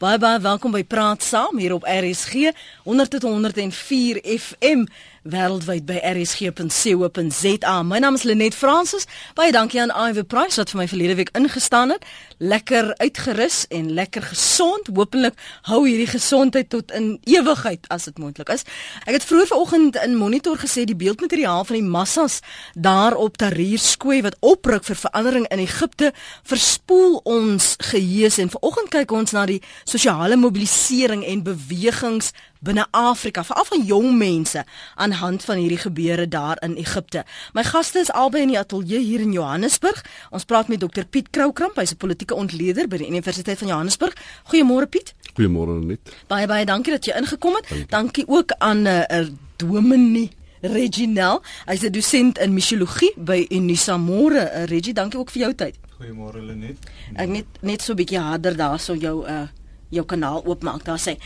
Baie 0.00 0.16
baie 0.16 0.38
welkom 0.40 0.72
by 0.72 0.80
Praat 0.88 1.20
Saam 1.20 1.58
hier 1.60 1.74
op 1.74 1.84
RSG 1.84 2.54
100.104 2.88 4.22
FM 4.24 4.86
wêreldwyd 5.22 5.84
by 5.84 5.98
rsg.co.za. 6.00 7.74
My 7.82 7.98
naam 8.00 8.16
is 8.16 8.24
Lenet 8.24 8.54
Fransis. 8.56 9.06
Baie 9.36 9.52
dankie 9.52 9.80
aan 9.82 9.92
Ive 9.92 10.24
Price 10.24 10.56
wat 10.56 10.72
vir 10.72 10.80
my 10.80 10.86
verlede 10.88 11.16
week 11.18 11.32
ingestaan 11.36 11.92
het. 11.92 12.06
Lekker 12.38 12.94
uitgerus 13.02 13.66
en 13.68 13.90
lekker 13.92 14.24
gesond. 14.30 14.88
Hoopelik 14.88 15.36
hou 15.68 15.82
hierdie 15.84 16.08
gesondheid 16.08 16.70
tot 16.72 16.92
in 16.96 17.18
ewigheid 17.28 17.84
as 17.92 18.08
dit 18.08 18.18
moontlik 18.18 18.48
is. 18.54 18.64
Ek 19.04 19.18
het 19.18 19.26
vroeër 19.28 19.50
vanoggend 19.52 20.00
in 20.00 20.16
Monitor 20.16 20.56
gesê 20.60 20.86
die 20.88 20.96
beeldmateriaal 20.96 21.66
van 21.68 21.76
die 21.76 21.84
massas 21.84 22.40
daar 22.74 23.16
op 23.20 23.36
Tahrir 23.36 23.78
Square 23.78 24.30
wat 24.30 24.38
opruk 24.40 24.88
vir 24.88 24.96
verandering 24.96 25.48
in 25.52 25.60
Egipte 25.66 26.12
verspoel 26.48 27.20
ons 27.28 27.74
geheue 27.90 28.30
en 28.40 28.52
vanoggend 28.52 28.92
kyk 28.92 29.12
ons 29.12 29.32
na 29.36 29.44
die 29.48 29.60
sosiale 29.84 30.36
mobilisering 30.36 31.24
en 31.26 31.44
bewegings 31.44 32.32
binne 32.60 32.86
Afrika, 32.90 33.44
veral 33.44 33.64
van 33.64 33.84
jong 33.84 34.16
mense 34.18 34.64
aan 34.94 35.12
hand 35.12 35.44
van 35.44 35.56
hierdie 35.56 35.80
gebeure 35.80 36.28
daar 36.28 36.60
in 36.64 36.74
Egipte. 36.76 37.24
My 37.52 37.64
gaste 37.64 37.98
is 37.98 38.12
albei 38.12 38.42
in 38.42 38.52
die 38.52 38.58
ateljee 38.58 39.00
hier 39.00 39.20
in 39.20 39.32
Johannesburg. 39.32 40.04
Ons 40.30 40.44
praat 40.44 40.68
met 40.68 40.80
Dr 40.80 41.04
Piet 41.04 41.30
Kroukramp, 41.30 41.76
hy's 41.76 41.92
'n 41.92 41.96
politieke 41.96 42.34
ontleder 42.34 42.88
by 42.88 42.96
die 42.96 43.08
Universiteit 43.08 43.58
van 43.58 43.68
Johannesburg. 43.68 44.14
Goeiemôre 44.52 44.88
Piet. 44.88 45.14
Goeiemôre 45.34 45.84
net. 45.84 46.00
Baie 46.26 46.46
baie 46.46 46.64
dankie 46.64 46.92
dat 46.92 47.04
jy 47.04 47.16
ingekom 47.16 47.54
het. 47.54 47.68
Dankie, 47.68 47.86
dankie 47.88 48.24
ook 48.28 48.52
aan 48.58 48.82
'n 48.82 48.86
uh, 48.86 49.02
uh, 49.10 49.26
Dominee 49.56 50.30
Reginel. 50.60 51.42
Hy's 51.66 51.82
'n 51.82 51.92
dosent 51.92 52.38
in 52.38 52.52
misiologie 52.52 53.12
by 53.16 53.46
Unisa. 53.48 53.96
Môre 53.96 54.50
uh, 54.52 54.64
Regie, 54.64 54.92
dankie 54.92 55.18
ook 55.18 55.30
vir 55.30 55.42
jou 55.42 55.54
tyd. 55.54 55.76
Goeiemôre 55.98 56.40
Lenet. 56.44 56.78
Ek 57.14 57.28
net 57.28 57.46
net 57.60 57.82
so 57.82 57.92
'n 57.92 57.96
bietjie 57.96 58.18
harder 58.18 58.56
daarso 58.56 58.94
jou 58.94 59.26
uh 59.26 59.48
jou 59.90 60.04
kanaal 60.06 60.42
oopmaak. 60.46 60.84
Daar 60.86 61.00
sê 61.00 61.16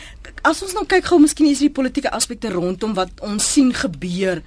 as 0.41 0.61
ons 0.65 0.75
nou 0.77 0.85
kyk 0.89 1.05
gou 1.09 1.19
miskien 1.21 1.49
is 1.49 1.63
die 1.63 1.73
politieke 1.73 2.11
aspekte 2.13 2.51
rondom 2.53 2.95
wat 2.97 3.21
ons 3.25 3.51
sien 3.53 3.73
gebeur 3.73 4.41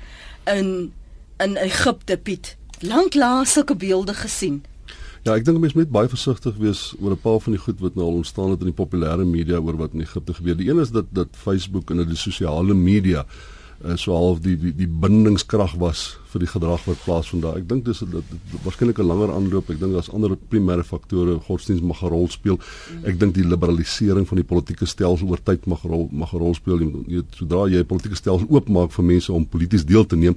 in 0.51 0.91
in 1.39 1.55
Egipte 1.57 2.17
Piet. 2.19 2.57
Lanklaas 2.83 3.53
sulke 3.55 3.77
beelde 3.79 4.15
gesien. 4.15 4.63
Ja, 5.27 5.35
ek 5.35 5.45
dink 5.47 5.61
mense 5.63 5.79
moet 5.79 5.91
baie 5.93 6.11
versigtig 6.11 6.57
wees 6.59 6.95
oor 7.01 7.13
'n 7.13 7.23
paar 7.23 7.41
van 7.41 7.53
die 7.55 7.63
goed 7.63 7.81
wat 7.81 7.95
nou 7.95 8.07
al 8.07 8.19
ontstaan 8.23 8.51
het 8.51 8.61
in 8.61 8.73
die 8.73 8.81
populêre 8.85 9.25
media 9.25 9.59
oor 9.59 9.77
wat 9.77 9.95
in 9.95 10.01
Egipte 10.01 10.35
gebeur. 10.35 10.57
Die 10.57 10.71
een 10.71 10.81
is 10.81 10.91
dat 10.91 11.07
dat 11.11 11.29
Facebook 11.33 11.91
en 11.91 12.07
die 12.07 12.17
sosiale 12.17 12.75
media 12.75 13.27
uh, 13.85 13.97
so 13.97 14.13
half 14.13 14.41
die 14.41 14.57
die 14.57 14.75
die 14.75 14.89
bindingskrag 14.89 15.75
was 15.79 16.19
vir 16.33 16.45
die 16.45 16.51
gedrag 16.51 16.85
wat 16.89 17.03
plaasvind 17.05 17.43
daar. 17.43 17.57
Ek 17.61 17.69
dink 17.69 17.85
dis 17.85 17.99
dit 17.99 18.33
waarskynlik 18.65 18.99
'n 18.99 19.07
langer 19.07 19.33
aanloop. 19.33 19.71
Ek 19.71 19.81
dink 19.81 19.93
daar's 19.93 20.11
ander 20.13 20.37
primêre 20.37 20.85
faktore, 20.85 21.41
godsdienst 21.41 21.83
mag 21.83 22.03
'n 22.03 22.09
rol 22.09 22.29
speel. 22.29 22.59
Ek 23.05 23.19
dink 23.19 23.35
die 23.35 23.45
liberalisering 23.45 24.27
van 24.29 24.37
die 24.37 24.45
politieke 24.45 24.87
stelsel 24.87 25.29
oor 25.29 25.43
tyd 25.43 25.67
mag 25.67 25.83
rol 25.83 26.09
mag 26.13 26.33
'n 26.33 26.39
rol 26.39 26.55
speel. 26.55 26.79
Jy 26.81 26.93
weet 27.07 27.35
sodra 27.35 27.69
jy 27.69 27.81
'n 27.81 27.87
politieke 27.87 28.17
stelsel 28.17 28.47
oopmaak 28.49 28.93
vir 28.93 29.05
mense 29.05 29.33
om 29.33 29.47
polities 29.47 29.85
deel 29.85 30.07
te 30.07 30.17
neem, 30.17 30.37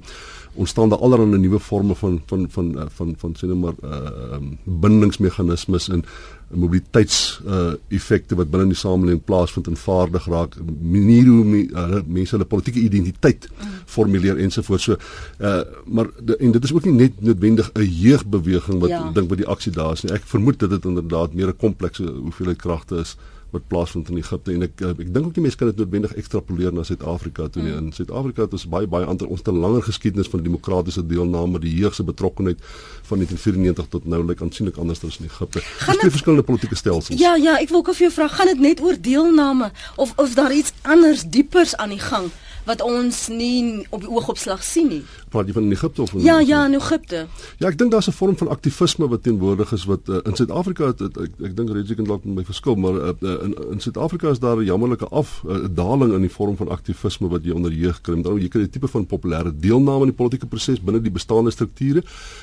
ontstaan 0.54 0.88
daar 0.88 0.98
allerlei 0.98 1.38
nuwe 1.38 1.60
forme 1.60 1.94
van 1.94 2.22
van 2.26 2.46
van 2.50 2.74
van 2.74 2.90
van, 2.90 3.14
van 3.18 3.34
sê 3.34 3.46
net 3.46 3.56
maar 3.56 3.74
uh 3.82 4.38
bindingsmeganismes 4.64 5.88
en 5.88 6.04
mobiliteits 6.48 7.40
uh 7.46 7.72
effekte 7.88 8.36
wat 8.36 8.50
binne 8.50 8.66
die 8.72 8.76
samelewing 8.76 9.22
plaasvind 9.24 9.66
en 9.66 9.76
vaardig 9.76 10.26
raak 10.28 10.56
manier 10.80 11.26
hoe 11.26 11.44
me, 11.44 11.62
uh, 11.72 12.02
mense 12.06 12.36
hulle 12.36 12.48
politieke 12.48 12.80
identiteit 12.80 13.48
formuleer 13.86 14.40
ensovoorts 14.44 14.90
so 14.90 14.96
uh 15.40 15.62
maar 15.84 16.08
de, 16.24 16.36
en 16.36 16.52
dit 16.52 16.64
is 16.64 16.72
ook 16.72 16.84
nie 16.84 16.94
net 16.94 17.20
noodwendig 17.20 17.70
'n 17.74 17.82
jeugbeweging 17.82 18.80
wat 18.80 18.88
ja. 18.88 19.10
dink 19.10 19.28
by 19.28 19.36
die 19.36 19.46
aksie 19.46 19.72
daar 19.72 19.92
is 19.92 20.02
nie 20.02 20.12
ek 20.12 20.24
vermoed 20.24 20.58
dat 20.58 20.70
dit 20.70 20.84
inderdaad 20.84 21.34
meer 21.34 21.48
'n 21.48 21.56
komplekse 21.56 22.04
hoeveelheid 22.04 22.58
kragte 22.58 22.96
is 22.96 23.16
wat 23.52 23.66
plaasvind 23.68 24.08
in 24.08 24.16
Egipte 24.16 24.52
en 24.54 24.64
ek 24.64 24.80
ek 24.80 25.08
dink 25.12 25.26
ook 25.26 25.34
die 25.36 25.42
mense 25.44 25.58
kan 25.60 25.68
dit 25.68 25.80
noodwendig 25.82 26.14
ekstrapoleer 26.16 26.72
na 26.72 26.84
Suid-Afrika 26.88 27.48
toe 27.52 27.62
nie. 27.62 27.72
Mm. 27.72 27.90
In 27.90 27.92
Suid-Afrika 27.92 28.46
het 28.46 28.54
ons 28.56 28.64
baie 28.74 28.88
baie 28.88 29.04
ander 29.04 29.28
ons 29.28 29.44
te 29.44 29.52
langer 29.52 29.84
geskiedenis 29.84 30.30
van 30.32 30.44
demokratiese 30.44 31.04
deelname, 31.06 31.60
die 31.60 31.74
jeugse 31.76 32.04
betrokkenheid 32.08 32.62
van 33.10 33.20
1994 33.20 33.90
tot 33.92 34.06
nou 34.08 34.22
lyk 34.24 34.40
aansienlik 34.40 34.80
anders 34.80 35.04
as 35.04 35.20
in 35.20 35.28
Egipte. 35.28 35.60
Dis 35.60 36.00
twee 36.00 36.14
verskillende 36.16 36.46
politieke 36.48 36.80
stelsels. 36.80 37.20
Ja, 37.20 37.34
ja, 37.36 37.58
ek 37.60 37.68
wil 37.74 37.82
ook 37.82 37.92
vir 37.92 38.06
jou 38.08 38.14
vra, 38.16 38.30
gaan 38.32 38.54
dit 38.54 38.64
net 38.70 38.80
oor 38.80 38.96
deelname 38.96 39.68
of 40.00 40.16
of 40.16 40.32
daar 40.38 40.54
iets 40.56 40.72
anders 40.88 41.28
diepers 41.28 41.76
aan 41.76 41.92
die 41.92 42.00
gang? 42.00 42.32
Wat 42.64 42.82
ons 42.82 43.28
nie 43.28 43.86
op 43.90 44.00
die 44.00 44.10
oogopslag 44.10 44.62
sien 44.64 44.88
nie. 44.88 45.02
Praat 45.32 45.48
jy 45.48 45.54
van 45.56 45.70
Egipte 45.72 46.02
of 46.02 46.12
in 46.14 46.22
Ja, 46.26 46.38
ja, 46.40 46.64
in 46.66 46.74
Egipte. 46.78 47.26
Ja, 47.58 47.68
ek 47.68 47.78
dink 47.78 47.90
daar's 47.90 48.08
'n 48.08 48.12
vorm 48.12 48.36
van 48.36 48.48
aktivisme 48.48 49.08
wat 49.08 49.22
teenwoordig 49.22 49.72
is 49.72 49.84
wat 49.84 50.08
uh, 50.08 50.20
in 50.24 50.36
Suid-Afrika 50.36 50.94
ek 50.98 51.40
ek 51.42 51.56
dink 51.56 51.70
Reggie 51.70 51.96
kan 51.96 52.04
dalk 52.04 52.24
met 52.24 52.34
my 52.34 52.44
verskil, 52.44 52.74
maar 52.76 52.94
uh, 52.94 53.14
in 53.20 53.54
in 53.70 53.80
Suid-Afrika 53.80 54.30
is 54.30 54.38
daar 54.38 54.56
'n 54.56 54.64
jammerlike 54.64 55.08
af 55.08 55.42
uh, 55.46 55.66
daling 55.70 56.12
in 56.12 56.20
die 56.20 56.30
vorm 56.30 56.56
van 56.56 56.68
aktivisme 56.68 57.28
wat 57.28 57.44
jy 57.44 57.52
onder 57.52 57.72
jeug 57.72 58.00
kry. 58.00 58.22
Dan 58.22 58.38
jy 58.38 58.48
kry 58.48 58.62
'n 58.62 58.70
tipe 58.70 58.88
van 58.88 59.06
populêre 59.06 59.52
deelname 59.52 60.00
in 60.00 60.12
die 60.14 60.20
politieke 60.22 60.46
proses 60.46 60.80
binne 60.80 61.00
die 61.00 61.10
bestaande 61.10 61.50
strukture 61.50 62.02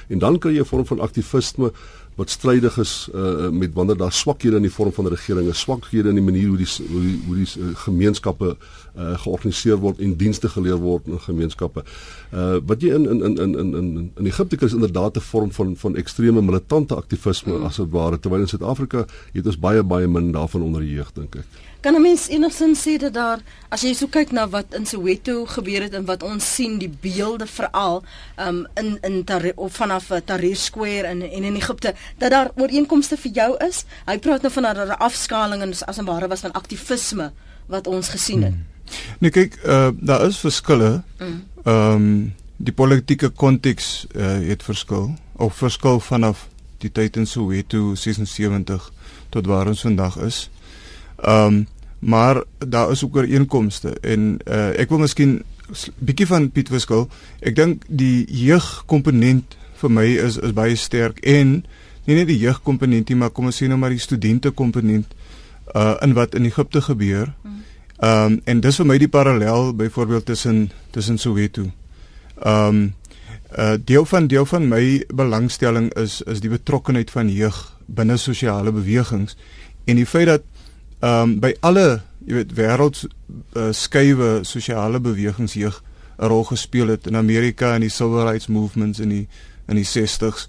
en 0.09 0.19
dan 0.19 0.39
kry 0.39 0.51
jy 0.53 0.61
'n 0.61 0.65
vorm 0.65 0.85
van 0.85 0.99
aktivisme 0.99 1.71
wat 2.19 2.29
strydig 2.29 2.77
is 2.77 2.93
uh, 3.15 3.47
met 3.49 3.73
wanneer 3.73 3.97
daar 3.97 4.11
swakhede 4.11 4.59
in 4.59 4.65
die 4.67 4.73
vorm 4.73 4.91
van 4.93 5.07
regeringe, 5.07 5.53
swakhede 5.55 6.11
in 6.11 6.19
die 6.19 6.23
manier 6.23 6.47
hoe 6.47 6.57
die 6.57 6.67
hoe 6.89 7.01
die, 7.01 7.19
hoe 7.25 7.35
die 7.35 7.47
uh, 7.47 7.69
gemeenskappe 7.85 8.49
uh, 8.55 9.13
georganiseer 9.23 9.79
word 9.79 10.01
en 10.03 10.17
dienste 10.19 10.49
gelewer 10.51 10.81
word 10.83 11.07
in 11.07 11.21
gemeenskappe. 11.23 11.85
Uh 12.29 12.59
wat 12.61 12.81
jy 12.81 12.93
in 12.93 13.07
in 13.09 13.21
in 13.25 13.37
in 13.41 13.53
in 13.57 13.69
in 13.73 14.11
in 14.15 14.25
Egipte 14.29 14.55
kry 14.55 14.67
is 14.67 14.73
inderdaad 14.77 15.17
'n 15.17 15.21
vorm 15.21 15.51
van 15.51 15.75
van 15.75 15.95
ekstreme 15.95 16.41
militante 16.41 16.95
aktivisme 16.95 17.57
mm. 17.57 17.65
as 17.65 17.75
dit 17.75 17.89
ware 17.89 18.19
terwyl 18.19 18.41
in 18.41 18.47
Suid-Afrika 18.47 19.05
het 19.33 19.45
ons 19.45 19.57
baie 19.59 19.83
baie 19.83 20.07
min 20.07 20.31
daarvan 20.31 20.61
onder 20.61 20.81
die 20.81 20.93
jeug 20.93 21.11
dink 21.13 21.35
ek. 21.35 21.45
Kan 21.81 21.95
'n 21.95 22.01
mens 22.01 22.27
enigsins 22.27 22.81
sê 22.87 22.97
dat 22.99 23.13
daar 23.13 23.39
as 23.69 23.81
jy 23.81 23.93
so 23.93 24.07
kyk 24.07 24.31
na 24.31 24.47
wat 24.47 24.73
in 24.73 24.85
Soweto 24.85 25.45
gebeur 25.45 25.81
het 25.81 25.93
en 25.93 26.05
wat 26.05 26.23
ons 26.23 26.55
sien 26.55 26.77
die 26.77 26.91
beelde 27.01 27.47
veral 27.47 28.03
um 28.37 28.67
in 28.75 28.97
in 29.01 29.23
Tahrir 29.23 29.53
of 29.55 29.73
vanaf 29.73 30.11
uh, 30.11 30.17
Tahrir 30.25 30.55
Square 30.55 31.09
in 31.09 31.21
en 31.21 31.43
in 31.43 31.55
Egipte 31.55 31.95
dat 32.17 32.31
daar 32.31 32.51
ooreenkomste 32.55 33.17
vir 33.17 33.31
jou 33.31 33.57
is? 33.67 33.85
Hy 34.05 34.19
praat 34.19 34.41
nou 34.41 34.51
van 34.51 34.63
'n 34.63 34.89
afskaling 34.99 35.61
en 35.61 35.73
as 35.85 35.97
'n 35.97 36.05
ware 36.05 36.27
was 36.27 36.39
van 36.39 36.51
aktivisme 36.51 37.31
wat 37.67 37.87
ons 37.87 38.09
gesien 38.09 38.43
het. 38.43 38.53
Hmm. 38.53 38.68
Nee 39.19 39.31
kyk, 39.31 39.57
uh, 39.65 39.89
daar 39.99 40.25
is 40.27 40.39
verskille. 40.39 41.01
Mm. 41.19 41.41
Ehm 41.63 41.93
um, 41.93 42.33
die 42.59 42.73
politieke 42.75 43.29
konteks 43.29 44.07
uh, 44.15 44.33
het 44.43 44.63
verskil. 44.63 45.13
Of 45.39 45.55
verskil 45.55 45.99
vanaf 46.03 46.47
die 46.83 46.91
tyd 46.91 47.15
in 47.15 47.27
Soweto 47.27 47.95
76 47.95 48.91
tot 49.29 49.45
waar 49.47 49.67
ons 49.67 49.81
vandag 49.87 50.17
is. 50.17 50.49
Ehm 51.17 51.45
um, 51.45 51.67
maar 51.99 52.43
daar 52.57 52.91
is 52.91 53.03
ook 53.03 53.15
ooreenkomste 53.15 53.89
en 53.99 54.37
uh, 54.47 54.69
ek 54.79 54.89
wil 54.89 55.01
miskien 55.03 55.41
bietjie 55.99 56.27
van 56.27 56.47
Piet 56.51 56.71
verskil. 56.71 57.09
Ek 57.43 57.55
dink 57.55 57.83
die 57.87 58.23
jeugkomponent 58.31 59.57
vir 59.81 59.91
my 59.91 60.05
is 60.23 60.37
is 60.39 60.55
baie 60.55 60.77
sterk 60.79 61.19
en 61.27 61.59
nie 62.07 62.15
net 62.15 62.29
die 62.31 62.39
jeugkomponent 62.39 63.09
nie, 63.09 63.17
maar 63.19 63.33
kom 63.35 63.51
ons 63.51 63.59
sê 63.59 63.67
nou 63.67 63.77
maar 63.77 63.93
die 63.93 64.03
studente 64.03 64.51
komponent 64.51 65.11
uh 65.75 65.95
in 66.01 66.15
wat 66.17 66.35
in 66.39 66.47
Egipte 66.47 66.81
gebeur. 66.81 67.33
Mm. 67.43 67.58
Ehm 67.99 68.33
um, 68.33 68.41
en 68.43 68.61
dis 68.63 68.77
vir 68.79 68.85
my 68.87 68.97
die 68.97 69.11
parallel 69.11 69.73
byvoorbeeld 69.75 70.25
tussen 70.25 70.71
tussen 70.91 71.17
Soweto. 71.17 71.65
Ehm 72.43 72.67
um, 72.67 72.93
uh 73.57 73.73
deel 73.85 74.05
van 74.05 74.27
deel 74.27 74.45
van 74.45 74.67
my 74.67 75.03
belangstelling 75.13 75.93
is 75.93 76.21
is 76.21 76.39
die 76.39 76.49
betrokkenheid 76.49 77.11
van 77.11 77.31
jeug 77.33 77.77
binne 77.85 78.17
sosiale 78.17 78.71
bewegings 78.71 79.35
en 79.85 79.95
die 79.95 80.05
feit 80.05 80.27
dat 80.27 80.41
ehm 80.99 81.21
um, 81.21 81.39
by 81.39 81.53
alle 81.59 82.01
jy 82.25 82.33
weet 82.33 82.55
wêreld 82.55 83.03
uh, 83.03 83.71
skuwe 83.71 84.39
sosiale 84.43 84.99
bewegings 84.99 85.53
jeug 85.53 85.83
'n 86.19 86.27
rol 86.27 86.43
gespeel 86.43 86.87
het 86.87 87.07
in 87.07 87.15
Amerika 87.15 87.73
in 87.75 87.81
die 87.81 87.89
civil 87.89 88.23
rights 88.23 88.47
movements 88.47 88.99
in 88.99 89.09
die 89.09 89.27
in 89.67 89.75
die 89.75 89.87
60s. 89.87 90.47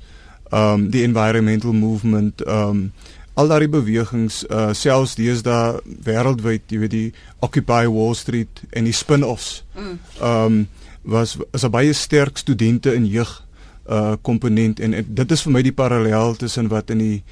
Ehm 0.50 0.72
um, 0.72 0.90
die 0.90 1.02
environmental 1.02 1.72
movement 1.72 2.42
ehm 2.42 2.68
um, 2.68 2.92
al 3.34 3.48
daardie 3.50 3.70
bewegings 3.70 4.42
uh 4.50 4.70
selfs 4.76 5.14
deesdae 5.18 5.80
wêreldwyd, 6.06 6.66
jy 6.68 6.78
weet 6.82 6.94
die 6.94 7.12
Occupy 7.40 7.86
Wall 7.86 8.14
Street 8.18 8.62
en 8.70 8.88
die 8.88 8.96
spin-offs. 8.96 9.62
Mm. 9.76 9.98
Um 10.20 10.60
was 11.02 11.36
is 11.52 11.64
'n 11.64 11.70
baie 11.70 11.92
sterk 11.92 12.36
studente 12.36 12.94
in 12.94 13.06
jeug 13.06 13.46
uh 13.88 14.14
komponent 14.22 14.80
en, 14.80 14.94
en 14.94 15.06
dit 15.08 15.30
is 15.30 15.42
vir 15.42 15.52
my 15.52 15.62
die 15.62 15.72
parallel 15.72 16.36
tussen 16.36 16.68
wat 16.68 16.90
in 16.90 16.98
die 16.98 17.22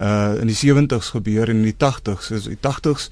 uh 0.00 0.40
in 0.40 0.46
die 0.46 0.56
70s 0.56 1.10
gebeur 1.14 1.48
en 1.48 1.56
in 1.56 1.68
die 1.72 1.78
80s. 1.78 2.32
Is 2.32 2.44
die 2.44 2.58
80s 2.60 3.10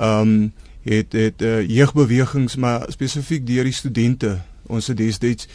um 0.00 0.52
het 0.82 1.12
het 1.12 1.42
uh, 1.42 1.60
jeugbewegings 1.68 2.56
maar 2.56 2.86
spesifiek 2.88 3.46
deur 3.46 3.64
die 3.64 3.72
studente. 3.72 4.40
Ons 4.66 4.86
het 4.86 4.96
destyds 4.96 5.48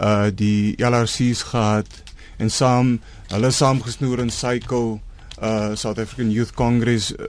uh 0.00 0.30
die 0.34 0.74
LRC's 0.78 1.42
gehad 1.42 2.02
en 2.38 2.50
saam 2.50 3.00
hulle 3.28 3.50
saamgesnoer 3.50 4.18
in 4.18 4.30
cycle 4.30 5.00
uh 5.40 5.74
South 5.74 5.98
African 5.98 6.30
Youth 6.30 6.52
Congress 6.54 7.12
uh, 7.12 7.26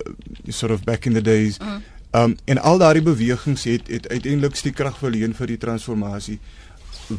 sort 0.48 0.72
of 0.72 0.84
back 0.84 1.06
in 1.06 1.14
the 1.14 1.22
days. 1.22 1.58
Mm. 1.60 1.82
Um 2.12 2.36
en 2.46 2.58
al 2.58 2.78
daardie 2.78 3.04
bewegings 3.04 3.64
het 3.64 3.88
het 3.88 4.10
uiteindelik 4.10 4.62
die 4.64 4.72
krag 4.72 4.98
verleen 4.98 5.34
vir 5.34 5.48
die 5.48 5.58
transformasie. 5.58 6.40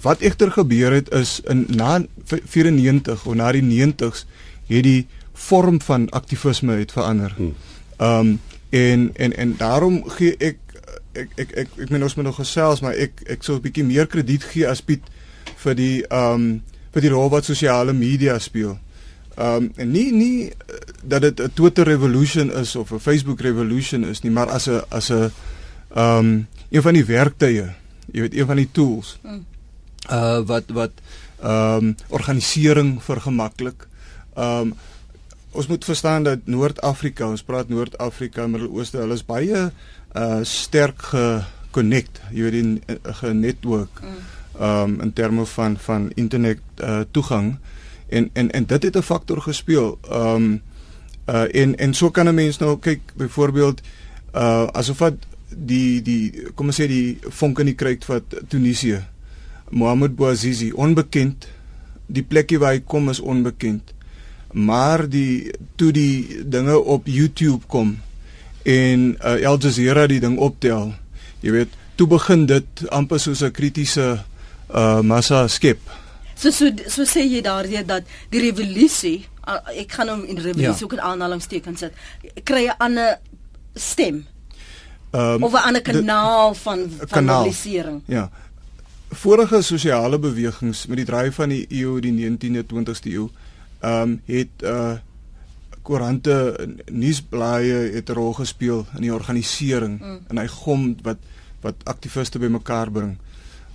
Wat 0.02 0.20
egter 0.20 0.52
gebeur 0.52 0.92
het 0.92 1.10
is 1.10 1.40
in 1.48 1.66
na 1.68 2.04
94 2.24 3.26
of 3.26 3.34
na 3.34 3.52
die 3.52 3.62
90s 3.64 4.26
het 4.68 4.84
die 4.84 5.06
vorm 5.32 5.80
van 5.80 6.08
aktivisme 6.10 6.76
het 6.76 6.92
verander. 6.92 7.34
Mm. 7.38 7.54
Um 7.98 8.40
En 8.72 9.10
en 9.14 9.36
en 9.36 9.54
daarom 9.56 10.02
gee 10.08 10.36
ek 10.36 10.56
ek 11.12 11.32
ek 11.36 11.50
ek 11.50 11.68
ek 11.76 11.90
meen 11.92 12.02
ons 12.02 12.14
moet 12.16 12.24
nog 12.24 12.38
gesels 12.40 12.80
maar 12.80 12.96
ek 12.96 13.20
ek 13.34 13.42
sou 13.44 13.58
'n 13.58 13.64
bietjie 13.66 13.84
meer 13.84 14.06
krediet 14.06 14.44
gee 14.48 14.64
as 14.68 14.80
Piet 14.80 15.04
vir 15.64 15.74
die 15.74 15.98
ehm 16.08 16.34
um, 16.34 16.62
vir 16.92 17.04
die 17.04 17.10
rol 17.12 17.28
wat 17.28 17.44
sosiale 17.44 17.92
media 17.92 18.38
speel. 18.38 18.78
Ehm 19.34 19.55
um, 19.55 19.73
en 19.76 19.90
nie 19.90 20.12
nie 20.12 20.50
eh, 20.50 20.76
dat 21.02 21.20
dit 21.20 21.40
'n 21.40 21.50
Twitter 21.55 21.84
revolution 21.84 22.52
is 22.52 22.76
of 22.76 22.93
'n 22.93 22.99
Facebook 22.99 23.40
revolution 23.40 24.05
is 24.05 24.20
nie, 24.20 24.32
maar 24.32 24.50
as 24.50 24.69
'n 24.69 24.82
as 24.88 25.08
'n 25.08 25.32
ehm 25.94 26.19
um, 26.19 26.46
een 26.70 26.82
van 26.82 26.93
die 26.93 27.05
werktuie, 27.05 27.75
jy 28.12 28.20
weet 28.20 28.34
een 28.34 28.46
van 28.46 28.56
die 28.56 28.69
tools. 28.73 29.19
Uh 30.11 30.40
wat 30.46 30.64
wat 30.67 30.90
ehm 31.40 31.76
um, 31.76 31.96
organisering 32.08 33.02
vergemaklik. 33.02 33.87
Ehm 34.34 34.61
um, 34.61 34.75
ons 35.50 35.67
moet 35.67 35.85
verstaan 35.85 36.23
dat 36.23 36.38
Noord-Afrika, 36.44 37.28
ons 37.28 37.43
praat 37.43 37.69
Noord-Afrika, 37.69 38.46
Midde-Ooste, 38.46 38.96
hulle 38.96 39.14
is 39.14 39.25
baie 39.25 39.73
uh 40.17 40.38
sterk 40.43 41.02
geconnect, 41.02 42.20
jy 42.31 42.43
weet 42.43 42.52
in 42.52 42.82
genetwerk. 43.02 44.00
Ehm 44.61 44.82
um, 44.82 45.00
in 45.00 45.12
terme 45.12 45.46
van 45.46 45.78
van 45.78 46.11
internet 46.14 46.61
uh 46.81 47.00
toegang 47.11 47.58
en 48.12 48.31
en 48.32 48.50
en 48.50 48.67
dit 48.67 48.82
het 48.82 48.97
'n 48.97 49.03
faktor 49.03 49.41
gespeel. 49.43 49.99
Ehm 50.11 50.35
um, 50.35 50.62
uh 51.26 51.47
en 51.55 51.76
en 51.76 51.94
so 51.94 52.11
kan 52.11 52.29
'n 52.29 52.35
mens 52.35 52.59
nou 52.59 52.79
kyk 52.79 53.00
byvoorbeeld 53.17 53.81
uh 54.35 54.67
asof 54.73 54.99
wat 54.99 55.14
die 55.49 56.03
die 56.03 56.32
kom 56.55 56.67
ons 56.67 56.81
sê 56.81 56.88
die 56.88 57.19
vonk 57.23 57.59
in 57.59 57.70
die 57.70 57.79
kruit 57.79 58.06
wat 58.06 58.25
Tunesië 58.49 59.03
Mohamed 59.70 60.17
Bouazizi 60.17 60.73
onbekend 60.73 61.47
die 62.06 62.25
plekie 62.25 62.59
waar 62.59 62.75
hy 62.76 62.81
kom 62.81 63.09
is 63.12 63.20
onbekend 63.20 63.94
maar 64.53 65.09
die 65.09 65.53
toe 65.76 65.93
die 65.93 66.44
dinge 66.44 66.76
op 66.79 67.06
YouTube 67.06 67.67
kom 67.67 67.99
en 68.62 69.17
uh, 69.25 69.47
Al 69.49 69.59
Jazeera 69.59 70.06
die 70.06 70.20
ding 70.20 70.38
optel 70.38 70.93
jy 71.41 71.55
weet 71.55 71.79
toe 71.97 72.06
begin 72.06 72.47
dit 72.47 72.85
amper 72.91 73.20
soos 73.20 73.43
'n 73.43 73.53
kritiese 73.53 74.25
uh 74.75 75.00
massa 75.00 75.49
skep 75.49 75.81
So 76.42 76.50
so 76.50 76.70
so 76.90 77.04
sê 77.06 77.22
jy 77.22 77.42
daardie 77.46 77.84
dat 77.86 78.08
die 78.32 78.40
revolusie 78.42 79.20
ek 79.78 79.94
gaan 79.94 80.10
hom 80.10 80.24
in 80.26 80.40
revolusie 80.42 80.82
ja. 80.82 80.86
ook 80.86 80.96
in 80.96 81.02
aanhalingstekens 81.10 81.84
sit 81.84 81.92
kry 82.44 82.66
'n 82.66 82.78
ander 82.78 83.18
stem. 83.74 84.26
Um, 85.12 85.42
of 85.42 85.52
'n 85.52 85.66
ander 85.68 85.82
kanaal 85.82 86.52
de, 86.52 86.58
van 86.58 86.90
van 86.98 87.24
mobilisering. 87.24 88.02
Ja. 88.06 88.30
Vorige 89.10 89.62
sosiale 89.62 90.18
bewegings 90.18 90.86
met 90.86 90.96
die 90.96 91.06
draai 91.06 91.32
van 91.32 91.48
die 91.48 91.66
eeu 91.68 92.00
die 92.00 92.12
19de 92.12 92.64
20ste 92.66 93.10
eeu 93.12 93.28
ehm 93.80 94.02
um, 94.02 94.20
het 94.26 94.62
uh 94.62 94.98
koerante 95.82 96.68
nuusblaaie 96.86 97.90
het 97.94 98.08
'n 98.08 98.12
rol 98.12 98.32
gespeel 98.32 98.86
in 98.94 99.02
die 99.02 99.14
organisering 99.14 100.00
mm. 100.00 100.18
en 100.28 100.38
hy 100.38 100.46
gom 100.46 100.96
wat 101.02 101.18
wat 101.60 101.74
aktiviste 101.84 102.38
bymekaar 102.38 102.90
bring. 102.90 103.18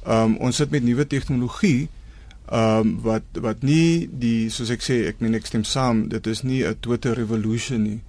Um, 0.08 0.38
ons 0.38 0.56
sit 0.56 0.70
met 0.70 0.84
nuwe 0.84 1.08
tegnologie 1.08 1.90
ehm 2.48 2.80
um, 2.80 3.00
wat 3.04 3.24
wat 3.44 3.64
nie 3.68 4.08
die 4.08 4.50
soos 4.50 4.70
ek 4.72 4.84
sê 4.84 5.02
ek 5.10 5.20
meen 5.20 5.36
ek 5.36 5.50
stem 5.50 5.66
saam 5.68 6.06
dit 6.08 6.28
is 6.28 6.44
nie 6.44 6.64
'n 6.64 6.80
Twitter 6.80 7.14
revolution 7.14 7.84
nie. 7.84 8.00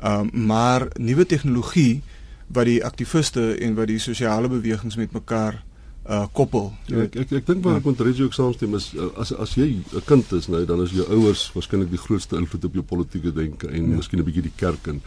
Ehm 0.00 0.28
um, 0.34 0.46
maar 0.46 0.88
nuwe 0.98 1.24
tegnologie 1.26 2.02
wat 2.46 2.64
die 2.64 2.84
aktiviste 2.84 3.56
en 3.56 3.74
wat 3.74 3.86
die 3.86 3.98
sosiale 3.98 4.48
bewegings 4.48 4.96
met 4.96 5.12
mekaar 5.12 5.64
uh 6.08 6.26
koppel. 6.32 6.72
Ja, 6.86 7.02
ek 7.02 7.16
ek, 7.16 7.32
ek 7.32 7.46
dink 7.46 7.64
waar 7.64 7.72
ja. 7.72 7.78
ek 7.78 7.84
met 7.84 8.00
Reggie 8.00 8.24
ook 8.24 8.34
saamstem 8.34 8.74
is 8.74 8.92
uh, 8.94 9.08
as 9.16 9.32
as 9.32 9.54
jy 9.54 9.80
'n 9.92 10.04
kind 10.04 10.32
is 10.32 10.46
nou 10.48 10.64
dan 10.64 10.82
is 10.82 10.90
jou 10.90 11.06
ouers 11.08 11.50
waarskynlik 11.54 11.90
die 11.90 12.04
grootste 12.04 12.36
invloed 12.36 12.64
op 12.64 12.74
jou 12.74 12.84
politieke 12.84 13.32
denke 13.32 13.68
en 13.68 13.90
ja. 13.90 13.96
miskien 13.96 14.20
'n 14.20 14.24
bietjie 14.24 14.42
die 14.42 14.56
kerk 14.56 14.86
en 14.86 15.00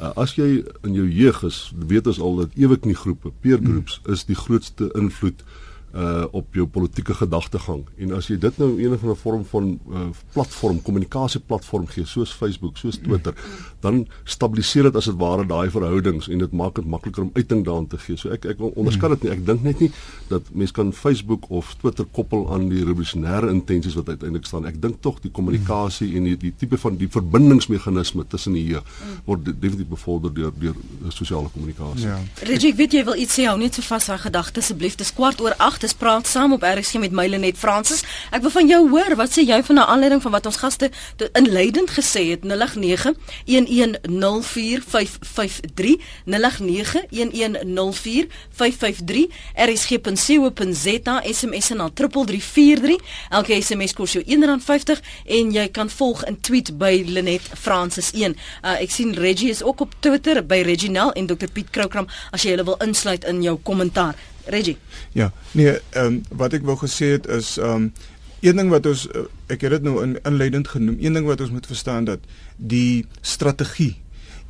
uh, 0.00 0.12
as 0.16 0.36
jy 0.36 0.64
in 0.84 0.94
jou 0.94 1.08
jeug 1.08 1.42
is 1.42 1.72
weet 1.74 2.06
ons 2.06 2.20
al 2.20 2.36
dat 2.36 2.50
eweknie 2.54 2.94
groepe 2.94 3.32
peer 3.40 3.58
groups 3.58 4.00
hmm. 4.04 4.12
is 4.12 4.24
die 4.24 4.36
grootste 4.36 4.92
invloed 4.94 5.40
uh 5.40 5.67
op 6.30 6.54
jou 6.54 6.66
politieke 6.68 7.14
gedagtegang. 7.16 7.86
En 7.96 8.12
as 8.18 8.28
jy 8.28 8.36
dit 8.38 8.58
nou 8.60 8.68
enige 8.82 9.14
vorm 9.22 9.44
van 9.48 9.70
uh 9.88 10.08
platform, 10.34 10.82
kommunikasie 10.82 11.40
platform 11.40 11.86
gee 11.88 12.04
soos 12.06 12.34
Facebook, 12.36 12.76
soos 12.76 12.98
Twitter, 13.00 13.34
dan 13.80 14.06
stabiliseer 14.24 14.88
dit 14.88 14.96
as 14.96 15.08
dit 15.10 15.18
ware 15.20 15.46
daai 15.46 15.70
verhoudings 15.70 16.28
en 16.28 16.42
dit 16.42 16.52
maak 16.52 16.78
dit 16.78 16.86
makliker 16.86 17.22
om 17.22 17.30
uiting 17.34 17.64
daaraan 17.66 17.86
te 17.86 17.98
gee. 17.98 18.16
So 18.16 18.32
ek 18.34 18.44
ek 18.54 18.62
onderskat 18.68 19.16
dit 19.16 19.26
nie. 19.26 19.32
Ek 19.36 19.44
dink 19.46 19.62
net 19.66 19.82
nie 19.84 19.90
dat 20.28 20.50
mense 20.52 20.74
kan 20.76 20.92
Facebook 20.92 21.48
of 21.50 21.74
Twitter 21.80 22.06
koppel 22.12 22.46
aan 22.54 22.68
die 22.72 22.84
revolusionêre 22.84 23.50
intensies 23.52 23.96
wat 23.98 24.08
uiteindelik 24.08 24.46
staan. 24.46 24.66
Ek 24.68 24.80
dink 24.82 25.00
tog 25.04 25.20
die 25.24 25.32
kommunikasie 25.34 26.10
en 26.18 26.28
die 26.28 26.36
die 26.38 26.52
tipe 26.58 26.78
van 26.78 26.98
die 27.00 27.08
verbindingsmeganisme 27.08 28.26
tussen 28.28 28.56
die 28.58 28.66
jeug 28.68 28.84
word 29.26 29.46
definitief 29.48 29.88
bevorder 29.88 30.34
deur 30.34 30.52
deur 30.58 30.76
sosiale 31.14 31.50
kommunikasie. 31.54 32.06
Ja. 32.08 32.18
Reggie, 32.48 32.74
weet 32.74 32.92
jy 32.92 33.04
wil 33.04 33.18
iets 33.18 33.38
sê 33.38 33.48
hou 33.48 33.56
net 33.58 33.78
so 33.78 33.82
vas 33.82 34.06
daai 34.10 34.18
gedagte 34.26 34.62
asseblief. 34.62 34.98
Dis 34.98 35.12
kwart 35.14 35.40
oor 35.44 35.54
8 35.58 35.86
Dis 35.88 35.94
praat 35.94 36.26
saam 36.26 36.52
op 36.52 36.64
RSG 36.66 36.98
met 37.00 37.14
Mylenet 37.14 37.56
Fransis. 37.58 38.02
Ek 38.34 38.42
wil 38.44 38.52
van 38.52 38.68
jou 38.68 38.80
hoor, 38.90 39.14
wat 39.16 39.32
sê 39.32 39.44
jy 39.46 39.62
van 39.62 39.78
'n 39.78 39.88
aanleiding 39.94 40.22
van 40.22 40.32
wat 40.32 40.46
ons 40.46 40.56
gaste 40.56 40.90
inleidend 41.32 41.90
gesê 41.90 42.30
het 42.30 42.44
09 42.44 43.16
1104553 43.68 46.00
0911045553 46.24 46.30
rsg.co.za 49.54 51.22
SMS 51.32 51.68
na 51.68 51.90
3343. 51.94 52.96
Elke 53.30 53.62
SMS 53.62 53.92
kos 53.96 54.12
jou 54.16 54.24
R1.50 54.24 55.00
en 55.38 55.52
jy 55.52 55.66
kan 55.74 55.90
volg 55.92 56.24
in 56.28 56.40
tweet 56.40 56.68
by 56.80 57.04
Lenet 57.06 57.42
Fransis 57.54 58.10
1. 58.16 58.32
Uh, 58.32 58.36
ek 58.80 58.90
sien 58.94 59.14
Reggie 59.18 59.50
is 59.52 59.62
ook 59.62 59.80
op 59.86 59.92
Twitter 60.00 60.36
by 60.46 60.60
Reginal 60.66 61.12
en 61.12 61.26
Dr 61.30 61.50
Piet 61.52 61.70
Krookram 61.74 62.08
as 62.32 62.42
jy 62.44 62.50
hulle 62.56 62.68
wil 62.68 62.80
insluit 62.84 63.24
in 63.28 63.42
jou 63.44 63.56
kommentaar. 63.62 64.14
Reggie. 64.48 64.76
Ja, 65.12 65.32
nee, 65.50 65.78
ehm 65.90 66.04
um, 66.04 66.22
wat 66.40 66.52
ek 66.56 66.64
wou 66.64 66.76
gesê 66.80 67.06
het 67.18 67.26
is 67.28 67.56
ehm 67.60 67.88
um, 67.88 67.92
een 68.40 68.56
ding 68.56 68.70
wat 68.70 68.86
ons 68.86 69.06
uh, 69.10 69.24
ek 69.50 69.64
het 69.66 69.78
dit 69.78 69.86
nou 69.88 70.02
in 70.04 70.16
inleidend 70.22 70.68
genoem, 70.68 70.98
een 71.00 71.18
ding 71.18 71.26
wat 71.26 71.40
ons 71.40 71.50
moet 71.54 71.66
verstaan 71.66 72.06
dat 72.06 72.22
die 72.56 73.06
strategie 73.20 73.96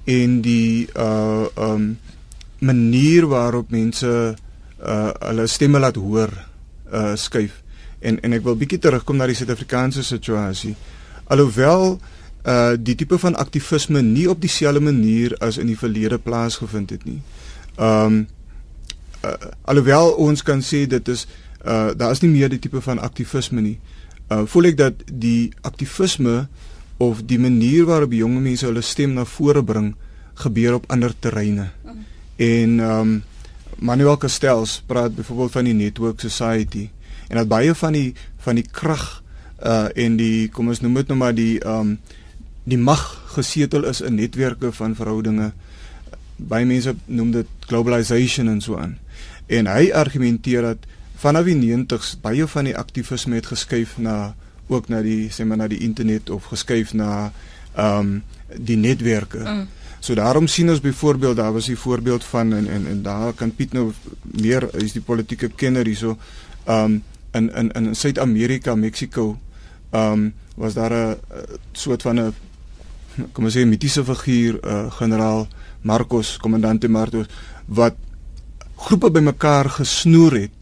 en 0.09 0.41
die 0.45 0.89
uh 0.97 1.47
um, 1.57 1.99
manier 2.59 3.27
waarop 3.29 3.71
mense 3.71 4.09
uh 4.81 5.11
hulle 5.21 5.47
stemme 5.47 5.79
laat 5.79 5.97
hoor 5.97 6.33
uh 6.93 7.15
skuif. 7.17 7.63
En 8.01 8.21
en 8.21 8.33
ek 8.33 8.45
wil 8.45 8.57
bietjie 8.57 8.79
terugkom 8.79 9.17
na 9.17 9.29
die 9.29 9.37
Suid-Afrikaanse 9.37 10.03
situasie. 10.03 10.75
Alhoewel 11.29 11.99
uh 12.45 12.77
die 12.81 12.97
tipe 12.97 13.19
van 13.19 13.37
aktivisme 13.37 14.03
nie 14.03 14.29
op 14.31 14.41
dieselfde 14.41 14.81
manier 14.81 15.37
as 15.45 15.59
in 15.59 15.69
die 15.69 15.79
verlede 15.79 16.19
plaasgevind 16.19 16.91
het 16.91 17.05
nie. 17.05 17.21
Um, 17.77 18.27
uh, 19.25 19.35
alhoewel 19.65 20.17
ons 20.17 20.43
kan 20.43 20.65
sê 20.65 20.87
dit 20.89 21.09
is 21.09 21.27
uh 21.27 21.48
daar 21.65 22.11
is 22.15 22.21
nie 22.23 22.31
meer 22.31 22.49
die 22.49 22.59
tipe 22.63 22.81
van 22.81 22.99
aktivisme 22.99 23.61
nie. 23.61 23.79
Uh 24.29 24.45
voel 24.47 24.71
ek 24.71 24.77
dat 24.77 25.01
die 25.09 25.51
aktivisme 25.67 26.47
of 26.99 27.23
die 27.27 27.39
manier 27.39 27.87
waarop 27.89 28.13
jonge 28.13 28.41
mense 28.43 28.67
hulle 28.67 28.83
stem 28.83 29.15
na 29.17 29.25
vore 29.25 29.63
bring 29.65 29.95
gebeur 30.43 30.79
op 30.79 30.87
ander 30.93 31.15
terreine. 31.19 31.71
En 32.37 32.79
um 32.81 33.23
Manuel 33.79 34.17
Castells 34.19 34.83
praat 34.87 35.15
byvoorbeeld 35.15 35.53
van 35.53 35.65
die 35.65 35.75
network 35.75 36.21
society 36.21 36.89
en 37.29 37.37
dat 37.37 37.49
baie 37.49 37.75
van 37.75 37.95
die 37.95 38.15
van 38.43 38.59
die 38.59 38.67
krag 38.67 39.23
uh 39.65 39.87
en 39.95 40.17
die 40.19 40.49
kom 40.55 40.69
ons 40.69 40.83
noem 40.83 41.01
dit 41.01 41.09
nou 41.11 41.19
maar 41.19 41.35
die 41.35 41.59
um 41.67 41.97
die 42.69 42.79
mag 42.79 43.03
gesetel 43.35 43.87
is 43.89 44.03
in 44.05 44.19
netwerke 44.19 44.73
van 44.73 44.95
verhoudinge. 44.95 45.53
Baie 46.37 46.67
mense 46.67 46.95
noem 47.07 47.31
dit 47.33 47.67
globalization 47.67 48.49
en 48.49 48.61
so 48.61 48.77
aan. 48.77 48.99
En 49.47 49.67
hy 49.67 49.89
argumenteer 49.95 50.63
dat 50.63 50.85
vanaf 51.19 51.45
die 51.45 51.57
90s 51.59 52.17
baie 52.23 52.47
van 52.47 52.69
die 52.69 52.77
aktivisme 52.77 53.35
het 53.35 53.47
geskuif 53.51 53.97
na 53.99 54.35
ook 54.69 54.89
na 54.89 55.03
die 55.03 55.31
sê 55.33 55.45
maar 55.45 55.57
na 55.57 55.69
die 55.69 55.81
internet 55.83 56.31
of 56.31 56.51
geskuif 56.53 56.95
na 56.95 57.33
ehm 57.75 57.99
um, 57.99 58.23
die 58.49 58.77
netwerke. 58.77 59.39
Mm. 59.39 59.67
So 60.01 60.15
daarom 60.15 60.47
sien 60.47 60.71
ons 60.71 60.81
byvoorbeeld 60.81 61.37
daar 61.37 61.53
was 61.53 61.69
'n 61.69 61.77
voorbeeld 61.77 62.25
van 62.25 62.53
en 62.53 62.69
en 62.69 62.87
en 62.87 63.03
daar 63.03 63.33
kan 63.33 63.55
Piet 63.55 63.73
nou 63.73 63.93
meer 64.23 64.75
is 64.75 64.93
die 64.93 65.03
politieke 65.03 65.49
kenner 65.49 65.87
hierso 65.87 66.19
ehm 66.65 66.85
um, 66.85 67.03
in 67.33 67.55
in 67.55 67.71
in 67.71 67.95
Suid-Amerika, 67.95 68.75
Mexiko 68.75 69.39
ehm 69.91 70.13
um, 70.13 70.35
was 70.55 70.75
daar 70.75 70.93
'n 70.93 71.17
soort 71.73 72.03
van 72.03 72.21
'n 72.21 72.35
kom 73.33 73.45
ons 73.45 73.57
sê 73.57 73.67
mitiese 73.67 74.05
figuur 74.05 74.59
uh, 74.65 74.93
generaal 74.93 75.49
Marcos, 75.83 76.37
kommandante 76.37 76.89
Marcos 76.89 77.27
wat 77.67 77.95
groepe 78.77 79.11
bymekaar 79.11 79.71
gesnoer 79.71 80.33
het. 80.33 80.58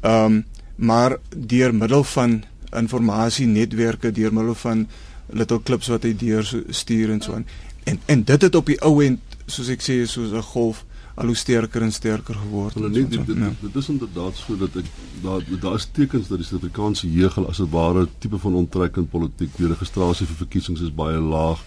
Ehm 0.00 0.24
um, 0.24 0.44
maar 0.78 1.16
deur 1.34 1.74
middel 1.74 2.04
van 2.04 2.42
informasie 2.70 3.46
netwerke 3.46 4.12
deur 4.12 4.32
middel 4.32 4.54
van 4.54 4.86
little 5.26 5.62
clips 5.62 5.88
wat 5.90 6.04
hy 6.06 6.12
deur 6.16 6.46
stuur 6.68 7.10
en 7.10 7.20
so 7.20 7.34
aan. 7.34 7.46
En 7.84 7.98
en 8.06 8.22
dit 8.24 8.42
het 8.42 8.54
op 8.54 8.66
die 8.66 8.78
ou 8.86 9.00
end 9.04 9.38
soos 9.46 9.68
ek 9.68 9.82
sê 9.82 10.04
soos 10.06 10.30
'n 10.32 10.42
golf 10.52 10.84
al 11.18 11.26
hoe 11.26 11.36
sterker 11.36 11.82
en 11.82 11.92
sterker 11.92 12.34
geword 12.34 12.74
het. 12.74 12.82
Nee, 12.82 13.08
dit, 13.08 13.26
dit, 13.26 13.36
ja. 13.36 13.50
dit 13.60 13.74
is 13.74 13.88
inderdaad 13.88 14.36
so 14.36 14.56
dat 14.56 14.76
ek 14.76 14.90
daar 15.22 15.42
daar 15.60 15.74
is 15.74 15.88
tekens 15.92 16.28
dat 16.28 16.38
die 16.38 16.46
Suid-Afrikaanse 16.46 17.10
jeug 17.10 17.38
as 17.46 17.58
'n 17.58 17.70
ware 17.70 18.06
tipe 18.18 18.38
van 18.38 18.54
onttrekkend 18.54 19.10
politiek, 19.10 19.50
die 19.56 19.66
registrasie 19.66 20.26
vir 20.26 20.36
verkiesings 20.36 20.80
is 20.80 20.94
baie 20.94 21.18
laag. 21.18 21.64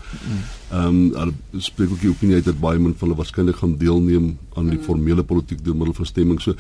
Ehm 0.71 0.87
um, 0.87 0.99
hulle 1.19 1.63
spreek 1.67 1.91
ook 1.91 1.99
die 1.99 2.09
opinie 2.09 2.35
uit 2.35 2.45
dat 2.47 2.59
baie 2.59 2.79
min 2.79 2.93
van 2.95 3.07
hulle 3.07 3.19
waarskynlik 3.19 3.57
gaan 3.59 3.75
deelneem 3.77 4.37
aan 4.55 4.69
die 4.69 4.77
mm. 4.77 4.83
formele 4.83 5.23
politiek 5.23 5.63
deur 5.65 5.75
middel 5.75 5.93
van 5.93 6.05
stemming. 6.05 6.39
So 6.41 6.55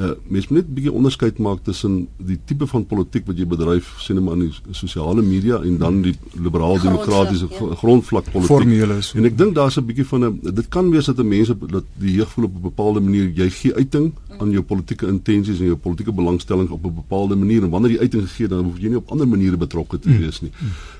uh, 0.00 0.10
mens 0.28 0.48
moet 0.48 0.58
net 0.58 0.68
'n 0.68 0.74
bietjie 0.74 0.92
onderskeid 0.92 1.38
maak 1.38 1.60
tussen 1.64 2.08
die 2.16 2.38
tipe 2.44 2.66
van 2.66 2.86
politiek 2.86 3.26
wat 3.26 3.36
jy 3.38 3.46
bedryf, 3.46 3.92
sê 4.00 4.14
net 4.14 4.24
maar 4.24 4.38
in 4.38 4.48
die 4.48 4.74
sosiale 4.76 5.22
media 5.22 5.60
en 5.62 5.76
dan 5.78 6.00
die 6.02 6.14
liberaal-demokratiese 6.32 7.48
ja. 7.50 7.74
grondvlak 7.82 8.30
politiek. 8.32 8.56
Formele 8.56 9.02
so. 9.02 9.18
En 9.18 9.24
ek 9.24 9.36
dink 9.38 9.54
daar's 9.54 9.76
'n 9.76 9.84
bietjie 9.84 10.06
van 10.06 10.24
'n 10.24 10.40
dit 10.54 10.68
kan 10.68 10.90
wees 10.90 11.04
dat 11.04 11.18
'n 11.18 11.28
mense 11.28 11.56
dat 11.66 11.84
die 11.98 12.14
jeug 12.14 12.30
voel 12.30 12.44
op 12.44 12.54
'n 12.54 12.62
bepaalde 12.62 13.00
manier 13.00 13.30
jy 13.34 13.50
gee 13.50 13.74
uiting 13.74 14.12
aan 14.38 14.50
jou 14.50 14.62
politieke 14.62 15.06
intensies 15.06 15.60
en 15.60 15.66
jou 15.66 15.76
politieke 15.76 16.12
belangstelling 16.12 16.70
op 16.70 16.84
'n 16.84 16.94
bepaalde 16.94 17.36
manier 17.36 17.62
en 17.62 17.70
wanneer 17.70 17.90
jy 17.90 17.98
uiting 17.98 18.22
gegee 18.22 18.48
dan 18.48 18.64
hoef 18.64 18.78
jy 18.78 18.88
nie 18.88 18.96
op 18.96 19.10
ander 19.10 19.28
maniere 19.28 19.56
betrokke 19.56 19.98
te 19.98 20.08
wees 20.18 20.40
nie. 20.40 20.52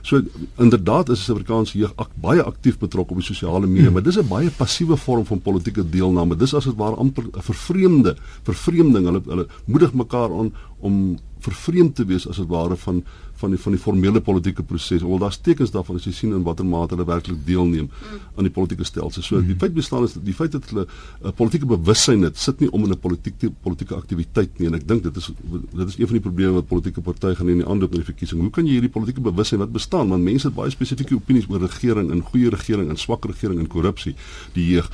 So 0.03 0.21
inderdaad 0.59 1.09
is 1.09 1.19
die 1.19 1.25
Suid-Afrikaanse 1.25 1.79
jeug 1.79 1.93
ak, 1.97 2.11
baie 2.15 2.43
aktief 2.51 2.79
betrokke 2.79 3.15
op 3.15 3.23
die 3.23 3.27
sosiale 3.27 3.67
media, 3.67 3.91
maar 3.91 4.03
dis 4.03 4.19
'n 4.19 4.29
baie 4.29 4.51
passiewe 4.51 4.97
vorm 4.97 5.25
van 5.27 5.41
politieke 5.41 5.85
deelname. 5.89 6.37
Dis 6.37 6.55
as 6.55 6.65
dit 6.65 6.77
ware 6.77 6.97
amper 6.97 7.25
'n 7.25 7.43
vervreemde 7.43 8.17
vervreemding. 8.43 9.07
Hulle 9.07 9.23
hulle 9.27 9.47
moedig 9.67 9.93
mekaar 9.93 10.31
aan 10.39 10.53
om 10.81 11.19
vervreemd 11.43 11.95
te 11.97 12.05
wees 12.05 12.29
as 12.29 12.41
dit 12.41 12.49
ware 12.51 12.77
van 12.77 13.03
van 13.41 13.55
die 13.55 13.59
van 13.59 13.73
die 13.73 13.81
formele 13.81 14.21
politieke 14.21 14.63
proses. 14.63 15.01
Alhoewel 15.01 15.23
daar 15.25 15.37
tekens 15.41 15.71
daarvan 15.73 15.97
as 15.97 16.05
jy 16.05 16.13
sien 16.13 16.35
in 16.37 16.43
watter 16.45 16.67
mate 16.67 16.95
hulle 16.95 17.07
werklik 17.09 17.39
deelneem 17.47 17.89
aan 18.37 18.49
die 18.49 18.53
politieke 18.53 18.85
stelsel. 18.85 19.25
So 19.25 19.41
die 19.45 19.57
feit 19.57 19.73
bestaan 19.77 20.05
is 20.05 20.17
die 20.21 20.35
feit 20.37 20.53
dat 20.53 20.69
hulle 20.71 20.87
'n 21.25 21.33
politieke 21.39 21.67
bewussyn 21.67 22.23
het, 22.23 22.37
sit 22.37 22.61
nie 22.61 22.71
om 22.71 22.85
in 22.85 22.93
'n 22.93 22.99
politieke 22.99 23.51
politieke 23.63 23.95
aktiwiteit 23.95 24.59
nie 24.59 24.67
en 24.69 24.75
ek 24.75 24.87
dink 24.89 25.03
dit 25.03 25.17
is 25.17 25.31
dit 25.73 25.89
is 25.89 25.99
een 25.99 26.07
van 26.07 26.17
die 26.19 26.27
probleme 26.29 26.53
wat 26.53 26.67
politieke 26.67 27.01
partye 27.01 27.35
gaan 27.35 27.49
in 27.49 27.59
die 27.59 27.67
aanloop 27.67 27.91
na 27.91 27.97
die 27.97 28.13
verkiesing. 28.13 28.41
Hoe 28.41 28.51
kan 28.51 28.67
jy 28.67 28.73
hierdie 28.73 28.93
politieke 28.93 29.21
bewussyn 29.21 29.59
wat 29.59 29.73
bestaan 29.73 30.09
want 30.09 30.23
mense 30.23 30.47
het 30.47 30.55
baie 30.55 30.71
spesifieke 30.71 31.15
opinies 31.15 31.49
oor 31.49 31.61
regering 31.61 32.11
en 32.11 32.21
goeie 32.21 32.51
regering 32.51 32.91
en 32.91 32.97
swak 32.97 33.25
regering 33.25 33.59
en 33.59 33.67
korrupsie 33.67 34.15
die 34.53 34.67
jeug 34.67 34.91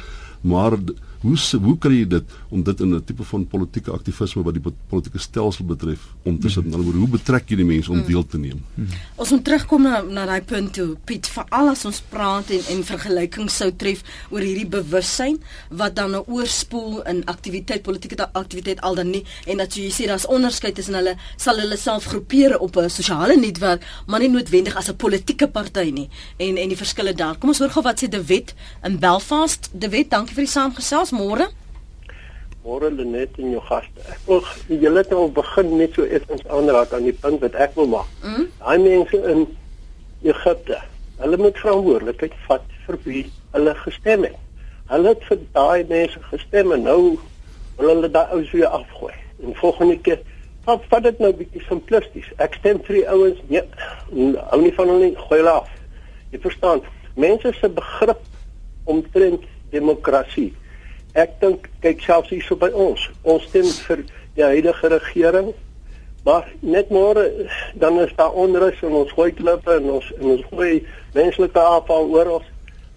maar 0.47 0.79
hoe 1.21 1.37
hoe 1.63 1.79
kry 1.79 2.01
jy 2.01 2.09
dit 2.09 2.25
om 2.49 2.63
dit 2.63 2.81
in 2.81 2.95
'n 2.95 3.05
tipe 3.05 3.25
van 3.25 3.47
politieke 3.47 3.91
aktivisme 3.91 4.43
wat 4.43 4.55
die 4.55 4.73
politieke 4.89 5.19
stelsel 5.19 5.65
betref 5.65 6.01
om 6.23 6.39
te 6.41 6.49
sit? 6.49 6.65
Mm 6.65 6.73
-hmm. 6.73 6.99
Hoe 6.99 7.09
betrek 7.09 7.51
jy 7.51 7.57
die 7.57 7.65
mense 7.65 7.91
om 7.91 7.99
mm. 7.99 8.07
deel 8.07 8.27
te 8.27 8.39
neem? 8.39 8.63
Mm. 8.75 8.89
Ons 9.15 9.31
moet 9.31 9.45
terugkom 9.45 9.83
na 9.83 10.03
na 10.03 10.27
daai 10.27 10.43
punt 10.43 10.73
toe, 10.73 10.97
Piet, 11.05 11.29
veral 11.29 11.69
as 11.69 11.85
ons 11.85 12.03
praat 12.09 12.51
en 12.51 12.61
en 12.71 12.85
vergelykings 12.85 13.57
sou 13.57 13.71
tref 13.77 14.03
oor 14.31 14.41
hierdie 14.41 14.69
bewussyn 14.69 15.39
wat 15.71 15.97
dan 15.97 16.11
nou 16.11 16.25
oorspoel 16.27 17.03
in 17.03 17.25
aktiwiteit, 17.25 17.83
politieke 17.83 18.29
aktiwiteit 18.33 18.81
al 18.81 18.95
dan 18.95 19.11
nie 19.11 19.25
en 19.47 19.57
dat 19.57 19.73
so 19.73 19.81
jy 19.81 19.91
sê 19.91 20.07
daar's 20.07 20.27
onderskeid 20.27 20.75
tussen 20.75 20.95
hulle 20.95 21.17
sal 21.37 21.59
hulle 21.59 21.77
self 21.77 22.05
groepeer 22.05 22.59
op 22.59 22.77
'n 22.77 22.91
sosiale 22.91 23.37
netwerk, 23.37 23.83
maar 24.07 24.21
nie 24.21 24.29
noodwendig 24.29 24.77
as 24.77 24.89
'n 24.89 24.97
politieke 24.97 25.49
party 25.49 25.91
nie. 25.91 26.09
En 26.37 26.57
en 26.57 26.69
die 26.69 26.77
verskille 26.77 27.15
daar. 27.15 27.37
Kom 27.39 27.49
ons 27.49 27.59
hoor 27.59 27.71
gou 27.71 27.83
wat 27.83 28.03
sê 28.03 28.09
De 28.09 28.25
Wet 28.25 28.55
in 28.83 28.99
Belfast. 28.99 29.71
De 29.73 29.89
Wet, 29.89 30.11
dankie 30.11 30.35
vir 30.35 30.45
die 30.45 30.53
saamgesels 30.53 31.06
môre. 31.13 31.49
Môre 32.65 32.91
Lenet 32.91 33.39
en 33.39 33.53
jou 33.55 33.63
gaste. 33.69 34.03
Ek 34.11 34.23
wil 34.27 34.43
julle 34.69 35.03
net 35.03 35.13
al 35.15 35.31
begin 35.37 35.77
net 35.79 35.95
so 35.95 36.07
effens 36.19 36.47
aanraak 36.51 36.95
aan 36.97 37.07
die 37.07 37.15
punt 37.15 37.43
wat 37.45 37.59
ek 37.67 37.77
wil 37.79 37.91
maak. 37.93 38.11
Mm. 38.25 38.49
Daai 38.63 38.79
mense 38.83 39.21
in 39.33 39.45
Egipte, 40.27 40.81
hulle 41.21 41.39
moet 41.39 41.61
verantwoordelikheid 41.63 42.35
vat 42.49 42.65
vir 42.87 42.99
wie 43.05 43.25
hulle 43.55 43.75
gestem 43.85 44.27
het. 44.27 44.41
Hulle 44.91 45.15
het 45.15 45.29
vir 45.29 45.43
daai 45.55 45.87
mense 45.91 46.23
gestem 46.31 46.75
en 46.75 46.89
nou 46.89 47.01
wil 47.79 47.93
hulle 47.95 48.11
daai 48.11 48.35
ou 48.35 48.43
weer 48.53 48.73
afgooi. 48.81 49.15
En 49.45 49.55
volgende 49.61 49.99
keer 50.03 50.25
Wat 50.67 50.83
vat 50.91 51.05
dit 51.07 51.19
nou 51.23 51.29
bietjie 51.31 51.61
simplisties? 51.63 52.27
Ek 52.43 52.57
stem 52.59 52.81
vir 52.89 52.97
die 52.97 53.05
ouens, 53.07 53.39
nee, 53.53 53.61
hou 54.51 54.59
nie 54.59 54.73
van 54.75 54.89
hulle 54.91 55.11
nie, 55.13 55.19
gooi 55.29 55.37
hulle 55.39 55.53
af. 55.61 55.69
Jy 56.33 56.41
verstaan, 56.43 56.81
mense 57.15 57.53
se 57.55 57.71
begrip 57.71 58.25
omtrent 58.91 59.45
demokrasie 59.71 60.49
ek 61.17 61.39
dink 61.41 61.69
kyk 61.85 62.03
selfs 62.05 62.33
hier 62.33 62.45
so 62.45 62.59
by 62.61 62.69
ons. 62.77 63.03
Ons 63.25 63.47
stem 63.49 63.69
vir 63.89 64.05
die 64.37 64.45
huidige 64.45 64.91
regering. 64.93 65.53
Maar 66.27 66.49
net 66.61 66.91
môre 66.91 67.25
dan 67.79 68.01
is 68.03 68.13
daar 68.19 68.35
onrus 68.35 68.83
en 68.83 68.97
ons 69.01 69.13
gooi 69.15 69.31
klippe 69.33 69.77
en 69.79 69.91
ons 69.99 70.13
en 70.19 70.33
ons 70.35 70.47
gooi 70.51 70.81
menslike 71.15 71.61
afval 71.61 72.11
oor 72.15 72.33
ons. 72.39 72.49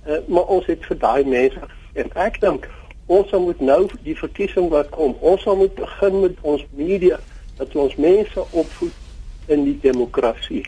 Uh, 0.07 0.21
maar 0.27 0.49
ons 0.49 0.65
het 0.65 0.85
vir 0.89 0.97
daai 0.97 1.23
mense 1.27 1.69
en 1.99 2.09
ek 2.17 2.39
dink 2.41 2.65
ons 3.09 3.31
moet 3.41 3.61
nou 3.61 3.83
die 4.05 4.17
verkiesing 4.17 4.69
wat 4.73 4.89
kom. 4.95 5.13
Ons 5.21 5.45
moet 5.45 5.75
begin 5.77 6.21
met 6.23 6.41
ons 6.41 6.65
media 6.77 7.19
dat 7.59 7.75
ons 7.75 7.93
mense 8.01 8.47
opvoed 8.49 9.53
in 9.53 9.67
die 9.67 9.77
demokrasie 9.85 10.63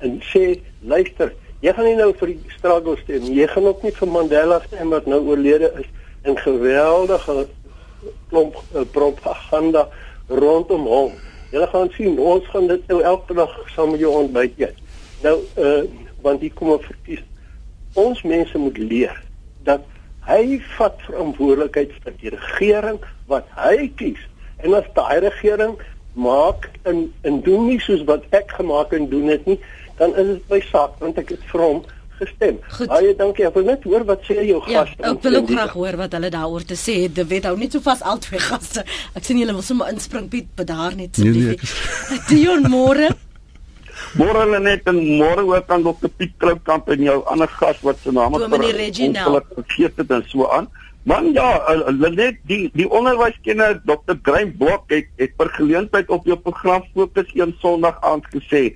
en 0.00 0.18
sê 0.32 0.58
luister 0.82 1.32
Jy 1.60 1.74
gaan 1.76 1.84
nie 1.84 1.96
nou 1.98 2.12
vir 2.16 2.30
die 2.32 2.54
struggle 2.54 2.94
stem. 3.02 3.26
Jy 3.36 3.44
gaan 3.52 3.66
ook 3.68 3.82
nie 3.84 3.90
vir 3.92 4.08
Mandela 4.08 4.62
stem 4.64 4.94
wat 4.94 5.08
nou 5.10 5.18
oorlede 5.28 5.68
is 5.82 5.88
'n 6.22 6.36
geweldige 6.36 7.48
klomp 8.28 8.62
uh, 8.74 8.80
propaganda 8.90 9.88
rondom 10.28 10.86
hom. 10.86 11.12
Julle 11.50 11.66
gaan 11.66 11.90
sien, 11.90 12.18
ons 12.18 12.46
gaan 12.46 12.66
dit 12.66 12.86
nou 12.86 13.02
elke 13.02 13.34
dag 13.34 13.56
saam 13.74 13.90
met 13.90 14.00
jou 14.00 14.12
ontbyt 14.22 14.58
eet. 14.58 14.76
Nou 15.22 15.38
uh 15.56 15.82
want 16.20 16.40
die 16.40 16.52
kom 16.52 16.68
op 16.68 16.84
verkies. 16.84 17.22
Ons 17.96 18.22
mense 18.22 18.58
moet 18.58 18.76
leer 18.78 19.22
dat 19.64 19.80
hy 20.28 20.58
vat 20.76 20.98
verantwoordelikheid 21.06 21.94
vir 22.04 22.16
die 22.20 22.32
regering 22.34 22.98
wat 23.26 23.48
hy 23.56 23.88
kies. 23.96 24.20
En 24.60 24.76
as 24.76 24.90
daai 24.94 25.22
regering 25.24 25.78
maak 26.12 26.68
en 26.82 27.06
en 27.24 27.40
doen 27.40 27.66
nie 27.70 27.80
soos 27.80 28.04
wat 28.04 28.26
ek 28.36 28.52
gemaak 28.58 28.92
en 28.92 29.08
doen 29.08 29.32
dit 29.32 29.46
nie, 29.46 29.58
dan 29.96 30.12
is 30.16 30.34
dit 30.34 30.52
my 30.52 30.60
saak 30.68 31.00
want 31.00 31.18
ek 31.18 31.32
het 31.34 31.48
vir 31.52 31.64
hom 31.64 31.82
gestem. 32.20 32.58
Baie 32.90 33.14
dankie. 33.18 33.46
Ek 33.48 33.56
wil 33.58 33.66
net 33.70 33.86
hoor 33.88 34.04
wat 34.08 34.26
sê 34.28 34.36
jou 34.44 34.60
ja, 34.66 34.84
gaste. 34.84 35.06
Ek 35.10 35.24
wil 35.26 35.40
ook 35.40 35.50
graag 35.50 35.72
hoor 35.78 35.98
wat 36.00 36.14
hulle 36.18 36.30
daaroor 36.34 36.66
te 36.68 36.78
sê 36.78 36.96
het. 37.06 37.16
Dit 37.20 37.48
hou 37.48 37.56
net 37.60 37.76
so 37.76 37.84
vas 37.84 38.04
al 38.06 38.20
twee 38.22 38.42
gaste. 38.44 38.84
Ek 39.18 39.26
sien 39.26 39.40
julle 39.40 39.56
wil 39.56 39.66
sommer 39.66 39.90
inspring 39.94 40.28
Piet, 40.30 40.50
bedaar 40.58 40.96
net 40.98 41.18
so 41.18 41.26
nee, 41.26 41.56
nee, 41.56 42.22
Dion 42.30 42.68
môre. 42.70 43.10
Môre 44.18 44.44
hulle 44.44 44.60
net 44.64 44.86
en 44.90 44.98
môre 45.20 45.44
ook 45.46 45.70
aan 45.70 45.86
Dr 45.86 46.12
Piet 46.18 46.36
Kroukamp 46.42 46.88
en 46.90 47.02
jou 47.06 47.16
ander 47.30 47.50
gas 47.60 47.80
wat 47.86 47.98
se 48.02 48.14
naam 48.14 48.36
het. 48.36 48.46
Ek 48.46 49.52
vergeet 49.56 49.98
dit 50.00 50.14
en 50.16 50.24
so 50.30 50.48
aan. 50.50 50.70
Man 51.08 51.30
ja, 51.32 51.48
hulle 51.64 52.10
net 52.12 52.40
die 52.50 52.66
die 52.76 52.86
onderwyskenner 52.92 53.78
Dr 53.88 54.18
Graham 54.22 54.52
Block 54.60 54.92
het 54.92 55.08
het 55.20 55.32
per 55.40 55.48
geleentheid 55.56 56.10
op 56.12 56.26
jou 56.28 56.36
program 56.36 56.84
fokus 56.94 57.30
een 57.34 57.54
Sondag 57.62 58.02
aand 58.04 58.26
gesê 58.34 58.74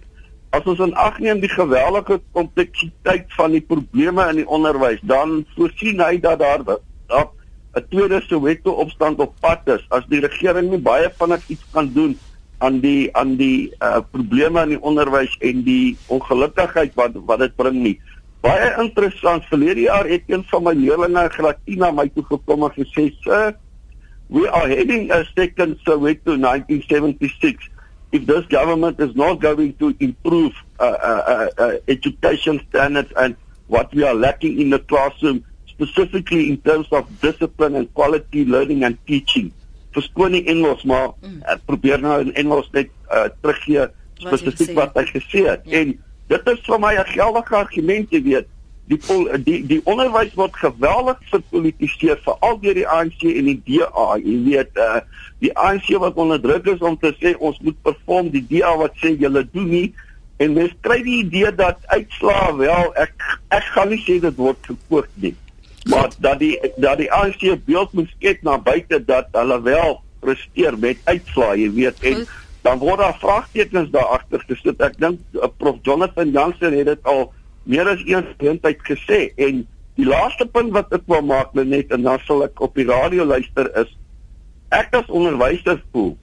As 0.55 0.67
ons 0.71 0.79
in 0.85 0.93
ag 0.95 1.17
neem 1.19 1.41
die 1.43 1.51
geweldige 1.51 2.21
kompleksiteit 2.37 3.33
van 3.35 3.57
die 3.57 3.63
probleme 3.65 4.29
in 4.31 4.37
die 4.39 4.47
onderwys, 4.47 5.01
dan 5.03 5.41
voorsien 5.57 5.99
hy 5.99 6.19
dat 6.23 6.39
daar 6.39 6.63
dat 6.63 7.33
'n 7.75 7.87
tweede 7.91 8.21
Soweto 8.29 8.71
opstand 8.85 9.19
op 9.19 9.35
pad 9.41 9.67
is 9.67 9.83
as 9.91 10.07
die 10.07 10.21
regering 10.23 10.71
nie 10.71 10.79
baie 10.79 11.11
vinnig 11.19 11.43
iets 11.51 11.65
kan 11.75 11.91
doen 11.95 12.15
aan 12.63 12.79
die 12.81 13.11
aan 13.19 13.35
die 13.37 13.75
uh, 13.83 13.99
probleme 14.15 14.63
in 14.63 14.77
die 14.77 14.83
onderwys 14.91 15.35
en 15.43 15.65
die 15.67 15.97
ongelukkigheid 16.07 16.95
wat 16.95 17.19
wat 17.27 17.43
dit 17.43 17.57
bring 17.57 17.83
nie. 17.83 17.99
Baie 18.47 18.71
interessant, 18.79 19.45
verlede 19.51 19.89
jaar 19.89 20.07
het 20.07 20.23
een 20.31 20.45
van 20.53 20.63
my 20.63 20.75
leerlinge 20.79 21.29
Gratina 21.35 21.91
my 21.91 22.07
toe 22.15 22.25
gekom 22.31 22.63
en 22.63 22.75
gesê, 22.79 23.11
"Sir, 23.27 23.57
we 24.31 24.47
are 24.51 24.69
heading 24.69 25.11
a 25.11 25.25
second 25.35 25.79
Soweto 25.83 26.37
1976." 26.37 27.74
If 28.15 28.27
this 28.27 28.47
government 28.47 29.01
is 29.01 29.15
not 29.17 29.41
going 29.41 29.75
to 29.83 29.95
improve 29.99 30.53
uh, 30.79 30.85
uh, 30.85 31.23
uh, 31.35 31.63
uh, 31.63 31.73
education 31.89 32.61
standards 32.69 33.13
and 33.17 33.35
what 33.67 33.93
we 33.93 34.05
are 34.05 34.15
lacking 34.15 34.61
in 34.61 34.71
the 34.71 34.79
classroom, 34.79 35.45
specifically 35.67 36.49
in 36.49 36.59
terms 36.59 36.87
of 36.93 37.09
discipline 37.21 37.75
and 37.75 37.93
quality 37.93 38.45
learning 38.45 38.85
and 38.85 38.97
teaching. 39.07 39.53
Verskoon 39.95 40.35
die 40.35 40.45
Engels, 40.47 40.83
maar 40.87 41.11
mm. 41.23 41.43
uh, 41.43 41.59
probeer 41.67 41.99
nou 42.03 42.21
in 42.23 42.31
Engels 42.39 42.71
net 42.75 42.91
uh, 43.11 43.27
teruggee 43.43 43.89
spesifiek 44.23 44.73
wat 44.79 44.95
hy 44.99 45.05
gesê 45.11 45.45
het. 45.51 45.67
Ja. 45.67 45.83
En 45.83 45.93
dit 46.31 46.51
is 46.55 46.63
vir 46.67 46.83
my 46.83 46.95
'n 46.95 47.11
geldige 47.15 47.57
argument, 47.57 48.15
jy 48.15 48.23
weet 48.23 48.49
die 48.91 49.01
die 49.45 49.61
die 49.67 49.81
onderwys 49.89 50.35
word 50.37 50.57
geweldig 50.61 51.21
verpolitiseer 51.31 52.19
veral 52.25 52.59
deur 52.61 52.77
die 52.77 52.89
ANC 52.89 53.23
en 53.31 53.49
die 53.49 53.61
DA. 53.65 54.09
Jy 54.21 54.39
weet 54.49 54.81
uh 54.81 55.01
die 55.45 55.53
ANC 55.61 55.91
wat 56.01 56.17
onderdruk 56.21 56.69
is 56.73 56.81
om 56.81 56.97
te 56.97 57.11
sê 57.21 57.35
ons 57.37 57.59
moet 57.61 57.77
perform, 57.85 58.31
die 58.33 58.45
DA 58.49 58.71
wat 58.81 58.95
sê 59.03 59.13
julle 59.21 59.45
doen 59.53 59.69
nie 59.69 59.89
en 60.43 60.55
mens 60.57 60.73
kry 60.83 60.99
die 61.05 61.21
idee 61.23 61.51
dat 61.55 61.81
uitslaa 61.93 62.55
wel 62.59 62.93
ek 63.01 63.13
ek 63.55 63.67
gaan 63.75 63.93
nie 63.93 64.01
sê 64.05 64.19
dit 64.23 64.39
word 64.41 64.61
gekoop 64.69 65.11
nie. 65.23 65.35
Maar 65.91 66.11
dat 66.19 66.41
die 66.41 66.55
dat 66.81 67.01
die 67.01 67.11
ANC 67.13 67.45
beeld 67.67 67.93
moet 67.93 68.11
skep 68.17 68.43
na 68.43 68.57
buite 68.59 69.01
dat 69.05 69.29
hulle 69.37 69.61
wel 69.63 70.01
presteer 70.25 70.79
met 70.81 71.01
uitslaa, 71.05 71.55
jy 71.61 71.71
weet 71.77 72.05
en 72.09 72.25
dan 72.65 72.81
word 72.81 73.03
daar 73.03 73.17
vraagtekens 73.21 73.91
daar 73.93 74.17
agter 74.17 74.45
gesit. 74.49 74.81
Ek 74.81 74.97
dink 75.01 75.21
uh, 75.37 75.49
Prof 75.61 75.81
Jonathan 75.85 76.33
Jansen 76.33 76.73
het 76.73 76.89
dit 76.89 77.11
al 77.11 77.27
meer 77.65 77.89
as 77.89 78.03
een 78.07 78.27
geleentheid 78.39 78.81
gesê 78.85 79.33
en 79.37 79.67
Die 79.95 80.07
laaste 80.07 80.47
punt 80.51 80.73
wat 80.75 80.91
ek 80.95 81.05
wil 81.11 81.23
maak 81.23 81.53
net 81.55 81.93
en 81.95 82.03
dan 82.03 82.23
sal 82.27 82.43
ek 82.49 82.59
op 82.65 82.75
die 82.75 82.87
radio 82.89 83.27
luister 83.31 83.69
is 83.79 83.93
ek 84.75 84.97
as 84.99 85.07
onderwyser 85.07 85.79
voel 85.95 86.17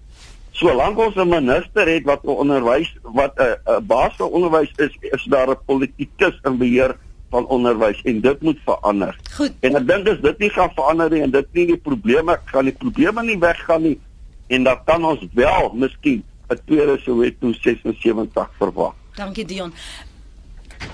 solank 0.60 1.00
ons 1.00 1.16
'n 1.16 1.30
minister 1.30 1.88
het 1.88 2.04
wat 2.04 2.26
onderwys 2.28 2.92
wat 3.16 3.32
'n 3.40 3.42
uh, 3.42 3.56
uh, 3.68 3.80
baas 3.80 4.16
van 4.20 4.28
onderwys 4.28 4.72
is 4.76 4.92
is 5.16 5.24
daar 5.32 5.48
'n 5.48 5.64
politikus 5.66 6.36
in 6.44 6.58
beheer 6.58 6.98
van 7.32 7.48
onderwys 7.48 8.02
en 8.04 8.20
dit 8.22 8.42
moet 8.42 8.60
verander. 8.66 9.16
Goed. 9.32 9.54
En 9.62 9.76
ek 9.76 9.88
dink 9.88 10.08
as 10.08 10.20
dit 10.20 10.38
nie 10.40 10.50
gaan 10.50 10.72
verander 10.76 11.10
nie 11.10 11.22
en 11.22 11.32
dit 11.32 11.48
nie 11.54 11.66
die 11.68 11.80
probleme 11.80 12.40
gaan 12.46 12.66
die 12.66 12.76
probleme 12.76 13.24
nie 13.24 13.40
weggaan 13.40 13.82
nie 13.82 14.00
en 14.48 14.64
dan 14.64 14.84
kan 14.86 15.06
ons 15.06 15.24
wel 15.34 15.72
miskien 15.74 16.24
'n 16.50 16.60
tweede 16.66 17.00
Soweto 17.00 17.54
76 17.54 18.50
verwag. 18.60 18.94
Dankie 19.16 19.46
Dion. 19.46 19.72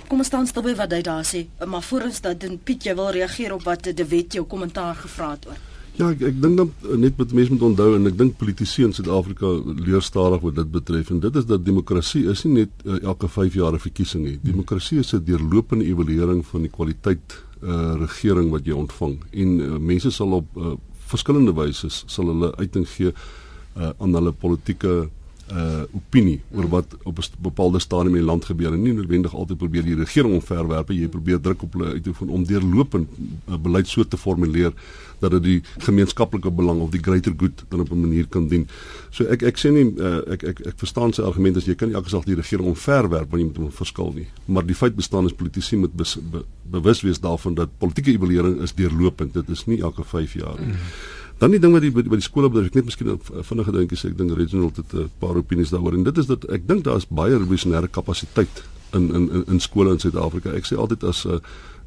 Kom 0.08 0.20
ons 0.24 0.27
staan 0.27 0.48
stil 0.48 0.63
by 0.63 0.75
wat 0.79 0.94
hy 0.96 1.01
daar 1.06 1.25
sê, 1.27 1.48
maar 1.67 1.84
voor 1.84 2.08
ons 2.08 2.22
dat 2.22 2.39
dan 2.39 2.60
Piet 2.63 2.86
jy 2.88 2.94
wil 2.96 3.10
reageer 3.12 3.53
op 3.53 3.65
wat 3.67 3.89
De 3.96 4.06
Wet 4.08 4.34
jou 4.34 4.46
kommentaar 4.46 4.96
gevra 4.96 5.32
het 5.36 5.48
oor. 5.50 5.60
Ja, 5.98 6.12
ek, 6.13 6.22
ek 6.29 6.36
dink 6.41 6.60
dan 6.60 7.00
net 7.01 7.15
wat 7.17 7.32
mense 7.34 7.56
moet 7.56 7.63
onthou 7.72 7.96
en 7.98 8.06
ek 8.06 8.17
dink 8.20 8.36
politici 8.38 8.84
in 8.86 8.94
Suid-Afrika 8.94 9.50
leer 9.82 10.03
stadig 10.06 10.44
wat 10.44 10.60
dit 10.60 10.70
betref 10.75 11.10
en 11.10 11.22
dit 11.24 11.39
is 11.41 11.48
dat 11.50 11.63
demokrasie 11.65 12.27
is 12.29 12.44
nie 12.46 12.60
net 12.60 12.86
uh, 12.86 13.00
elke 13.01 13.25
5 13.34 13.58
jaar 13.58 13.74
'n 13.74 13.82
verkiesing 13.82 14.24
nie. 14.27 14.38
Demokrasie 14.44 15.00
is 15.00 15.13
'n 15.13 15.25
deurlopende 15.25 15.86
evaluering 15.86 16.46
van 16.46 16.62
die 16.62 16.70
kwaliteit 16.70 17.39
uh, 17.63 17.96
regering 17.98 18.51
wat 18.53 18.65
jy 18.65 18.77
ontvang 18.77 19.17
en 19.32 19.60
uh, 19.60 19.77
mense 19.77 20.12
sal 20.12 20.38
op 20.38 20.48
uh, 20.58 20.75
verskillende 21.10 21.53
wyse 21.58 21.89
sal 21.89 22.29
hulle 22.29 22.53
uiting 22.62 22.86
gee 22.86 23.10
uh, 23.10 23.91
aan 23.98 24.13
hulle 24.13 24.32
politieke 24.32 25.10
uh 25.51 25.84
opinie 25.96 26.39
oor 26.51 26.63
mm. 26.63 26.70
wat 26.70 26.96
op 27.04 27.20
'n 27.20 27.42
bepaalde 27.42 27.80
stadium 27.80 28.16
in 28.16 28.22
die 28.22 28.30
land 28.30 28.46
gebeur 28.46 28.74
en 28.74 28.82
nie 28.82 28.94
noodwendig 28.94 29.36
altyd 29.36 29.58
probeer 29.58 29.84
die 29.84 29.96
regering 29.96 30.34
omverwerp 30.34 30.89
jy 30.92 31.08
probeer 31.08 31.42
druk 31.42 31.63
op 31.63 31.74
hulle 31.74 31.94
uit 31.94 32.08
om 32.27 32.44
deurlopend 32.44 33.08
'n 33.18 33.42
uh, 33.50 33.58
beleid 33.58 33.88
so 33.88 34.04
te 34.04 34.18
formuleer 34.18 34.74
dat 35.20 35.32
dit 35.32 35.44
die 35.44 35.62
gemeenskaplike 35.77 36.51
belang 36.51 36.82
of 36.82 36.92
die 36.94 37.01
greater 37.01 37.34
good 37.38 37.63
dan 37.70 37.80
op 37.80 37.92
'n 37.92 38.00
manier 38.00 38.27
kan 38.27 38.48
dien. 38.48 38.68
So 39.10 39.24
ek 39.24 39.42
ek 39.42 39.58
sê 39.58 39.72
nie 39.72 39.94
uh, 39.98 40.32
ek 40.34 40.44
ek 40.44 40.60
ek 40.60 40.77
verstaan 40.77 41.13
sy 41.13 41.22
argument 41.22 41.58
as 41.58 41.66
jy 41.66 41.75
kan 41.75 41.88
nie 41.88 41.96
elke 41.96 42.10
sak 42.10 42.25
die 42.25 42.36
regering 42.36 42.68
omverwerp 42.68 43.30
wanneer 43.32 43.48
jy 43.48 43.54
met 43.54 43.58
hom 43.58 43.72
verskil 43.72 44.13
nie. 44.13 44.27
Maar 44.46 44.66
die 44.66 44.75
feit 44.75 44.96
bestaan 44.96 45.25
is 45.25 45.34
politici 45.34 45.75
moet 45.75 45.94
bes, 45.94 46.18
be, 46.32 46.44
bewus 46.63 47.01
wees 47.01 47.20
daarvan 47.20 47.54
dat 47.54 47.70
politieke 47.77 48.12
evaluering 48.12 48.62
is 48.62 48.74
deurlopend. 48.74 49.34
Dit 49.34 49.50
is 49.50 49.66
nie 49.66 49.82
elke 49.82 50.04
5 50.04 50.34
jaar 50.34 50.60
nie. 50.60 50.68
Mm. 50.68 51.17
Dan 51.38 51.53
die 51.53 51.60
ding 51.62 51.74
wat 51.75 51.84
die 51.86 51.91
by 51.94 52.01
die 52.01 52.25
skole 52.25 52.50
betref, 52.50 52.72
ek 52.72 52.79
net 52.79 52.88
miskien 52.88 53.44
vinnige 53.46 53.74
dingetjie 53.75 53.98
sê, 54.00 54.10
ek 54.10 54.17
dink 54.17 54.34
Reginald 54.38 54.77
het 54.82 54.94
'n 54.94 55.10
paar 55.22 55.38
opinies 55.38 55.70
daaroor 55.70 55.94
en 55.94 56.03
dit 56.03 56.17
is 56.17 56.25
dat 56.25 56.50
ek 56.50 56.67
dink 56.67 56.84
daar 56.84 56.98
is 56.98 57.06
baie 57.06 57.38
revolusionêre 57.38 57.88
kapasiteit 57.88 58.63
in 58.94 59.13
in 59.13 59.29
in, 59.32 59.44
in 59.48 59.60
skole 59.60 59.91
in 59.91 60.00
Suid-Afrika. 60.00 60.50
Ek 60.50 60.65
sê 60.65 60.75
altyd 60.75 61.03
as 61.03 61.25
'n 61.25 61.29
uh, 61.29 61.39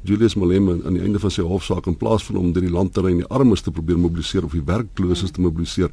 Julius 0.03 0.35
Malema 0.35 0.77
aan 0.85 0.93
die 0.93 1.03
einde 1.03 1.19
van 1.19 1.31
sy 1.31 1.41
hofsaak 1.41 1.87
in 1.87 1.97
plaas 1.97 2.23
van 2.23 2.37
om 2.37 2.53
deur 2.53 2.63
die 2.63 2.71
landterrein 2.71 3.17
die 3.17 3.27
armes 3.29 3.61
te 3.61 3.71
probeer 3.71 3.99
mobiliseer 3.99 4.43
of 4.43 4.51
die 4.51 4.65
werklooses 4.65 5.31
te 5.31 5.41
mobiliseer, 5.41 5.91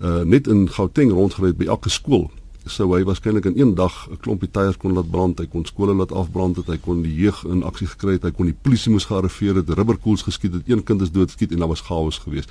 uh, 0.00 0.22
net 0.24 0.48
in 0.48 0.68
Gauteng 0.68 1.12
rondgery 1.12 1.52
by 1.52 1.66
elke 1.66 1.90
skool 1.90 2.30
sou 2.66 2.86
hy 2.94 3.02
waarskynlik 3.04 3.44
in 3.50 3.58
een 3.58 3.74
dag 3.74 4.08
'n 4.10 4.16
klompie 4.16 4.50
tyres 4.50 4.76
kon 4.76 4.94
laat 4.94 5.10
brand, 5.10 5.38
hy 5.38 5.46
kon 5.46 5.64
skole 5.64 5.94
laat 5.94 6.12
afbrand, 6.12 6.56
het, 6.56 6.66
hy 6.66 6.76
kon 6.76 7.02
die 7.02 7.14
jeug 7.14 7.44
in 7.44 7.62
aksie 7.62 7.86
gekry 7.86 8.12
het, 8.12 8.22
hy 8.22 8.30
kon 8.30 8.46
die 8.46 8.56
polisie 8.62 8.90
moes 8.92 9.04
gearriveer 9.04 9.54
het, 9.56 9.68
rubberkoels 9.68 10.22
geskiet 10.22 10.52
het, 10.52 10.62
een 10.68 10.82
kind 10.82 11.02
is 11.02 11.10
dood 11.10 11.30
geskiet 11.30 11.52
en 11.52 11.58
daar 11.58 11.68
was 11.68 11.80
chaos 11.80 12.18
geweest. 12.18 12.48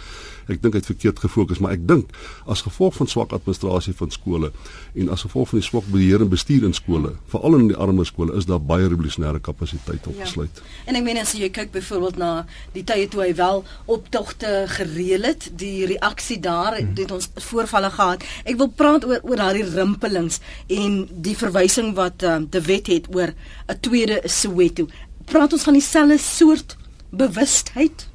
Ek 0.47 0.61
dink 0.61 0.73
hy 0.73 0.79
het 0.79 0.85
verkeerd 0.85 1.19
gefokus, 1.19 1.59
maar 1.59 1.71
ek 1.71 1.87
dink 1.87 2.11
as 2.45 2.61
gevolg 2.61 2.93
van 2.93 3.07
swak 3.07 3.31
administrasie 3.31 3.93
van 3.93 4.11
skole 4.11 4.51
en 4.95 5.09
as 5.09 5.21
gevolg 5.21 5.49
van 5.49 5.59
die 5.59 5.67
swak 5.67 5.85
beheer 5.91 6.21
en 6.21 6.29
bestuur 6.29 6.63
in 6.63 6.73
skole, 6.73 7.15
veral 7.27 7.59
in 7.59 7.67
die 7.67 7.77
armer 7.77 8.05
skole, 8.05 8.35
is 8.37 8.45
daar 8.45 8.61
baie 8.61 8.87
revolusionêre 8.87 9.39
kapasiteit 9.39 10.07
opgesluit. 10.07 10.61
Ja. 10.61 10.91
En 10.91 10.95
ek 10.95 11.03
meen 11.03 11.17
as 11.17 11.33
jy 11.33 11.49
kyk 11.49 11.71
byvoorbeeld 11.71 12.17
na 12.17 12.45
die 12.73 12.83
tye 12.83 13.07
toe 13.07 13.23
hy 13.23 13.35
wel 13.35 13.63
optogte 13.85 14.65
gereël 14.67 15.23
het, 15.23 15.49
die 15.57 15.85
reaksie 15.85 16.39
daar, 16.39 16.77
hmm. 16.77 16.93
het 16.97 17.11
ons 17.11 17.29
voorvalle 17.49 17.89
gehad. 17.89 18.23
Ek 18.43 18.57
wil 18.57 18.69
praat 18.69 19.07
oor 19.07 19.19
oor 19.23 19.39
daardie 19.39 19.65
rimp 19.73 20.02
verkoppelings 20.03 20.39
en 20.67 21.07
die 21.23 21.35
verwysing 21.37 21.93
wat 21.95 22.23
uh, 22.23 22.41
de 22.49 22.61
wet 22.61 22.87
het 22.87 23.07
oor 23.15 23.33
'n 23.67 23.79
tweede 23.79 24.21
Soweto. 24.25 24.87
Praat 25.25 25.53
ons 25.53 25.63
van 25.63 25.73
dieselfde 25.73 26.17
soort 26.17 26.77
bewustheid 27.09 28.07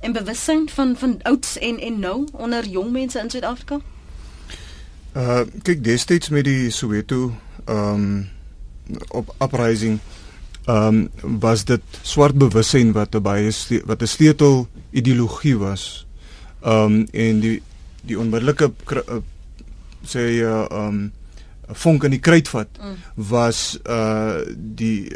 en 0.00 0.12
bewussyn 0.12 0.68
van 0.68 0.96
van 0.96 1.22
ouds 1.22 1.58
en 1.58 1.80
en 1.80 1.98
nou 1.98 2.26
onder 2.32 2.66
jong 2.66 2.92
mense 2.92 3.18
in 3.18 3.30
Suid-Afrika? 3.30 3.80
Uh 5.16 5.42
kyk 5.62 5.84
destyds 5.84 6.28
met 6.28 6.44
die 6.44 6.70
Soweto 6.70 7.34
ehm 7.64 7.94
um, 7.94 8.28
op 9.08 9.34
uprising 9.40 9.98
ehm 10.66 11.08
um, 11.22 11.38
was 11.40 11.64
dit 11.64 11.82
swart 12.02 12.38
bewussyn 12.38 12.92
wat 12.92 13.22
baie 13.22 13.52
wat 13.84 14.02
'n 14.02 14.06
sleutel 14.06 14.68
ideologie 14.90 15.58
was. 15.58 16.06
Ehm 16.62 16.92
um, 16.92 17.06
en 17.12 17.40
die 17.40 17.62
die 18.02 18.18
onmiddellike 18.18 18.72
uh, 18.92 19.22
sê 20.04 20.44
uh 20.44 20.66
um 20.70 21.12
vonk 21.68 22.04
in 22.04 22.10
die 22.10 22.20
kruitvat 22.20 22.68
mm. 22.80 22.96
was 23.14 23.78
uh 23.84 24.42
die 24.56 25.10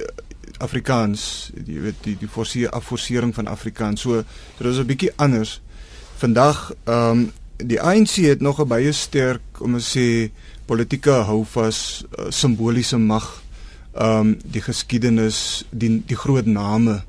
Afrikaans, 0.58 1.50
jy 1.54 1.80
weet 1.82 1.98
die 2.02 2.16
die 2.18 2.28
forceer 2.30 2.70
afforsering 2.74 3.34
van 3.34 3.46
Afrikaans. 3.46 4.02
So 4.02 4.24
dit 4.58 4.66
is 4.66 4.78
'n 4.78 4.86
bietjie 4.86 5.12
anders. 5.16 5.60
Vandag 6.16 6.72
ehm 6.84 7.10
um, 7.10 7.32
die 7.56 7.80
ANC 7.82 8.14
het 8.26 8.40
nog 8.40 8.60
'n 8.60 8.68
baie 8.68 8.92
sterk 8.92 9.60
om 9.60 9.78
te 9.78 9.82
sê 9.82 10.30
politieke 10.66 11.10
houvas, 11.10 12.04
uh, 12.18 12.24
simboliese 12.28 12.98
mag. 12.98 13.42
Ehm 13.94 14.20
um, 14.20 14.38
die 14.44 14.62
geskiedenis, 14.62 15.64
die 15.70 16.02
die 16.06 16.16
groot 16.16 16.46
name. 16.46 17.02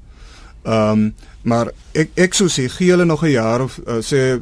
Ehm 0.64 0.92
um, 0.92 1.16
maar 1.42 1.72
ek 1.92 2.10
ek 2.14 2.34
sou 2.34 2.50
sê 2.50 2.70
gee 2.70 2.92
hulle 2.92 3.06
nog 3.06 3.24
'n 3.24 3.32
jaar 3.32 3.62
of 3.62 3.80
uh, 3.88 4.02
sê 4.02 4.42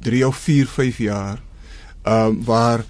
3 0.00 0.20
uh, 0.20 0.26
of 0.26 0.36
4, 0.36 0.66
5 0.66 0.98
jaar. 0.98 1.42
Ehm 2.02 2.26
um, 2.26 2.44
waar 2.44 2.84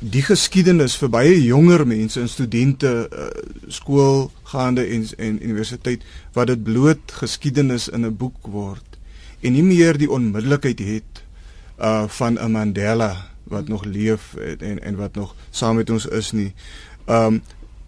die 0.00 0.22
geskiedenis 0.22 0.96
vir 0.96 1.10
baie 1.12 1.34
jonger 1.42 1.84
mense 1.86 2.20
en 2.20 2.28
studente 2.28 2.90
uh, 3.08 3.28
skoolgaande 3.68 4.86
en 4.86 5.06
en 5.18 5.42
universiteit 5.42 6.04
wat 6.32 6.46
dit 6.52 6.62
bloot 6.64 7.12
geskiedenis 7.20 7.88
in 7.88 8.06
'n 8.06 8.16
boek 8.16 8.48
word 8.48 8.98
en 9.42 9.52
nie 9.52 9.62
meer 9.62 9.98
die 9.98 10.10
onmiddellikheid 10.10 10.80
het 10.80 11.24
uh 11.78 12.08
van 12.08 12.38
'n 12.38 12.50
Mandela 12.50 13.30
wat 13.44 13.68
nog 13.68 13.84
leef 13.84 14.34
en 14.58 14.82
en 14.82 14.96
wat 14.96 15.14
nog 15.14 15.34
saam 15.50 15.76
met 15.76 15.90
ons 15.90 16.06
is 16.06 16.32
nie. 16.32 16.52
Um 17.06 17.42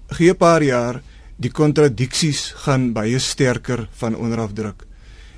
gee 0.08 0.30
'n 0.30 0.36
paar 0.36 0.62
jaar 0.62 1.02
die 1.36 1.50
kontradiksies 1.50 2.52
gaan 2.56 2.92
baie 2.92 3.18
sterker 3.18 3.88
van 3.92 4.16
onderafdruk. 4.16 4.86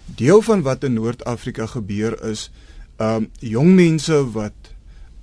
Deel 0.05 0.42
van 0.42 0.62
wat 0.62 0.85
in 0.85 0.92
Noord-Afrika 0.92 1.66
gebeur 1.66 2.23
is 2.25 2.51
um 2.97 3.31
jong 3.38 3.75
mense 3.75 4.31
wat 4.33 4.57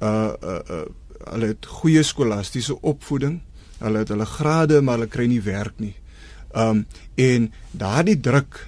uh 0.02 0.34
uh, 0.44 0.60
uh 0.70 0.86
hulle 1.32 1.54
het 1.54 1.66
goeie 1.80 2.04
skolastiese 2.04 2.78
opvoeding. 2.82 3.40
Hulle 3.80 4.04
het 4.04 4.12
hulle 4.14 4.26
grade, 4.26 4.82
maar 4.82 5.00
hulle 5.00 5.12
kry 5.12 5.28
nie 5.30 5.42
werk 5.46 5.80
nie. 5.84 5.96
Um 6.56 6.86
en 7.20 7.52
daardie 7.72 8.20
druk 8.20 8.60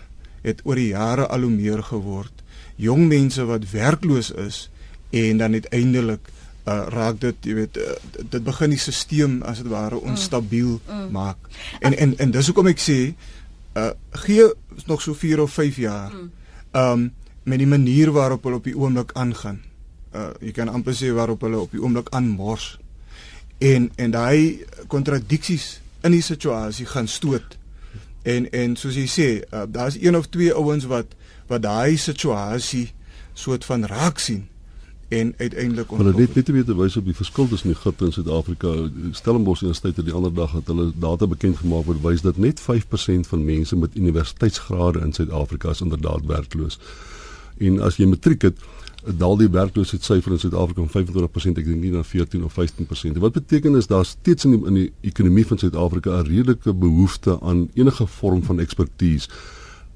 het 0.43 0.63
oor 0.63 0.79
die 0.79 0.91
jare 0.93 1.27
al 1.27 1.45
hoe 1.47 1.51
meer 1.51 1.83
geword. 1.83 2.43
Jong 2.75 3.07
mense 3.07 3.45
wat 3.47 3.69
werkloos 3.71 4.31
is 4.31 4.67
en 5.11 5.37
dan 5.37 5.53
uiteindelik 5.53 6.29
uh, 6.67 6.83
raak 6.91 7.19
dit, 7.21 7.35
jy 7.47 7.53
weet, 7.55 7.77
uh, 7.79 7.95
dit 8.19 8.43
begin 8.43 8.73
die 8.73 8.79
stelsel 8.79 9.37
as 9.47 9.61
dit 9.63 9.71
ware 9.71 9.99
onstabiel 9.99 10.77
mm. 10.77 10.97
Mm. 10.97 11.11
maak. 11.15 11.51
En 11.79 11.95
en 11.97 12.17
en 12.17 12.31
dis 12.31 12.51
hoekom 12.51 12.71
ek 12.73 12.83
sê 12.83 12.99
uh 13.77 13.91
gee 14.25 14.49
nog 14.87 15.01
so 15.01 15.13
4 15.13 15.41
of 15.41 15.53
5 15.53 15.79
jaar. 15.83 16.11
Mm. 16.11 16.31
Um 16.73 17.07
met 17.47 17.59
die 17.63 17.67
manier 17.67 18.11
waarop 18.11 18.43
hulle 18.43 18.59
op 18.59 18.67
die 18.67 18.75
oomblik 18.75 19.13
aangaan 19.15 19.61
uh, 20.17 20.29
jy 20.41 20.51
kan 20.57 20.71
amper 20.73 20.95
sê 20.97 21.11
waarop 21.13 21.45
hulle 21.45 21.59
op 21.59 21.71
die 21.71 21.81
oomblik 21.83 22.09
aanmors. 22.15 22.75
En 23.57 23.91
en 23.95 24.11
daai 24.11 24.65
kontradiksies 24.87 25.79
in 26.05 26.13
die 26.17 26.25
situasie 26.25 26.85
gaan 26.85 27.07
stoot. 27.07 27.57
En 28.23 28.49
en 28.51 28.75
soos 28.75 28.97
jy 28.97 29.07
sê 29.11 29.29
uh, 29.39 29.63
daar's 29.69 29.99
een 30.01 30.17
of 30.17 30.29
twee 30.33 30.53
ouens 30.53 30.85
wat 30.89 31.15
wat 31.47 31.63
daai 31.63 31.97
situasie 31.97 32.89
soort 33.33 33.65
van 33.65 33.85
raak 33.85 34.19
sien 34.19 34.47
en 35.07 35.33
uiteindelik 35.37 35.89
hulle 35.89 36.13
net 36.15 36.35
net 36.35 36.49
weet 36.51 36.71
wys 36.75 36.97
op 36.99 37.05
die 37.07 37.15
verskil 37.15 37.47
tussen 37.47 37.71
Egipte 37.71 38.05
en 38.05 38.11
Suid-Afrika. 38.11 38.71
Stellenbosch 39.15 39.61
Universiteit 39.63 39.95
het 39.95 40.05
die 40.05 40.15
ander 40.15 40.33
dag 40.33 40.51
het 40.51 40.67
hulle 40.67 40.89
data 40.95 41.27
bekend 41.27 41.61
gemaak 41.61 41.85
wat 41.87 42.01
wys 42.03 42.25
dat 42.25 42.37
net 42.37 42.59
5% 42.61 43.29
van 43.31 43.45
mense 43.45 43.75
met 43.75 43.95
universiteitsgrade 43.95 44.99
in 44.99 45.13
Suid-Afrika 45.13 45.69
is 45.69 45.81
inderdaad 45.81 46.27
werkloos 46.27 46.79
en 47.59 47.81
as 47.81 47.97
jy 47.97 48.07
matriek 48.09 48.41
het 48.41 48.61
daal 49.15 49.37
die 49.39 49.49
werkloosheidssyfer 49.51 50.31
in 50.35 50.39
Suid-Afrika 50.41 50.83
van 50.83 51.05
25% 51.05 51.61
ek 51.61 51.67
dink 51.67 51.79
nie 51.81 51.91
na 51.93 52.03
14 52.03 52.43
of 52.43 52.55
15%. 52.57 53.21
Wat 53.23 53.37
beteken 53.37 53.77
is 53.79 53.87
daar 53.87 54.05
steeds 54.05 54.47
in 54.47 54.57
die, 54.57 54.63
in 54.67 54.79
die 54.81 54.87
ekonomie 55.11 55.45
van 55.47 55.61
Suid-Afrika 55.61 56.17
'n 56.17 56.27
redelike 56.27 56.73
behoefte 56.73 57.37
aan 57.41 57.69
enige 57.73 58.07
vorm 58.07 58.43
van 58.43 58.59
ekspertise. 58.59 59.29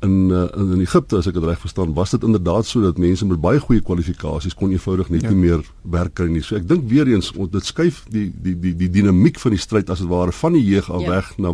In 0.02 0.30
uh, 0.30 0.47
in 0.58 0.80
Egipte 0.80 1.17
as 1.17 1.28
ek 1.28 1.34
dit 1.34 1.43
reg 1.43 1.60
verstaan, 1.60 1.93
was 1.93 2.10
dit 2.10 2.24
inderdaad 2.24 2.65
so 2.65 2.82
dat 2.82 2.97
mense 2.97 3.26
met 3.26 3.41
baie 3.41 3.60
goeie 3.60 3.82
kwalifikasies 3.82 4.54
kon 4.54 4.71
eenvoudig 4.71 5.10
net 5.10 5.21
ja. 5.21 5.30
nie 5.30 5.38
meer 5.38 5.62
werk 5.82 6.13
kry 6.13 6.30
nie. 6.30 6.41
So 6.41 6.56
ek 6.56 6.67
dink 6.67 6.89
weer 6.89 7.08
eens 7.08 7.32
dit 7.32 7.65
skuif 7.65 8.06
die 8.10 8.32
die 8.41 8.56
die 8.60 8.76
die 8.76 8.89
dinamiek 8.89 9.39
van 9.39 9.52
die 9.52 9.60
stryd 9.60 9.89
as 9.89 10.00
dit 10.00 10.10
ware 10.10 10.32
van 10.32 10.54
die 10.54 10.63
jeug 10.63 10.89
af 10.91 11.02
ja. 11.02 11.10
weg 11.10 11.38
na 11.38 11.54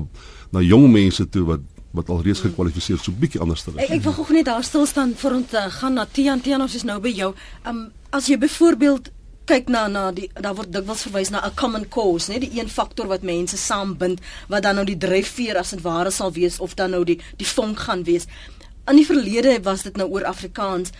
na 0.52 0.62
jong 0.62 0.92
mense 0.92 1.30
toe 1.30 1.44
wat 1.46 1.60
wat 1.92 2.10
alreeds 2.10 2.44
gekwalifiseer 2.46 3.00
so 3.02 3.12
bietjie 3.12 3.42
anders 3.42 3.64
te 3.64 3.72
Ek, 3.78 3.90
ek 3.90 4.04
wil 4.04 4.16
gou 4.18 4.34
net 4.36 4.46
daar 4.50 4.64
stil 4.64 4.86
staan 4.90 5.14
vir 5.16 5.38
ons 5.40 5.54
uh, 5.54 5.68
gaan 5.80 5.94
na 5.94 6.06
Tian 6.06 6.42
Tian 6.42 6.62
ons 6.62 6.76
is 6.76 6.84
nou 6.88 7.00
by 7.04 7.14
jou. 7.16 7.34
Um 7.66 7.88
as 8.16 8.28
jy 8.32 8.38
byvoorbeeld 8.40 9.12
kyk 9.48 9.70
na 9.72 9.88
na 9.88 10.04
die 10.12 10.28
daar 10.36 10.56
word 10.58 10.72
dikwels 10.76 11.06
verwys 11.08 11.32
na 11.32 11.42
'n 11.48 11.56
common 11.56 11.86
cause, 11.90 12.32
net 12.32 12.42
die 12.42 12.60
een 12.60 12.70
faktor 12.70 13.08
wat 13.08 13.24
mense 13.24 13.58
saambind 13.58 14.20
wat 14.48 14.64
dan 14.64 14.76
nou 14.76 14.86
die 14.86 14.98
dryfveer 14.98 15.58
as 15.58 15.70
dit 15.70 15.82
ware 15.82 16.12
sal 16.12 16.32
wees 16.32 16.60
of 16.60 16.76
dan 16.76 16.92
nou 16.92 17.04
die 17.04 17.20
die 17.38 17.48
vonk 17.48 17.80
gaan 17.80 18.04
wees. 18.04 18.28
In 18.88 18.96
die 18.96 19.06
verlede 19.06 19.60
was 19.64 19.84
dit 19.84 19.98
nou 19.98 20.10
oor 20.10 20.26
Afrikaans. 20.26 20.92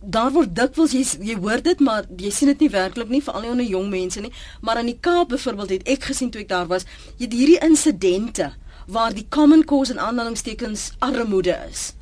Daar 0.00 0.30
word 0.32 0.54
dikwels 0.54 0.92
jy 0.92 1.04
jy 1.20 1.36
hoor 1.36 1.62
dit 1.62 1.80
maar 1.80 2.04
jy 2.16 2.30
sien 2.30 2.48
dit 2.48 2.60
nie 2.60 2.70
werklik 2.70 3.08
nie 3.08 3.22
veral 3.22 3.40
nie 3.40 3.50
onder 3.50 3.66
jong 3.66 3.88
mense 3.90 4.20
nie, 4.20 4.32
maar 4.60 4.78
in 4.78 4.86
die 4.86 4.98
Kaap 5.00 5.28
byvoorbeeld 5.28 5.70
het 5.70 5.88
ek 5.88 6.04
gesien 6.04 6.30
toe 6.30 6.40
ek 6.40 6.48
daar 6.48 6.66
was, 6.66 6.84
jy 7.16 7.24
het 7.24 7.32
hierdie 7.32 7.60
insidente 7.64 8.52
waar 8.88 9.14
die 9.14 9.26
common 9.28 9.64
cause 9.64 9.92
in 9.92 10.00
aanhalingstekens 10.00 10.92
armoede 10.98 11.58
is. 11.70 11.92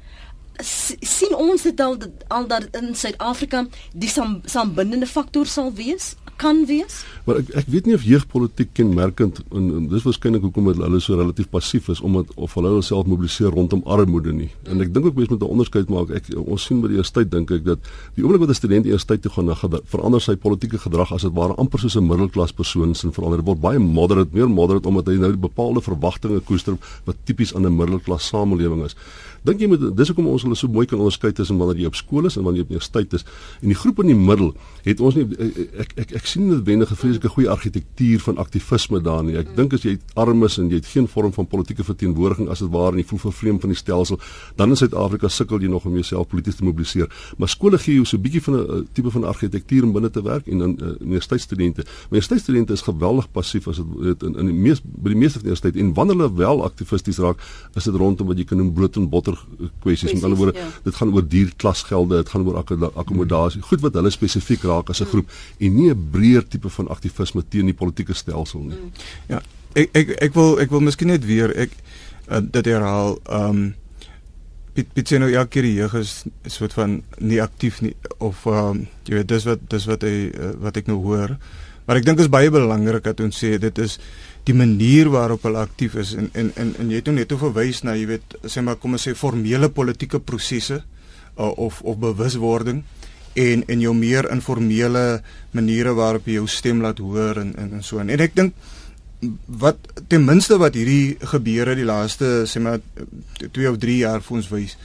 Sien 1.01 1.35
ons 1.35 1.63
dit 1.63 1.81
al 1.81 1.99
al 2.29 2.47
dat 2.47 2.69
in 2.79 2.95
Suid-Afrika 2.95 3.67
die 3.93 4.09
sam, 4.09 4.41
sambindende 4.45 5.07
faktor 5.07 5.47
sal 5.47 5.73
wees 5.75 6.15
kan 6.37 6.65
wees? 6.69 7.05
Maar 7.27 7.41
ek 7.41 7.51
ek 7.63 7.69
weet 7.73 7.87
nie 7.89 7.95
of 7.97 8.05
jeugpolitiek 8.07 8.71
kenmerkend 8.77 9.41
en, 9.51 9.69
en 9.79 9.89
dis 9.91 10.05
waarskynlik 10.07 10.45
hoekom 10.47 10.71
hulle 10.71 11.01
so 11.01 11.17
relatief 11.19 11.49
passief 11.51 11.89
is 11.93 12.01
omdat 12.05 12.31
of 12.37 12.55
hulle 12.59 12.75
hulself 12.77 13.07
mobiliseer 13.07 13.55
rondom 13.55 13.83
armoede 13.85 14.33
nie. 14.33 14.51
En 14.71 14.81
ek 14.85 14.93
dink 14.95 15.09
ook 15.09 15.17
mens 15.19 15.33
moet 15.33 15.43
'n 15.43 15.55
onderskeid 15.57 15.89
maak. 15.89 16.11
Ek 16.11 16.31
ons 16.37 16.63
sien 16.63 16.81
by 16.81 16.89
die 16.89 16.97
universiteit 16.99 17.31
dink 17.31 17.51
ek 17.51 17.65
dat 17.65 17.79
die 18.15 18.25
oomblik 18.25 18.41
wat 18.41 18.51
'n 18.51 18.61
student 18.61 18.87
eers 18.87 19.05
tyd 19.05 19.23
toe 19.23 19.33
gaan 19.33 19.51
verander 19.85 20.21
sy 20.21 20.37
politieke 20.37 20.79
gedrag 20.79 21.13
as 21.13 21.23
dit 21.23 21.33
ware 21.33 21.55
amper 21.57 21.79
soos 21.79 21.97
'n 21.97 22.07
middelklas 22.07 22.53
persoon 22.53 22.95
sin 22.95 23.13
verander. 23.13 23.43
Word 23.43 23.61
baie 23.61 23.79
moderate 23.79 24.31
meer 24.33 24.49
moderate 24.49 24.89
omdat 24.89 25.07
hy 25.07 25.17
nou 25.17 25.37
bepaalde 25.37 25.81
verwagtinge 25.81 26.41
koester 26.41 26.77
wat 27.05 27.17
tipies 27.25 27.55
aan 27.55 27.67
'n 27.67 27.77
middelklas 27.77 28.29
samelewing 28.29 28.85
is 28.85 28.97
dink 29.47 29.63
jy 29.63 29.69
moet 29.71 29.85
dis 29.97 30.11
hoekom 30.11 30.29
ons 30.31 30.45
hulle 30.47 30.59
so 30.59 30.71
mooi 30.73 30.87
kan 30.87 30.99
onderskei 30.99 31.33
tussen 31.37 31.59
wanneer 31.61 31.85
jy 31.85 31.91
op 31.91 31.99
skool 31.99 32.29
is 32.31 32.37
en 32.37 32.45
wanneer 32.47 32.63
jy 32.63 32.67
op 32.67 32.73
universiteit 32.75 33.17
is. 33.19 33.25
En 33.63 33.71
die 33.73 33.79
groep 33.79 34.03
in 34.05 34.13
die 34.13 34.19
middel 34.19 34.53
het 34.85 35.01
ons 35.01 35.19
nie 35.19 35.27
eh, 35.37 35.47
eh, 35.47 35.67
ek 35.85 35.95
ek 36.05 36.15
ek 36.21 36.31
sien 36.31 36.47
nie 36.47 36.55
noodwendig 36.55 36.91
'n 36.91 37.01
vreeslike 37.03 37.33
goeie 37.37 37.51
argitektuur 37.51 38.21
van 38.21 38.39
aktivisme 38.43 39.01
daar 39.03 39.23
nie. 39.25 39.37
Ek 39.37 39.55
dink 39.57 39.75
as 39.75 39.83
jy 39.83 39.99
arm 40.15 40.45
is 40.45 40.59
en 40.59 40.71
jy 40.71 40.81
het 40.81 40.87
geen 40.87 41.09
vorm 41.09 41.33
van 41.33 41.47
politieke 41.47 41.85
verteenwoordiging 41.85 42.49
as 42.49 42.61
dit 42.61 42.71
waar 42.71 42.93
en 42.93 42.99
jy 42.99 43.05
voel 43.05 43.19
vervreem 43.19 43.61
van 43.61 43.71
die 43.71 43.79
stelsel, 43.79 44.19
dan 44.57 44.71
in 44.71 44.77
Suid-Afrika 44.77 45.29
sukkel 45.29 45.61
jy 45.61 45.69
nog 45.69 45.85
om 45.87 45.93
jouself 45.93 46.29
polities 46.29 46.57
te 46.57 46.65
mobiliseer. 46.65 47.09
Maar 47.39 47.49
skole 47.49 47.79
gee 47.79 47.95
jou 47.95 48.05
so 48.05 48.17
'n 48.17 48.23
bietjie 48.23 48.43
van 48.43 48.55
'n 48.55 48.89
tipe 48.93 49.11
van 49.11 49.25
argitektuur 49.25 49.85
om 49.85 49.93
binne 49.93 50.11
te 50.11 50.23
werk 50.23 50.47
en 50.47 50.59
dan 50.59 50.77
uh, 50.81 50.89
universiteitsstudente. 51.01 51.85
Universiteitsstudente 52.11 52.73
is 52.73 52.83
geweldig 52.83 53.31
passief 53.31 53.69
as 53.69 53.81
dit 54.03 54.23
in 54.23 54.37
in 54.37 54.47
die 54.47 54.55
mees 54.55 54.81
by 54.83 55.13
die 55.13 55.19
meeste 55.19 55.41
van 55.41 55.47
die 55.47 55.53
universiteit 55.53 55.77
en 55.77 55.95
wanneer 55.95 56.17
hulle 56.17 56.35
wel 56.35 56.65
aktivisties 56.65 57.19
raak, 57.19 57.41
is 57.75 57.85
dit 57.85 57.95
rondom 57.95 58.27
wat 58.27 58.39
jy 58.39 58.45
kan 58.45 58.59
noem 58.59 58.73
brood 58.73 58.97
en 58.97 59.09
botter 59.09 59.36
kwessies. 59.81 60.13
Met 60.13 60.25
ander 60.25 60.39
woorde, 60.39 60.59
ja. 60.59 60.69
dit 60.85 60.95
gaan 60.95 61.13
oor 61.15 61.29
duur 61.29 61.53
klasgelde, 61.57 62.17
dit 62.23 62.29
gaan 62.29 62.47
oor 62.47 62.57
ak 62.63 62.73
akkommodasie. 62.95 63.63
Goed 63.63 63.81
wat 63.81 63.95
hulle 63.95 64.11
spesifiek 64.11 64.63
raak 64.63 64.91
as 64.91 65.01
'n 65.01 65.11
groep 65.13 65.31
en 65.59 65.75
nie 65.75 65.91
'n 65.91 66.09
breër 66.11 66.49
tipe 66.49 66.69
van 66.69 66.89
aktivisme 66.89 67.43
teen 67.49 67.67
die 67.67 67.75
politieke 67.75 68.15
stelsel 68.15 68.61
nie. 68.61 68.77
Mm. 68.77 68.93
Ja, 69.29 69.43
ek 69.75 69.91
ek 69.93 70.09
ek 70.23 70.35
wil 70.35 70.61
ek 70.61 70.71
wil 70.71 70.81
miskien 70.81 71.09
net 71.09 71.25
weer 71.25 71.53
ek 71.57 71.71
uh, 72.29 72.41
dit 72.41 72.65
herhaal. 72.65 73.19
Ehm 73.25 73.51
um, 73.51 73.75
Piet 74.77 74.91
Piet 74.93 75.09
sê 75.09 75.17
nou 75.17 75.31
elke 75.33 75.55
keer 75.55 75.63
die 75.63 75.77
jeug 75.79 75.95
is 75.95 76.25
'n 76.27 76.51
soort 76.51 76.73
van 76.73 77.03
nie 77.19 77.41
aktief 77.43 77.81
nie 77.81 77.95
of 78.19 78.47
ehm 78.47 78.57
um, 78.57 78.89
jy 79.05 79.15
weet 79.15 79.29
dis 79.29 79.45
wat 79.45 79.61
dis 79.71 79.87
wat 79.87 80.03
hy 80.03 80.33
uh, 80.33 80.53
wat 80.61 80.77
ek 80.77 80.87
nou 80.87 80.99
hoor. 81.03 81.39
Maar 81.87 82.01
ek 82.01 82.07
dink 82.09 82.23
is 82.23 82.31
baie 82.33 82.51
belangrik 82.51 83.07
dat 83.07 83.21
ons 83.23 83.43
sê 83.43 83.57
dit 83.63 83.83
is 83.83 83.99
die 84.47 84.55
manier 84.55 85.11
waarop 85.11 85.47
hulle 85.47 85.63
aktief 85.63 85.97
is. 86.03 86.15
En 86.19 86.31
en 86.35 86.53
en, 86.55 86.75
en 86.83 86.91
jy 86.91 87.01
het 87.01 87.11
nou 87.11 87.17
net 87.19 87.35
verwys 87.39 87.83
na 87.87 87.97
jy 87.99 88.07
weet 88.15 88.39
sê 88.47 88.63
maar 88.63 88.79
kom 88.83 88.99
ons 88.99 89.09
sê 89.09 89.15
formele 89.19 89.71
politieke 89.71 90.21
prosesse 90.23 90.81
uh, 90.81 91.53
of 91.57 91.83
of 91.83 91.99
bewuswording 92.03 92.83
en 93.37 93.63
en 93.69 93.81
jou 93.81 93.95
meer 93.95 94.31
informele 94.33 95.23
maniere 95.53 95.95
waarop 95.95 96.27
jy 96.27 96.41
jou 96.41 96.49
stem 96.49 96.83
laat 96.85 96.99
hoor 96.99 97.43
en 97.43 97.55
en, 97.57 97.73
en 97.79 97.85
so 97.85 98.01
en, 98.01 98.11
en 98.11 98.25
ek 98.25 98.37
dink 98.37 98.55
wat 99.61 99.81
ten 100.09 100.25
minste 100.25 100.59
wat 100.61 100.77
hierdie 100.77 101.17
gebeure 101.33 101.75
die 101.77 101.89
laaste 101.89 102.45
sê 102.49 102.61
maar 102.63 102.81
2 103.41 103.71
of 103.71 103.81
3 103.83 103.97
jaar 104.03 104.25
vir 104.25 104.39
ons 104.41 104.51
wys 104.53 104.77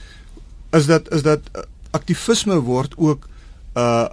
is 0.76 0.88
dat 0.88 1.08
is 1.12 1.24
dat 1.24 1.48
aktivisme 1.92 2.58
word 2.68 2.96
ook 2.96 3.28
uh 3.76 4.08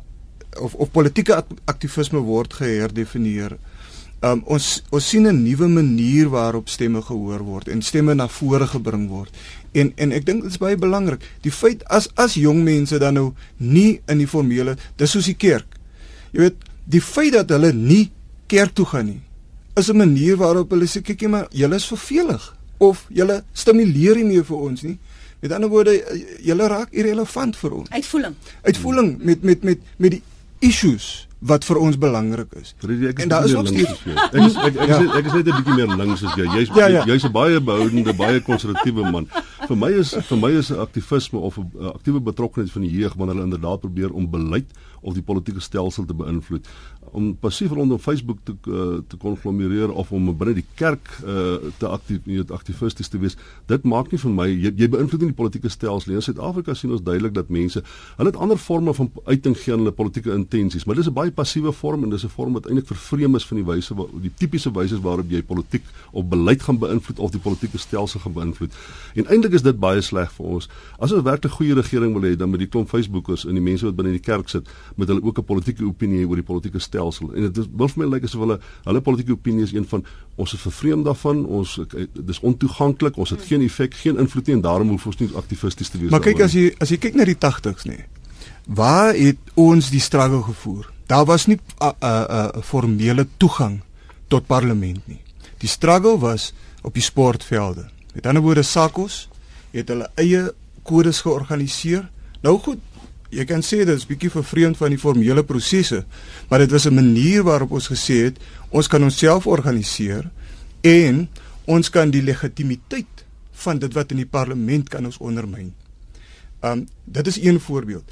of 0.57 0.73
of 0.73 0.91
politieke 0.91 1.43
aktivisme 1.65 2.19
word 2.19 2.53
geherdefinieer 2.53 3.57
Um, 4.19 4.41
ons 4.51 4.81
ons 4.91 5.05
sien 5.07 5.23
'n 5.23 5.43
nuwe 5.43 5.67
manier 5.67 6.27
waarop 6.27 6.67
stemme 6.67 7.01
gehoor 7.01 7.39
word 7.39 7.67
en 7.67 7.81
stemme 7.81 8.13
na 8.13 8.27
vore 8.27 8.67
gebring 8.67 9.07
word. 9.07 9.31
En 9.71 9.93
en 9.95 10.11
ek 10.11 10.25
dink 10.25 10.41
dit 10.43 10.51
is 10.51 10.57
baie 10.57 10.75
belangrik. 10.75 11.23
Die 11.41 11.51
feit 11.51 11.85
as 11.87 12.09
as 12.15 12.33
jong 12.33 12.63
mense 12.63 12.99
dan 12.99 13.13
nou 13.13 13.33
nie 13.57 14.01
in 14.07 14.17
die 14.17 14.27
formele, 14.27 14.75
dis 14.97 15.11
soos 15.11 15.25
die 15.25 15.37
kerk. 15.39 15.79
Jy 16.31 16.39
weet, 16.39 16.55
die 16.83 17.01
feit 17.01 17.31
dat 17.33 17.49
hulle 17.49 17.71
nie 17.73 18.11
kerk 18.47 18.73
toe 18.75 18.85
gaan 18.85 19.05
nie, 19.05 19.21
is 19.77 19.89
'n 19.89 19.97
manier 19.97 20.35
waarop 20.35 20.71
hulle 20.71 20.85
sê 20.85 21.01
kyk 21.01 21.21
jy 21.21 21.27
maar, 21.27 21.47
julle 21.51 21.75
is 21.75 21.87
vervelig 21.87 22.55
of 22.77 23.05
julle 23.09 23.43
stimuleer 23.53 24.15
nie 24.15 24.25
meer 24.25 24.43
vir 24.43 24.57
ons 24.57 24.81
nie. 24.83 24.97
Met 25.39 25.51
ander 25.51 25.69
woorde, 25.69 25.95
julle 26.43 26.67
raak 26.67 26.91
irrelevant 26.91 27.55
vir 27.55 27.71
ons. 27.71 27.89
Uitvoeling. 27.89 28.35
Uitvoeling 28.63 29.17
met 29.23 29.43
met 29.43 29.63
met 29.63 29.79
met 29.97 30.11
die 30.11 30.21
issues 30.59 31.29
wat 31.39 31.63
vir 31.63 31.77
ons 31.79 31.95
belangrik 31.99 32.51
is. 32.59 32.73
Rede, 32.83 33.13
en 33.23 33.29
daar 33.31 33.45
is 33.47 33.53
nog 33.55 33.67
steeds 33.67 33.91
ek 33.91 34.33
is 34.43 34.57
ek, 34.67 34.75
ek, 34.75 34.89
ja. 34.89 34.97
ek, 34.99 35.13
ek 35.21 35.29
is 35.29 35.35
net 35.37 35.47
'n 35.47 35.55
bietjie 35.55 35.75
meer 35.77 35.93
links 35.95 36.23
as 36.27 36.35
jy. 36.35 36.47
Jy's 36.57 36.71
ja, 36.75 36.87
ja. 36.91 37.03
jy's 37.07 37.23
'n 37.23 37.31
baie 37.31 37.61
behoudende, 37.63 38.13
baie 38.13 38.41
konservatiewe 38.43 39.07
man. 39.11 39.29
Vir 39.67 39.77
my 39.77 39.91
is 40.01 40.11
vir 40.13 40.37
my 40.37 40.51
is 40.51 40.71
'n 40.71 40.83
aktivisme 40.83 41.39
of 41.39 41.57
'n 41.57 41.93
aktiewe 41.95 42.19
betrokkeheid 42.19 42.71
van 42.71 42.81
die 42.81 42.91
jeug 42.91 43.15
wanneer 43.15 43.35
hulle 43.35 43.47
inderdaad 43.47 43.79
probeer 43.79 44.11
om 44.11 44.29
beleid 44.29 44.67
of 45.01 45.13
die 45.13 45.23
politieke 45.23 45.61
stelsel 45.63 46.05
te 46.05 46.13
beïnvloed 46.13 46.67
om 47.11 47.35
passief 47.39 47.71
rondom 47.71 47.99
Facebook 47.99 48.39
te 48.43 48.55
uh, 48.67 48.99
te 49.07 49.17
konglomereer 49.17 49.91
of 49.91 50.11
om 50.11 50.37
binne 50.37 50.53
die 50.53 50.65
kerk 50.75 51.09
uh, 51.23 51.57
te 51.77 51.87
aktief 51.87 52.25
nie 52.25 52.43
aktivisties 52.47 53.09
te 53.09 53.19
wees 53.19 53.37
dit 53.67 53.83
maak 53.83 54.11
nie 54.11 54.19
vir 54.19 54.31
my 54.31 54.47
jy, 54.47 54.73
jy 54.75 54.87
beïnvloed 54.87 55.21
nie 55.21 55.31
die 55.33 55.39
politieke 55.41 55.69
stelsel 55.69 56.13
in 56.13 56.21
Suid-Afrika 56.21 56.73
sien 56.73 56.91
ons 56.91 57.03
duidelik 57.03 57.33
dat 57.33 57.49
mense 57.49 57.83
hulle 58.17 58.29
het 58.29 58.39
ander 58.39 58.57
forme 58.57 58.93
van 58.93 59.11
uiting 59.25 59.57
gee 59.57 59.73
aan 59.73 59.83
hulle 59.83 59.95
politieke 59.95 60.33
intensies 60.33 60.85
maar 60.85 60.95
dis 60.95 61.07
'n 61.07 61.13
baie 61.13 61.31
passiewe 61.31 61.71
vorm 61.71 62.03
en 62.03 62.09
dis 62.09 62.25
'n 62.25 62.29
vorm 62.29 62.53
wat 62.53 62.67
eintlik 62.67 62.87
vervreem 62.87 63.35
is 63.35 63.45
van 63.45 63.57
die 63.57 63.65
wyse 63.65 63.95
waar 63.95 64.07
die 64.21 64.31
tipiese 64.35 64.71
wyse 64.71 65.01
waarop 65.01 65.29
jy 65.29 65.41
politiek 65.41 65.83
of 66.11 66.25
beleid 66.25 66.61
gaan 66.61 66.77
beïnvloed 66.77 67.19
of 67.19 67.31
die 67.31 67.39
politieke 67.39 67.77
stelsel 67.77 68.19
gaan 68.19 68.33
beïnvloed. 68.33 68.73
En 69.15 69.27
eintlik 69.27 69.53
is 69.53 69.61
dit 69.61 69.79
baie 69.79 70.01
sleg 70.01 70.31
vir 70.31 70.45
ons. 70.45 70.69
As 70.99 71.11
ons 71.11 71.23
werklik 71.23 71.51
'n 71.51 71.55
goeie 71.55 71.73
regering 71.73 72.13
wil 72.13 72.29
hê 72.29 72.35
dan 72.35 72.49
met 72.49 72.59
die 72.59 72.67
klomp 72.67 72.89
Facebookers 72.89 73.45
en 73.45 73.53
die 73.53 73.61
mense 73.61 73.85
wat 73.85 73.95
binne 73.95 74.11
die 74.11 74.19
kerk 74.19 74.49
sit 74.49 74.67
met 74.95 75.07
hulle 75.07 75.23
ook 75.23 75.39
'n 75.39 75.43
politieke 75.43 75.83
opinie 75.85 76.27
oor 76.27 76.35
die 76.35 76.43
politieke 76.43 76.79
stelsel 76.79 76.98
en 76.99 77.51
dit 77.51 77.65
wil 77.81 77.87
vir 77.87 78.03
my 78.03 78.09
lyk 78.15 78.29
asof 78.29 78.45
hulle 78.45 78.59
hulle 78.83 79.01
politieke 79.01 79.37
opinie 79.37 79.63
is 79.63 79.73
een 79.73 79.87
van 79.87 80.05
ons 80.35 80.53
is 80.53 80.61
vervreem 80.61 81.03
daarvan 81.03 81.45
ons 81.45 81.79
dis 82.13 82.39
ontoeganklik 82.51 83.17
ons 83.17 83.29
het 83.35 83.41
geen 83.41 83.61
effek 83.61 83.93
geen 84.03 84.19
invloed 84.19 84.47
nie 84.47 84.55
en 84.59 84.61
daarom 84.61 84.95
hoef 84.95 85.05
ons 85.11 85.19
nie 85.19 85.29
aktivisties 85.35 85.89
te 85.89 85.97
wees 85.97 86.11
maar 86.11 86.23
kyk 86.23 86.41
as 86.47 86.53
jy 86.53 86.69
as 86.79 86.93
jy 86.93 86.97
kyk 86.97 87.15
na 87.15 87.27
die 87.29 87.39
80s 87.39 87.89
nê 87.89 87.99
waar 88.69 89.13
het 89.17 89.37
ons 89.53 89.89
die 89.89 90.01
struggle 90.01 90.43
gevoer? 90.43 90.89
Daar 91.09 91.25
was 91.25 91.45
nie 91.45 91.59
'n 91.79 91.93
'n 91.99 92.61
formele 92.61 93.27
toegang 93.37 93.81
tot 94.27 94.45
parlement 94.45 95.07
nie. 95.07 95.21
Die 95.57 95.69
struggle 95.69 96.17
was 96.17 96.53
op 96.81 96.93
die 96.93 97.03
sportvelde. 97.03 97.89
Met 98.13 98.25
ander 98.25 98.41
woorde 98.41 98.63
SACCOS 98.63 99.29
het 99.71 99.87
hulle 99.87 100.09
eie 100.15 100.53
kodes 100.83 101.21
georganiseer. 101.21 102.09
Nou 102.41 102.59
goed 102.59 102.77
jy 103.29 103.45
kan 103.45 103.61
sê 103.65 103.83
dit 103.85 103.95
is 103.95 104.07
bietjie 104.09 104.31
vervreemd 104.33 104.77
van 104.77 104.93
die 104.93 104.99
formele 105.01 105.43
prosesse, 105.45 106.03
maar 106.49 106.59
dit 106.59 106.71
was 106.71 106.85
'n 106.87 106.95
manier 106.95 107.43
waarop 107.43 107.71
ons 107.71 107.87
gesê 107.87 108.23
het 108.25 108.37
ons 108.69 108.87
kan 108.87 109.03
onsself 109.03 109.47
organiseer 109.47 110.29
en 110.81 111.29
ons 111.65 111.89
kan 111.89 112.11
die 112.11 112.21
legitimiteit 112.21 113.25
van 113.51 113.79
dit 113.79 113.93
wat 113.93 114.11
in 114.11 114.17
die 114.17 114.29
parlement 114.29 114.89
kan 114.89 115.05
ons 115.05 115.17
ondermyn. 115.17 115.73
Um 116.61 116.87
dit 117.05 117.27
is 117.27 117.41
een 117.41 117.59
voorbeeld. 117.59 118.03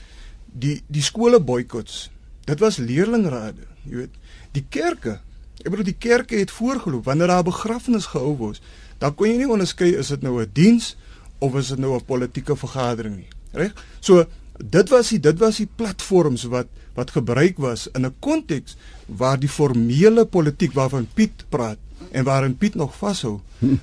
Die 0.45 0.81
die 0.87 1.01
skole 1.01 1.39
boikots. 1.39 2.09
Dit 2.45 2.59
was 2.59 2.77
leerlingrade, 2.77 3.65
jy 3.83 3.95
weet. 3.95 4.13
Die 4.51 4.65
kerke, 4.69 5.19
ek 5.63 5.69
bedoel 5.69 5.89
die 5.89 5.99
kerke 5.99 6.37
het 6.39 6.51
voorgeloop 6.51 7.05
wanneer 7.05 7.27
daar 7.27 7.43
begrafnis 7.43 8.05
gehou 8.05 8.35
word. 8.37 8.61
Dan 8.97 9.15
kon 9.15 9.29
jy 9.29 9.37
nie 9.37 9.49
onderskei 9.49 9.95
is 9.95 10.07
dit 10.07 10.21
nou 10.21 10.41
'n 10.41 10.49
diens 10.53 10.95
of 11.39 11.55
is 11.55 11.67
dit 11.67 11.79
nou 11.79 11.95
'n 11.95 12.05
politieke 12.05 12.55
vergadering 12.55 13.15
nie. 13.15 13.29
Reg? 13.51 13.73
So 13.99 14.25
dit 14.57 14.89
was 14.89 15.09
die 15.09 15.19
dit 15.19 15.39
was 15.39 15.57
die 15.61 15.69
platforms 15.75 16.43
wat 16.51 16.67
wat 16.97 17.11
gebruik 17.11 17.57
was 17.57 17.87
in 17.93 18.05
'n 18.05 18.15
konteks 18.19 18.77
waar 19.05 19.39
die 19.39 19.49
formele 19.49 20.25
politiek 20.25 20.73
waarvan 20.73 21.07
Piet 21.13 21.45
praat 21.49 21.77
en 22.11 22.23
waarin 22.23 22.57
Piet 22.57 22.75
nog 22.75 22.95
vashou 22.97 23.39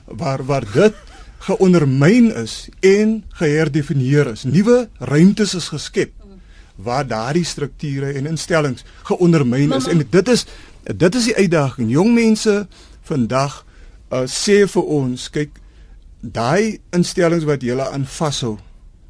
waar 0.07 0.45
waar 0.45 0.67
dit 0.73 0.95
geondermyn 1.45 2.35
is 2.35 2.69
en 2.81 3.25
geherdefinieer 3.29 4.27
is. 4.33 4.45
Nuwe 4.49 4.89
ruimtes 4.99 5.55
is 5.55 5.69
geskep 5.69 6.13
waar 6.75 7.07
daardie 7.07 7.45
strukture 7.45 8.13
en 8.13 8.27
instellings 8.27 8.85
geondermyn 9.03 9.73
is. 9.73 9.87
En 9.87 10.01
dit 10.11 10.29
is 10.29 10.47
dit 10.85 11.15
is 11.15 11.25
die 11.25 11.37
uitdaging. 11.37 11.91
Jong 11.91 12.15
mense 12.15 12.67
vandag 13.03 13.61
uh, 14.13 14.25
sê 14.29 14.65
vir 14.69 14.89
ons 14.99 15.29
kyk 15.33 15.61
daai 16.21 16.81
instellings 16.97 17.45
wat 17.49 17.65
julle 17.65 17.85
aan 17.93 18.07
vashou, 18.09 18.57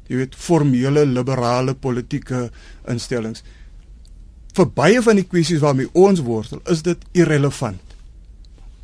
jy 0.07 0.19
weet 0.21 0.35
formele 0.37 1.05
liberale 1.05 1.73
politieke 1.73 2.49
instellings 2.89 3.43
vir 4.55 4.69
baie 4.71 5.01
van 5.03 5.19
die 5.19 5.27
kwessies 5.27 5.63
waarmee 5.63 5.91
ons 5.97 6.21
wortel, 6.23 6.61
is 6.71 6.83
dit 6.85 7.01
irrelevant. 7.17 7.81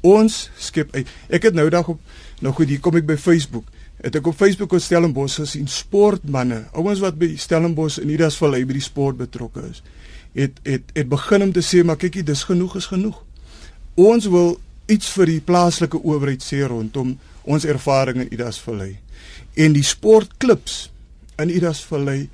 Ons 0.04 0.50
skep 0.60 0.92
uit. 0.96 1.10
Ek 1.32 1.46
het 1.48 1.56
nou 1.56 1.68
dag 1.72 1.88
op 1.94 2.00
nou 2.42 2.54
goed, 2.58 2.72
hier 2.72 2.82
kom 2.82 2.98
ek 2.98 3.08
by 3.08 3.18
Facebook. 3.22 3.68
Het 4.02 4.18
ek 4.18 4.32
op 4.32 4.38
Facebook 4.38 4.74
op 4.74 4.82
Stellenbosch 4.82 5.38
gesien 5.44 5.68
sportmense, 5.70 6.64
ouens 6.74 7.04
wat 7.04 7.20
by 7.22 7.36
Stellenbosch 7.38 8.02
en 8.02 8.10
Idas 8.10 8.40
Vallei 8.40 8.64
by 8.66 8.80
die 8.80 8.84
sport 8.84 9.20
betrokke 9.20 9.68
is. 9.70 9.84
Het 10.34 10.58
het 10.66 10.90
het 10.96 11.12
begin 11.12 11.46
om 11.46 11.54
te 11.54 11.62
sê 11.64 11.84
maar 11.86 12.00
kykie, 12.02 12.26
dis 12.26 12.44
genoeg 12.50 12.80
is 12.82 12.90
genoeg. 12.90 13.20
Ons 14.02 14.26
wil 14.32 14.56
iets 14.92 15.12
vir 15.14 15.36
die 15.36 15.44
plaaslike 15.46 16.02
owerheid 16.02 16.42
sê 16.44 16.64
rondom 16.66 17.14
ons 17.46 17.68
ervaring 17.70 18.24
in 18.26 18.34
Idas 18.34 18.58
Vallei. 18.64 18.96
En 19.54 19.78
die 19.78 19.86
sportklubs 19.86 20.88
in 21.42 21.50
Idas 21.50 21.86
Vallei 21.86 22.30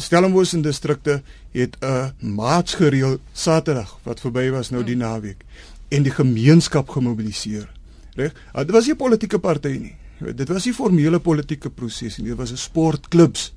Stellenbosch 0.00 0.54
en 0.54 0.62
distrikte 0.62 1.22
het 1.52 1.76
'n 1.80 2.34
maats 2.34 2.74
gereël 2.74 3.18
Saterdag 3.32 3.98
wat 4.02 4.20
verby 4.20 4.50
was 4.50 4.70
nou 4.70 4.84
die 4.84 4.94
hmm. 4.94 5.02
naweek 5.02 5.44
en 5.88 6.02
die 6.02 6.12
gemeenskap 6.12 6.88
gemobiliseer. 6.88 7.68
Reg? 8.14 8.32
Ah, 8.52 8.64
dit 8.66 8.70
was 8.70 8.86
nie 8.86 8.94
'n 8.94 8.96
politieke 8.96 9.38
party 9.38 9.68
nie. 9.68 9.96
Dit 10.34 10.48
was 10.48 10.64
nie 10.64 10.74
formele 10.74 11.18
politieke 11.18 11.70
proses 11.70 12.16
nie. 12.16 12.28
Dit 12.28 12.36
was 12.36 12.52
'n 12.52 12.56
sportklubs 12.56 13.52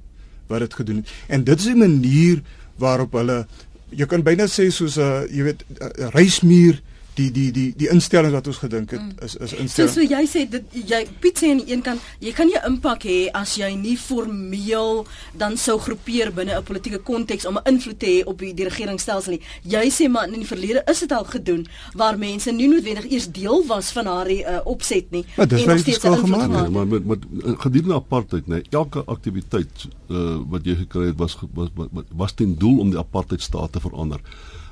wat 0.47 0.59
dit 0.59 0.73
gedoen 0.73 0.95
het. 0.95 1.09
En 1.27 1.43
dit 1.43 1.59
is 1.59 1.65
'n 1.65 1.77
manier 1.77 2.41
waarop 2.75 3.11
hulle 3.13 3.47
jy 3.89 4.05
kan 4.05 4.23
byna 4.23 4.45
sê 4.45 4.69
soos 4.69 4.97
'n 4.97 5.01
uh, 5.01 5.21
jy 5.29 5.43
weet 5.43 5.63
'n 5.79 6.09
reismuur 6.09 6.81
die 7.15 7.29
die 7.31 7.51
die 7.51 7.67
die 7.77 7.89
instellings 7.93 8.33
wat 8.33 8.47
ons 8.47 8.59
gedink 8.63 8.91
het 8.95 9.01
mm. 9.01 9.25
is 9.25 9.35
is 9.35 9.53
instellings. 9.53 9.95
So, 9.95 10.01
so 10.01 10.01
jy 10.01 10.23
sê 10.29 10.45
dit 10.49 10.77
jy 10.93 11.01
Piet 11.23 11.41
sê 11.41 11.51
aan 11.53 11.61
die 11.63 11.73
een 11.73 11.83
kant 11.85 12.01
jy 12.23 12.33
kan 12.35 12.49
nie 12.49 12.59
impak 12.67 13.05
hê 13.09 13.19
as 13.33 13.55
jy 13.59 13.71
nie 13.77 13.95
formeel 13.97 15.03
dan 15.39 15.57
sou 15.57 15.77
groepeer 15.79 16.33
binne 16.33 16.57
'n 16.57 16.63
politieke 16.63 16.99
konteks 16.99 17.45
om 17.45 17.57
'n 17.57 17.67
invloed 17.73 17.99
te 17.99 18.05
hê 18.05 18.23
op 18.25 18.39
die, 18.39 18.53
die 18.53 18.67
regeringsstelsel 18.69 19.37
nie. 19.37 19.41
Jy 19.63 19.85
sê 19.89 20.09
maar 20.09 20.27
in 20.27 20.41
die 20.41 20.47
verlede 20.47 20.83
is 20.87 20.99
dit 20.99 21.11
al 21.11 21.25
gedoen 21.25 21.67
waar 21.93 22.17
mense 22.17 22.51
nie 22.51 22.67
noodwendig 22.67 23.11
eers 23.11 23.31
deel 23.31 23.65
was 23.67 23.91
van 23.91 24.05
haar 24.05 24.29
uh, 24.29 24.59
opset 24.65 25.11
nie 25.11 25.25
maar 25.37 25.47
en 25.47 25.67
nog 25.67 25.79
steeds 25.79 25.99
gemaak 25.99 26.49
nee, 26.49 26.69
maar 26.69 26.87
met 26.87 27.05
met 27.05 27.25
gedurende 27.57 27.95
apartheid 27.95 28.47
nê 28.47 28.61
elke 28.69 29.03
aktiwiteit 29.05 29.85
uh, 30.09 30.37
wat 30.49 30.65
jy 30.65 30.75
gekry 30.83 31.05
het 31.11 31.17
was 31.17 31.37
was 31.53 31.69
was, 31.75 32.05
was 32.11 32.33
ten 32.33 32.55
doel 32.57 32.79
om 32.79 32.89
die 32.89 32.99
apartheid 32.99 33.41
staat 33.41 33.71
te 33.71 33.79
verander. 33.79 34.19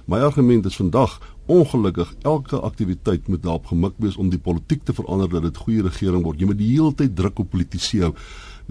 My 0.05 0.21
argument 0.25 0.65
is 0.65 0.77
vandag 0.79 1.19
ongelukkig 1.51 2.13
elke 2.21 2.59
aktiwiteit 2.59 3.27
moet 3.27 3.43
daarop 3.43 3.65
gemik 3.71 3.97
wees 3.97 4.17
om 4.17 4.29
die 4.29 4.39
politiek 4.39 4.83
te 4.83 4.93
verander 4.93 5.29
dat 5.29 5.43
dit 5.49 5.57
goeie 5.57 5.83
regering 5.83 6.23
word. 6.23 6.39
Jy 6.39 6.51
moet 6.51 6.61
die 6.61 6.71
hele 6.73 6.93
tyd 6.95 7.15
druk 7.15 7.39
op 7.39 7.51
politici 7.51 8.01
hou. 8.01 8.13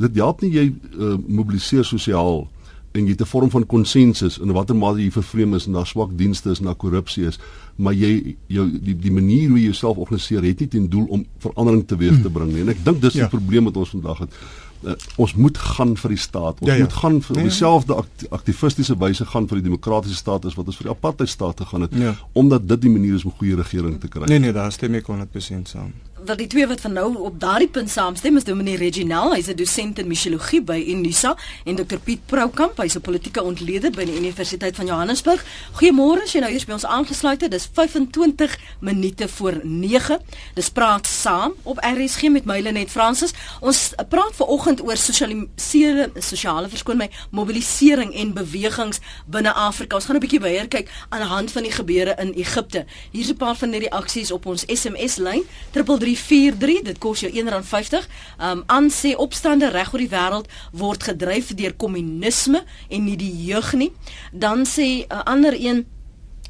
Dit 0.00 0.16
help 0.16 0.40
nie 0.40 0.52
jy 0.54 0.70
uh, 0.70 1.16
mobiliseer 1.26 1.84
sosiaal 1.84 2.46
en 2.92 3.06
jy 3.06 3.14
te 3.14 3.26
vorm 3.28 3.50
van 3.52 3.66
konsensus 3.70 4.38
in 4.42 4.50
watter 4.54 4.74
mate 4.74 4.98
jy 4.98 5.10
vervreem 5.14 5.54
is 5.58 5.68
na 5.70 5.84
swak 5.86 6.16
dienste 6.18 6.50
is 6.50 6.62
na 6.64 6.74
korrupsie 6.74 7.28
is 7.28 7.38
maar 7.78 7.94
jy 7.94 8.34
jou 8.50 8.66
die 8.70 8.96
die 8.98 9.12
manier 9.14 9.52
hoe 9.52 9.60
jy 9.60 9.68
jouself 9.68 10.00
organiseer 10.02 10.42
het 10.46 10.64
nie 10.64 10.70
ten 10.72 10.88
doel 10.90 11.06
om 11.18 11.22
verandering 11.44 11.84
teweeg 11.86 12.18
te 12.24 12.32
bring 12.34 12.50
nie 12.50 12.64
en 12.64 12.74
ek 12.74 12.82
dink 12.86 12.98
dis 13.04 13.20
ja. 13.20 13.28
die 13.28 13.30
probleem 13.36 13.70
wat 13.70 13.78
ons 13.78 13.94
vandag 13.94 14.24
het 14.24 14.34
uh, 14.82 14.92
ons 15.16 15.34
moet 15.34 15.58
gaan 15.58 15.96
vir 15.96 16.14
die 16.14 16.18
staat. 16.18 16.60
Ons 16.60 16.70
ja, 16.70 16.74
ja. 16.74 16.86
moet 16.86 16.92
gaan 16.92 17.22
vir 17.22 17.36
ja, 17.36 17.42
ja. 17.42 17.48
dieselfde 17.48 17.94
act, 17.94 18.26
aktivistiese 18.30 18.96
wyse 18.98 19.26
gaan 19.26 19.48
vir 19.48 19.60
die 19.60 19.68
demokratiese 19.70 20.16
staat 20.16 20.44
as 20.44 20.54
wat 20.58 20.66
ons 20.66 20.76
vir 20.76 20.90
die 20.90 20.94
apartheid 20.94 21.28
staat 21.28 21.60
gegaan 21.60 21.86
het 21.86 21.94
ja. 21.94 22.14
omdat 22.32 22.68
dit 22.68 22.80
die 22.80 22.90
manier 22.90 23.14
is 23.14 23.24
om 23.24 23.32
'n 23.34 23.38
goeie 23.38 23.56
regering 23.56 24.00
te 24.00 24.08
kry. 24.08 24.24
Nee 24.28 24.38
nee, 24.38 24.52
daar 24.52 24.72
stem 24.72 24.94
ek 24.94 25.06
100% 25.06 25.68
saam 25.68 25.92
wat 26.26 26.38
die 26.40 26.48
twee 26.50 26.66
wat 26.68 26.80
van 26.80 26.92
nou 26.92 27.08
op 27.26 27.38
daardie 27.40 27.68
punt 27.68 27.90
saamstem 27.90 28.36
is 28.36 28.44
Dominee 28.44 28.76
Reginald, 28.76 29.34
hy's 29.34 29.48
'n 29.48 29.56
dosent 29.56 29.98
in 29.98 30.06
misiologie 30.06 30.62
by 30.62 30.84
Unisa 30.88 31.36
en 31.64 31.76
Dr 31.76 31.98
Piet 31.98 32.20
Proukamp, 32.26 32.76
hy's 32.76 32.96
'n 32.96 33.00
politieke 33.00 33.42
ontleder 33.42 33.90
by 33.90 34.04
die 34.04 34.16
Universiteit 34.16 34.76
van 34.76 34.86
Johannesburg. 34.86 35.44
Goeiemôre, 35.72 36.22
as 36.22 36.32
jy 36.32 36.40
nou 36.40 36.52
eers 36.52 36.64
by 36.64 36.72
ons 36.72 36.84
aangesluit 36.84 37.40
het. 37.40 37.50
Dis 37.50 37.68
25 37.72 38.58
minute 38.80 39.28
voor 39.28 39.60
9. 39.62 40.18
Dis 40.54 40.70
praat 40.70 41.06
saam 41.06 41.52
op 41.62 41.78
RSG 41.78 42.28
met 42.28 42.44
Mylenet 42.44 42.90
Fransis. 42.90 43.32
Ons 43.60 43.92
praat 44.08 44.36
ver 44.36 44.46
oggend 44.70 44.86
oor 44.86 44.96
sosialiseerde 44.96 46.22
sosiale 46.22 46.68
verskoon 46.70 46.98
my 47.00 47.08
mobilisering 47.34 48.12
en 48.14 48.32
bewegings 48.34 49.00
binne 49.26 49.52
Afrika. 49.52 49.96
Ons 49.96 50.06
gaan 50.06 50.16
'n 50.16 50.20
bietjie 50.20 50.40
weer 50.40 50.68
kyk 50.68 50.90
aan 51.08 51.20
die 51.20 51.28
hand 51.28 51.50
van 51.50 51.62
die 51.62 51.72
gebeure 51.72 52.14
in 52.18 52.32
Egipte. 52.32 52.84
Hier's 53.10 53.30
'n 53.30 53.36
paar 53.36 53.56
van 53.56 53.70
die 53.70 53.80
reaksies 53.80 54.30
op 54.30 54.46
ons 54.46 54.64
SMS 54.66 55.16
lyn 55.16 55.42
33 55.72 55.98
3343 55.98 56.82
dit 56.82 56.98
kos 56.98 57.20
jou 57.20 57.32
R1.50 57.32 58.06
um 58.38 58.62
aan 58.66 58.90
sê 58.90 59.16
opstande 59.16 59.68
reg 59.68 59.92
oor 59.92 59.98
die 59.98 60.08
wêreld 60.08 60.46
word 60.72 61.02
gedryf 61.02 61.54
deur 61.54 61.74
kommunisme 61.74 62.64
en 62.88 63.04
nie 63.04 63.16
die 63.16 63.44
jeug 63.44 63.72
nie 63.72 63.92
dan 64.32 64.66
sê 64.66 64.82
'n 64.82 65.04
uh, 65.12 65.22
ander 65.24 65.54
een 65.58 65.86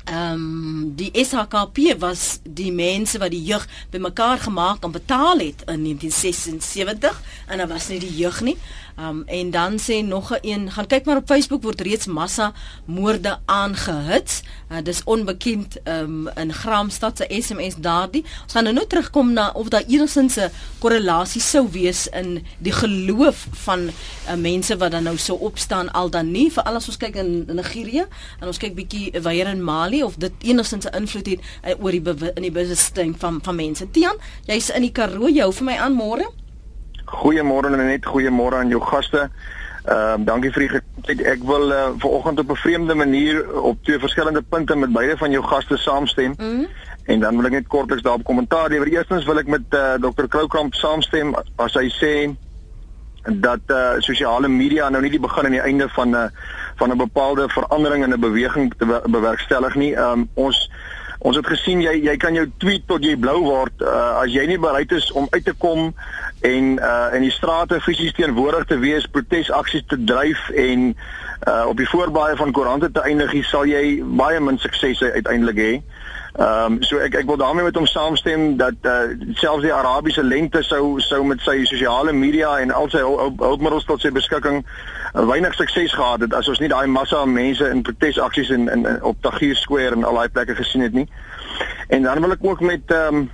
Ehm 0.05 0.33
um, 0.33 0.95
die 0.97 1.11
SHKP 1.13 1.99
was 1.99 2.39
die 2.43 2.73
mense 2.73 3.19
wat 3.19 3.31
die 3.31 3.43
jeug 3.43 3.67
bymekaar 3.91 4.39
gemaak 4.39 4.85
en 4.85 4.91
betaal 4.91 5.39
het 5.39 5.63
in 5.67 5.85
1976 5.85 7.23
en 7.47 7.59
daar 7.59 7.69
was 7.69 7.89
nie 7.89 8.01
die 8.01 8.17
jeug 8.17 8.41
nie. 8.41 8.57
Um 9.01 9.23
en 9.27 9.51
dan 9.51 9.79
sê 9.79 10.05
nog 10.05 10.33
'n 10.33 10.39
een, 10.41 10.71
gaan 10.71 10.87
kyk 10.87 11.05
maar 11.05 11.17
op 11.17 11.27
Facebook 11.27 11.63
word 11.63 11.81
reeds 11.81 12.07
massa 12.07 12.53
moorde 12.85 13.39
aangehits. 13.45 14.43
Uh, 14.73 14.77
dis 14.83 15.05
onbekend 15.05 15.77
um 15.85 16.29
in 16.29 16.53
Graamsstad 16.53 17.17
se 17.17 17.43
SMS 17.43 17.75
daardie. 17.77 18.25
Ons 18.43 18.53
gaan 18.53 18.63
nou 18.63 18.75
nou 18.75 18.87
terugkom 18.87 19.33
na 19.33 19.51
of 19.55 19.69
daar 19.69 19.85
enigsins 19.87 20.37
'n 20.37 20.51
korrelasie 20.79 21.41
sou 21.41 21.69
wees 21.71 22.07
in 22.07 22.45
die 22.59 22.73
geloof 22.73 23.47
van 23.51 23.81
uh, 23.81 24.35
mense 24.35 24.77
wat 24.77 24.91
dan 24.91 25.03
nou 25.03 25.17
sou 25.17 25.39
opstaan 25.39 25.91
al 25.93 26.11
dan 26.11 26.31
nie 26.31 26.53
vir 26.53 26.63
alles 26.63 26.87
ons 26.87 26.97
kyk 26.97 27.15
in, 27.15 27.45
in 27.49 27.55
Nigerië 27.55 28.07
en 28.41 28.47
ons 28.47 28.59
kyk 28.59 28.75
bietjie 28.75 29.21
weer 29.23 29.47
in 29.47 29.65
Mali 29.65 30.03
of 30.03 30.15
dit 30.17 30.33
enigsins 30.41 30.85
'n 30.85 30.97
invloed 30.97 31.27
het 31.27 31.41
uh, 31.41 31.85
oor 31.85 31.91
die 31.91 32.33
in 32.35 32.43
die 32.43 32.53
bewustheid 32.53 33.15
van 33.19 33.41
van 33.43 33.57
mense. 33.57 33.91
Tian, 33.91 34.17
jy's 34.45 34.71
in 34.71 34.83
die 34.83 34.93
Karoo, 34.93 35.29
jy 35.29 35.41
hou 35.41 35.53
vir 35.53 35.65
my 35.65 35.77
aan 35.77 35.93
môre? 35.93 36.40
Goeiemôre 37.11 37.71
net, 37.71 38.07
goeiemôre 38.07 38.57
aan 38.57 38.69
jou 38.69 38.81
gaste. 38.81 39.29
Ehm 39.85 40.21
uh, 40.21 40.27
dankie 40.27 40.53
vir 40.53 40.61
die 40.61 40.69
geleentheid. 40.69 41.21
Ek 41.33 41.43
wil 41.49 41.73
uh, 41.73 41.89
vanoggend 41.99 42.39
op 42.39 42.51
'n 42.51 42.63
vreemde 42.63 42.95
manier 42.95 43.61
op 43.61 43.83
twee 43.83 43.99
verskillende 43.99 44.43
punte 44.43 44.77
met 44.77 44.93
beide 44.93 45.17
van 45.17 45.31
jou 45.31 45.43
gaste 45.45 45.77
saamstem. 45.77 46.35
Mm 46.37 46.47
-hmm. 46.47 46.67
En 47.05 47.21
dan 47.21 47.37
wil 47.37 47.45
ek 47.45 47.53
net 47.53 47.67
kortliks 47.67 48.03
daarop 48.03 48.25
kommentaar 48.25 48.69
lewer. 48.69 48.87
Eerstens 48.87 49.25
wil 49.25 49.39
ek 49.39 49.47
met 49.47 49.67
uh, 49.71 49.95
eh, 49.95 50.01
Dr. 50.01 50.29
Kroukamp 50.29 50.75
saamstem 50.75 51.35
as 51.57 51.75
hy 51.75 51.89
sê 51.89 52.15
dat 53.21 53.61
eh 53.67 53.77
uh, 53.77 54.01
sosiale 54.01 54.49
media 54.49 54.89
nou 54.89 55.03
nie 55.03 55.11
die 55.11 55.21
begin 55.21 55.45
en 55.45 55.53
die 55.53 55.61
einde 55.61 55.89
van 55.89 56.11
'n 56.11 56.15
uh, 56.15 56.29
van 56.77 56.91
'n 56.91 56.97
bepaalde 56.97 57.49
verandering 57.49 58.05
in 58.05 58.13
'n 58.13 58.21
beweging 58.21 58.75
te 58.79 59.03
bewerkstellig 59.05 59.75
nie. 59.75 59.97
Um, 59.97 60.29
ons 60.35 60.71
ons 61.21 61.37
het 61.37 61.47
gesien 61.47 61.83
jy 61.85 61.99
jy 62.07 62.17
kan 62.17 62.35
jou 62.35 62.47
tweet 62.63 62.87
tot 62.89 63.05
jy 63.05 63.17
blou 63.21 63.39
word 63.45 63.83
uh, 63.85 64.23
as 64.23 64.33
jy 64.33 64.47
nie 64.49 64.61
bereid 64.61 64.93
is 64.97 65.11
om 65.13 65.29
uit 65.31 65.45
te 65.45 65.55
kom 65.59 65.91
en 66.41 66.79
uh 66.81 67.15
in 67.15 67.25
die 67.27 67.33
strate 67.35 67.81
fisies 67.85 68.15
teenwoordig 68.17 68.65
te 68.67 68.79
wees, 68.81 69.09
protesaksies 69.13 69.85
te 69.89 69.99
dryf 70.05 70.49
en 70.57 70.95
uh 71.49 71.65
op 71.69 71.77
die 71.77 71.89
voorbaaie 71.89 72.37
van 72.37 72.53
koerante 72.53 72.91
te 72.93 73.05
eindig, 73.05 73.35
sal 73.49 73.69
jy 73.69 74.01
baie 74.05 74.41
min 74.41 74.59
sukses 74.59 75.03
uiteindelik 75.03 75.61
hê. 75.61 75.73
Ehm 76.41 76.73
um, 76.73 76.83
so 76.83 76.97
ek 77.05 77.15
ek 77.15 77.27
wil 77.29 77.37
daarmee 77.37 77.65
met 77.67 77.77
hom 77.77 77.87
saamstem 77.87 78.57
dat 78.57 78.87
uh 78.89 79.13
selfs 79.37 79.61
die 79.61 79.73
Arabiese 79.77 80.23
lente 80.25 80.63
sou 80.65 81.01
sou 81.05 81.19
met 81.25 81.43
sy 81.45 81.67
sosiale 81.69 82.15
media 82.17 82.55
en 82.63 82.71
al 82.73 82.89
sy 82.89 83.03
hulpmiddels 83.05 83.85
tot 83.85 84.01
sy 84.01 84.09
beskikking 84.11 84.63
uh, 84.65 85.27
weinig 85.29 85.53
sukses 85.59 85.93
gehad 85.93 86.25
het 86.25 86.37
as 86.39 86.49
ons 86.49 86.63
nie 86.65 86.71
daai 86.73 86.87
massa 86.89 87.27
mense 87.29 87.69
in 87.69 87.83
protesaksies 87.85 88.55
in, 88.57 88.71
in, 88.73 88.87
in 88.89 89.03
op 89.05 89.21
Tahrir 89.21 89.59
Square 89.61 89.99
en 89.99 90.09
al 90.09 90.23
daai 90.23 90.33
plekke 90.39 90.57
gesien 90.63 90.87
het 90.87 90.97
nie. 90.97 91.05
En 91.93 92.09
dan 92.09 92.25
wil 92.25 92.33
ek 92.39 92.49
ook 92.49 92.65
met 92.65 92.89
ehm 92.89 93.21
um, 93.21 93.29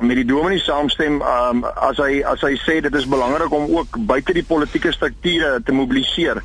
met 0.00 0.18
die 0.18 0.26
dominee 0.26 0.58
saamstem 0.58 1.22
um, 1.22 1.62
as 1.64 2.02
hy 2.02 2.24
as 2.26 2.42
hy 2.42 2.56
sê 2.66 2.80
dit 2.84 2.94
is 2.94 3.06
belangrik 3.08 3.54
om 3.54 3.70
ook 3.70 4.02
buite 4.10 4.34
die 4.34 4.44
politieke 4.44 4.90
strukture 4.92 5.60
te 5.62 5.72
mobiliseer. 5.72 6.42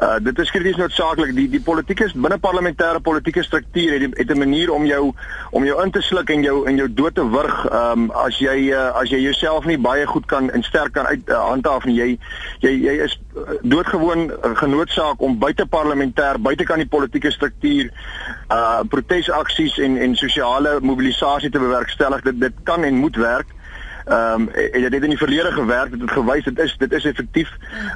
Uh 0.00 0.16
dit 0.24 0.38
is 0.38 0.50
krities 0.50 0.76
noodsaaklik. 0.76 1.34
Die 1.36 1.48
die 1.52 1.60
politieke 1.60 2.06
binne 2.14 2.38
parlementêre 2.40 3.00
politieke 3.04 3.42
strukture 3.44 3.98
het, 4.00 4.16
het 4.18 4.30
'n 4.30 4.38
manier 4.38 4.72
om 4.72 4.86
jou 4.86 5.12
om 5.50 5.64
jou 5.64 5.82
in 5.82 5.90
te 5.90 6.00
sluk 6.00 6.30
en 6.30 6.42
jou 6.42 6.68
in 6.68 6.76
jou 6.76 6.88
dood 6.92 7.14
te 7.14 7.28
wurg. 7.28 7.72
Um 7.72 8.10
as 8.10 8.38
jy 8.38 8.72
uh, 8.72 8.96
as 8.96 9.10
jy 9.10 9.20
jouself 9.20 9.64
nie 9.64 9.78
baie 9.78 10.06
goed 10.06 10.26
kan 10.26 10.50
en 10.50 10.62
sterk 10.62 10.92
kan 10.92 11.06
uit 11.06 11.28
uh, 11.28 11.48
handhaaf 11.48 11.84
en 11.84 11.94
jy 11.94 12.18
jy 12.60 12.70
jy 12.70 13.04
is 13.04 13.20
uh, 13.36 13.42
doodgewoon 13.62 14.30
uh, 14.30 14.56
genoodsaak 14.56 15.20
om 15.20 15.38
buite 15.38 15.66
parlementêr 15.66 16.40
buite 16.40 16.64
kan 16.64 16.78
die 16.78 16.88
politieke 16.88 17.30
struktuur 17.30 17.90
uh 18.50 18.80
protesaksies 18.88 19.78
en 19.78 19.96
en 19.96 20.16
sosiale 20.16 20.78
mobilisasie 20.80 21.50
te 21.50 21.58
bewerkstellig. 21.58 22.22
Dit 22.22 22.40
dit 22.40 22.52
kan 22.64 22.84
en 22.84 22.94
moet 22.94 23.16
werk 23.16 23.46
Ehm 24.04 24.40
um, 24.40 24.48
en 24.48 24.80
dit 24.80 24.92
het 24.92 25.02
in 25.02 25.08
die 25.14 25.18
verlede 25.18 25.52
gewerk, 25.52 25.90
dit 25.90 26.00
het 26.00 26.10
gewys 26.10 26.44
dit 26.44 26.58
is 26.58 26.76
dit 26.78 26.92
is 26.92 27.04
effektief. 27.04 27.50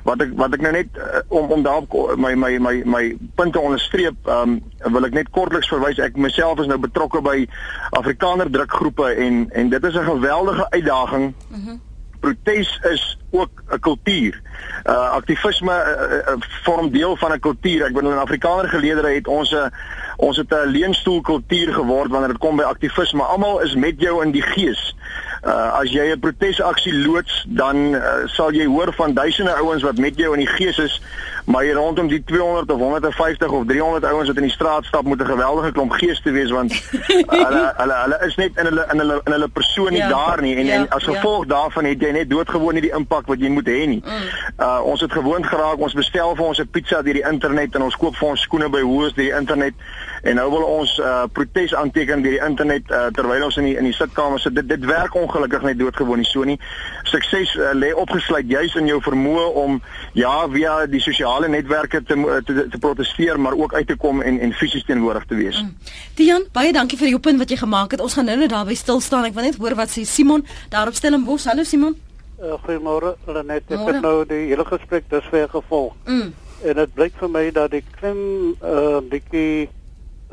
Wat 0.04 0.20
ek 0.20 0.36
wat 0.36 0.54
ek 0.54 0.60
nou 0.60 0.72
net 0.72 0.86
uh, 0.96 1.22
om 1.28 1.50
om 1.50 1.62
daarop 1.62 2.16
my 2.16 2.34
my 2.34 2.58
my 2.58 2.82
my 2.84 3.16
punte 3.34 3.58
onderstreep, 3.58 4.16
ehm 4.24 4.60
um, 4.84 4.92
wil 4.92 5.04
ek 5.04 5.18
net 5.18 5.30
kortliks 5.30 5.72
verwys 5.72 5.98
ek 5.98 6.16
myself 6.16 6.60
is 6.60 6.70
nou 6.70 6.78
betrokke 6.78 7.20
by 7.20 7.48
Afrikaner 7.90 8.50
drukgroepe 8.50 9.10
en 9.14 9.46
en 9.50 9.68
dit 9.68 9.84
is 9.84 9.94
'n 9.94 10.10
geweldige 10.12 10.70
uitdaging. 10.70 11.34
Mm 11.50 11.62
-hmm 11.64 11.95
protes 12.20 12.78
is 12.82 13.18
ook 13.30 13.50
'n 13.70 13.78
kultuur. 13.80 14.40
Uh 14.84 15.10
aktivisme 15.10 15.72
uh, 15.72 16.32
uh, 16.32 16.34
vorm 16.62 16.90
deel 16.90 17.16
van 17.16 17.32
'n 17.32 17.40
kultuur. 17.40 17.84
Ek 17.84 17.92
bedoel 17.92 18.12
in 18.12 18.18
Afrikaner 18.18 18.68
geleedere 18.68 19.08
het 19.08 19.28
ons 19.28 19.50
'n 19.50 19.72
ons 20.16 20.36
het 20.36 20.50
'n 20.50 20.66
leenstoel 20.66 21.20
kultuur 21.20 21.72
geword 21.72 22.10
wanneer 22.10 22.28
dit 22.28 22.38
kom 22.38 22.56
by 22.56 22.62
aktivisme. 22.62 23.22
Almal 23.22 23.60
is 23.60 23.74
met 23.74 24.00
jou 24.00 24.24
in 24.24 24.30
die 24.30 24.42
gees. 24.42 24.96
Uh 25.44 25.78
as 25.80 25.90
jy 25.90 26.12
'n 26.12 26.20
protesaksie 26.20 26.94
loods, 26.94 27.44
dan 27.48 27.76
uh, 27.76 28.02
sal 28.24 28.52
jy 28.52 28.66
hoor 28.66 28.92
van 28.94 29.14
duisende 29.14 29.54
ouens 29.54 29.82
wat 29.82 29.98
met 29.98 30.16
jou 30.16 30.32
in 30.32 30.38
die 30.38 30.54
gees 30.54 30.78
is, 30.78 31.02
maar 31.46 31.62
hier 31.62 31.74
rondom 31.74 32.08
die 32.08 32.24
200 32.24 32.70
of 32.70 32.78
150 32.78 33.50
of 33.50 33.64
300 33.66 34.04
ouens 34.04 34.26
wat 34.26 34.36
in 34.36 34.42
die 34.42 34.50
straat 34.50 34.84
stap 34.84 35.04
moet 35.04 35.20
'n 35.20 35.26
geweldige 35.26 35.72
klomp 35.72 35.92
gees 35.92 36.20
te 36.22 36.30
wees 36.30 36.50
want 36.50 36.72
hulle 37.46 37.72
hulle 37.76 37.94
hulle 37.94 38.18
is 38.26 38.34
net 38.36 38.50
in 38.56 38.64
hulle 38.64 38.86
in 38.92 38.98
hulle 38.98 39.20
in 39.24 39.32
hulle 39.32 39.48
persoon 39.48 39.92
nie 39.92 39.98
ja, 39.98 40.08
daar 40.08 40.42
nie 40.42 40.56
en, 40.56 40.66
ja, 40.66 40.74
en 40.74 40.88
as 40.88 41.04
ja. 41.04 41.12
gevolg 41.12 41.44
ja. 41.44 41.48
daarvan 41.48 41.84
het 41.84 42.00
jy 42.00 42.10
net 42.10 42.30
doodgewoon 42.30 42.74
nie 42.74 42.82
die 42.82 42.94
impak 42.98 43.26
wat 43.26 43.40
jy 43.40 43.48
moet 43.48 43.68
hê 43.68 43.86
nie. 43.86 44.02
Mm. 44.04 44.26
Uh 44.58 44.80
ons 44.82 45.00
het 45.00 45.12
gewoond 45.12 45.46
geraak 45.46 45.78
ons 45.78 45.94
bestel 45.94 46.34
vir 46.34 46.44
ons 46.44 46.58
'n 46.58 46.68
pizza 46.70 47.02
deur 47.02 47.14
die 47.14 47.28
internet 47.30 47.74
en 47.74 47.82
ons 47.82 47.96
koop 47.96 48.16
vir 48.16 48.28
ons 48.28 48.40
skoene 48.40 48.68
by 48.68 48.82
Woolworths 48.82 49.14
deur 49.14 49.30
die 49.30 49.38
internet 49.38 49.74
en 50.22 50.34
nou 50.34 50.50
wil 50.50 50.62
ons 50.62 50.98
uh 50.98 51.24
protes 51.32 51.74
aanteken 51.74 52.22
deur 52.22 52.36
die 52.38 52.46
internet 52.46 52.90
uh, 52.90 53.06
terwyl 53.12 53.44
ons 53.44 53.56
in 53.56 53.64
die 53.64 53.76
in 53.76 53.84
die 53.84 53.94
sitkamer 53.94 54.40
sit. 54.40 54.54
Dit 54.54 54.68
dit 54.68 54.84
werk 54.84 55.14
ongelukkig 55.14 55.62
net 55.62 55.78
doodgewoon 55.78 56.18
nie 56.18 56.30
so 56.30 56.42
nie. 56.42 56.58
Sukses 57.02 57.54
uh, 57.54 57.70
lê 57.72 57.94
opgesluit 57.94 58.50
juis 58.50 58.74
in 58.74 58.86
jou 58.86 59.00
vermoë 59.02 59.46
om 59.54 59.82
ja 60.12 60.48
via 60.48 60.86
die 60.86 61.00
sosiale 61.00 61.35
netwerke 61.44 62.02
te, 62.02 62.42
te 62.44 62.66
te 62.70 62.78
protesteer 62.78 63.40
maar 63.40 63.52
ook 63.52 63.74
uit 63.74 63.86
te 63.86 63.96
kom 63.96 64.22
en 64.22 64.38
en 64.40 64.52
fisies 64.52 64.84
teenwoordig 64.84 65.24
te 65.26 65.34
wees. 65.34 65.62
Mm. 65.62 65.74
Tian, 66.14 66.46
baie 66.52 66.72
dankie 66.72 66.98
vir 66.98 67.12
die 67.12 67.18
punt 67.18 67.38
wat 67.38 67.50
jy 67.50 67.56
gemaak 67.56 67.90
het. 67.90 68.00
Ons 68.00 68.14
gaan 68.14 68.24
nou 68.24 68.38
net 68.38 68.50
daarby 68.50 68.74
stil 68.74 69.00
staan. 69.00 69.24
Ek 69.28 69.34
wil 69.34 69.44
net 69.44 69.56
hoor 69.60 69.74
wat 69.74 69.92
sê 69.92 70.04
Simon 70.04 70.46
daar 70.72 70.88
op 70.88 70.94
Stellenbosch. 70.94 71.44
Hallo 71.44 71.64
Simon. 71.64 71.96
Uh, 72.40 72.56
Goeiemôre, 72.64 73.14
Lenet. 73.26 73.68
Ek 73.68 73.84
het 73.88 74.00
nou 74.00 74.24
die 74.28 74.46
hele 74.50 74.64
gesprek 74.64 75.08
dus 75.12 75.28
weer 75.30 75.48
gevolg. 75.48 75.94
Mm. 76.04 76.32
En 76.64 76.78
dit 76.80 76.94
blyk 76.94 77.18
vir 77.20 77.30
my 77.32 77.44
dat 77.50 77.70
die 77.70 77.84
klim 77.98 78.22
uh, 78.60 79.00
bietjie 79.10 79.68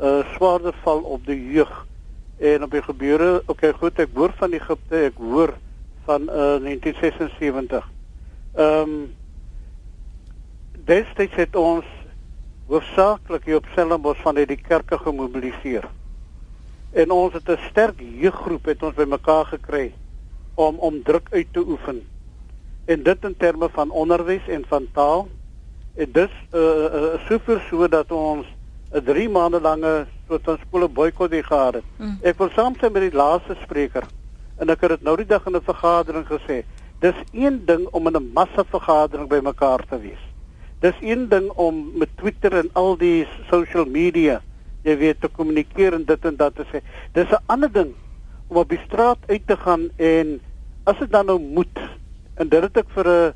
uh, 0.00 0.20
swaarder 0.34 0.74
val 0.84 1.04
op 1.16 1.26
die 1.26 1.38
jeug 1.52 1.72
en 2.38 2.64
op 2.64 2.70
die 2.70 2.82
gebeure. 2.82 3.42
Okay, 3.46 3.72
goed, 3.72 3.98
ek 4.00 4.12
hoor 4.16 4.32
van 4.40 4.56
Egipte, 4.56 5.04
ek 5.10 5.20
hoor 5.20 5.54
van 6.08 6.28
uh, 6.28 6.56
1976. 6.64 7.92
Ehm 8.54 8.88
um, 8.88 8.96
destyds 10.84 11.34
het 11.34 11.56
ons 11.56 11.84
hoofsaaklik 12.68 13.44
hier 13.44 13.60
op 13.60 13.68
Stellenbosch 13.72 14.22
van 14.24 14.36
uit 14.36 14.48
die 14.48 14.60
kerke 14.60 14.98
gemobiliseer. 14.98 15.84
En 16.92 17.10
ons 17.10 17.32
het 17.32 17.48
'n 17.48 17.58
sterk 17.70 18.00
jeuggroep 18.00 18.64
het 18.64 18.82
ons 18.82 18.94
bymekaar 18.94 19.44
gekry 19.44 19.92
om 20.54 20.76
om 20.78 21.02
druk 21.02 21.28
uit 21.30 21.46
te 21.52 21.60
oefen. 21.66 22.02
En 22.84 23.02
dit 23.02 23.24
in 23.24 23.36
terme 23.36 23.68
van 23.68 23.90
onderwys 23.90 24.48
en 24.48 24.64
van 24.68 24.86
taal. 24.92 25.28
En 25.94 26.12
dus 26.12 26.30
uh, 26.52 26.60
uh 26.60 27.26
soveel 27.28 27.60
so 27.70 27.88
dat 27.88 28.12
ons 28.12 28.46
'n 28.92 29.02
3 29.04 29.28
maande 29.28 29.60
lange 29.60 30.06
soort 30.28 30.44
van 30.44 30.58
skole 30.66 30.88
boikot 30.88 31.30
het 31.30 31.46
gehad. 31.46 31.82
Mm. 31.96 32.18
Ek 32.22 32.38
wil 32.38 32.48
saamstem 32.48 32.92
met 32.92 33.02
die 33.02 33.18
laaste 33.18 33.56
spreker 33.62 34.04
en 34.56 34.70
ek 34.70 34.80
het 34.80 34.90
dit 34.90 35.02
nou 35.02 35.16
die 35.16 35.26
dag 35.26 35.46
in 35.46 35.56
'n 35.56 35.62
vergadering 35.64 36.26
gesê. 36.26 36.64
Dis 36.98 37.14
een 37.32 37.62
ding 37.66 37.86
om 37.90 38.06
in 38.06 38.16
'n 38.16 38.30
massa 38.32 38.64
vergadering 38.64 39.28
bymekaar 39.28 39.86
te 39.88 39.98
wees. 39.98 40.33
Dis 40.84 40.98
een 41.00 41.28
ding 41.28 41.48
om 41.56 41.78
met 41.96 42.10
Twitter 42.20 42.52
en 42.60 42.68
al 42.76 42.98
die 43.00 43.24
social 43.48 43.86
media 43.88 44.42
jy 44.84 44.96
weet 45.00 45.22
te 45.22 45.30
kommunikeer 45.32 45.94
en 45.96 46.02
dit 46.04 46.26
en 46.28 46.36
dat 46.36 46.58
te 46.58 46.66
sê. 46.68 46.82
Dis 47.16 47.30
'n 47.30 47.40
ander 47.46 47.72
ding 47.72 47.94
om 48.48 48.56
op 48.56 48.68
die 48.68 48.80
straat 48.84 49.18
uit 49.26 49.46
te 49.46 49.56
gaan 49.56 49.88
en 49.96 50.40
as 50.84 50.98
dit 50.98 51.10
dan 51.10 51.26
nou 51.26 51.40
moet 51.40 51.78
en 52.36 52.48
dit 52.48 52.62
het 52.62 52.76
ek 52.76 52.90
vir 52.96 53.08
'n 53.08 53.32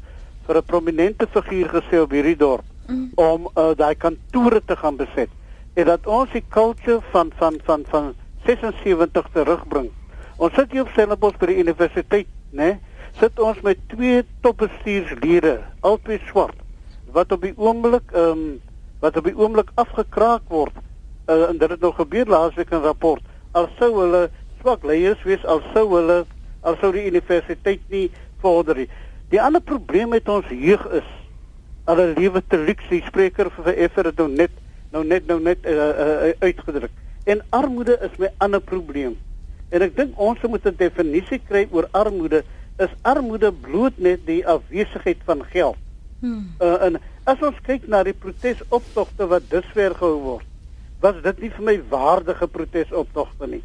vir 0.46 0.56
'n 0.56 0.66
prominente 0.66 1.26
figuur 1.26 1.68
gesê 1.68 2.00
op 2.00 2.10
hierdie 2.10 2.36
dorp 2.36 2.64
mm. 2.86 3.10
om 3.14 3.48
uh, 3.56 3.72
daai 3.76 3.94
kantore 3.94 4.60
te 4.64 4.76
gaan 4.76 4.96
beset 4.96 5.30
en 5.74 5.84
dat 5.86 6.06
ons 6.06 6.30
die 6.32 6.44
kultuur 6.48 7.00
van 7.12 7.32
van 7.38 7.60
van 7.64 7.84
van 7.88 8.14
76 8.44 9.28
terugbring. 9.32 9.90
Ons 10.36 10.54
sit 10.54 10.72
hier 10.72 10.82
op 10.82 10.88
Stellenbosch 10.92 11.38
by 11.40 11.46
die 11.46 11.60
universiteit, 11.62 12.26
né? 12.50 12.78
Sit 13.18 13.38
ons 13.42 13.60
met 13.66 13.78
twee 13.88 14.22
topbestuurslede, 14.40 15.58
albei 15.80 16.20
swart, 16.28 16.56
wat 17.12 17.32
op 17.32 17.42
die 17.42 17.54
oomblik 17.56 18.12
ehm 18.12 18.30
um, 18.30 18.60
wat 19.00 19.16
op 19.16 19.24
die 19.24 19.36
oomblik 19.36 19.70
afgekraak 19.78 20.48
word. 20.50 20.74
Uh, 21.30 21.48
en 21.48 21.58
dit 21.58 21.70
het 21.70 21.80
nou 21.80 21.92
gebeur 21.94 22.26
laasweek 22.26 22.70
in 22.74 22.82
rapport. 22.82 23.22
Al 23.52 23.68
sou 23.78 23.92
hulle 24.00 24.28
swak 24.60 24.82
leiers 24.82 25.22
wees 25.22 25.44
al 25.46 25.62
sou 25.74 25.86
hulle 25.94 26.24
al 26.66 26.76
sou 26.80 26.90
die 26.92 27.06
universiteit 27.06 27.84
nie 27.92 28.08
vorder 28.42 28.82
nie. 28.82 28.88
Die 29.30 29.40
ander 29.42 29.62
probleem 29.62 30.10
met 30.16 30.28
ons 30.28 30.48
jeug 30.50 30.82
is 30.98 31.06
hulle 31.86 32.12
lewe 32.16 32.42
te 32.48 32.58
luks. 32.58 32.88
Die 32.90 33.04
spreker 33.06 33.52
vir 33.54 33.74
Effer 33.76 34.10
het 34.10 34.18
nou 34.18 34.28
net 34.28 34.50
nou 34.92 35.04
net 35.04 35.26
nou 35.28 35.38
net 35.40 35.66
uh, 35.68 35.72
uh, 35.72 36.30
uitgedruk. 36.40 36.92
En 37.28 37.44
armoede 37.50 37.98
is 38.02 38.18
my 38.18 38.32
ander 38.38 38.60
probleem. 38.60 39.18
En 39.68 39.84
ek 39.84 39.96
dink 39.96 40.16
ons 40.16 40.40
moet 40.48 40.64
'n 40.66 40.80
definisie 40.80 41.40
kry 41.48 41.68
oor 41.70 41.88
armoede. 41.92 42.42
Is 42.78 42.94
armoede 43.02 43.52
bloot 43.52 43.98
net 43.98 44.26
die 44.26 44.46
afwesigheid 44.46 45.18
van 45.24 45.44
geld? 45.44 45.76
Hmm. 46.20 46.54
Uh, 46.60 46.82
en 46.82 47.00
as 47.24 47.42
ons 47.46 47.58
kyk 47.66 47.86
na 47.88 48.02
die 48.02 48.16
protesoptogte 48.16 49.26
wat 49.30 49.50
dusver 49.50 49.94
gehou 49.94 50.20
word, 50.22 50.46
was 51.00 51.18
dit 51.22 51.44
nie 51.44 51.50
vir 51.54 51.64
my 51.64 51.76
waardige 51.90 52.48
protesoptogte 52.50 53.46
nie. 53.46 53.62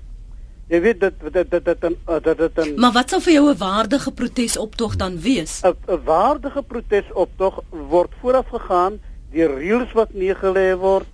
Jy 0.71 0.79
weet 0.81 0.99
dit 1.01 1.23
dit 1.23 1.33
dit 1.51 1.65
dit 1.65 1.81
dit 1.81 2.23
dit 2.23 2.55
dit 2.55 2.77
Maar 2.79 2.93
wat 2.95 3.09
sou 3.09 3.19
vir 3.21 3.33
jou 3.33 3.49
'n 3.49 3.57
waardige 3.57 4.11
protesoptog 4.11 4.95
dan 4.95 5.19
wees? 5.19 5.61
'n 5.63 6.03
waardige 6.05 6.61
protesoptog 6.61 7.63
word 7.69 8.11
vooraf 8.21 8.47
gegaan 8.47 8.99
deur 9.31 9.57
reëls 9.57 9.91
wat 9.93 10.13
neergelê 10.13 10.77
word. 10.77 11.07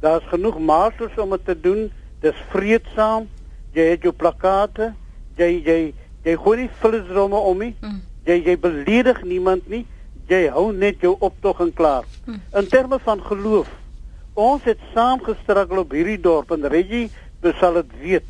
Daar's 0.00 0.24
genoeg 0.30 0.58
marshals 0.58 1.18
om 1.18 1.30
dit 1.30 1.44
te 1.44 1.60
doen. 1.60 1.92
Dis 2.20 2.34
vreedsaam. 2.48 3.28
Jy 3.72 3.82
het 3.82 4.02
jou 4.02 4.12
plakate. 4.12 4.94
Jy 5.36 5.62
jy 5.64 5.94
jy 6.24 6.36
gooi 6.36 6.58
nie 6.58 6.70
vullisromme 6.80 7.36
om 7.36 7.58
nie. 7.58 7.74
Mm. 7.80 8.02
Jy 8.24 8.42
jy 8.44 8.58
beledig 8.58 9.22
niemand 9.24 9.68
nie. 9.68 9.86
Jy 10.28 10.48
hou 10.48 10.72
net 10.72 11.00
jou 11.00 11.16
optog 11.20 11.60
en 11.60 11.72
klaar. 11.72 12.04
Mm. 12.24 12.40
In 12.60 12.68
terme 12.68 12.98
van 12.98 13.20
geloof. 13.22 13.68
Ons 14.34 14.64
het 14.64 14.78
saamgestrukkel 14.94 15.78
op 15.84 15.92
hierdie 15.94 16.20
dorp 16.20 16.50
en 16.50 16.68
Reggie 16.68 17.10
sal 17.60 17.76
dit 17.82 17.92
weet 18.00 18.24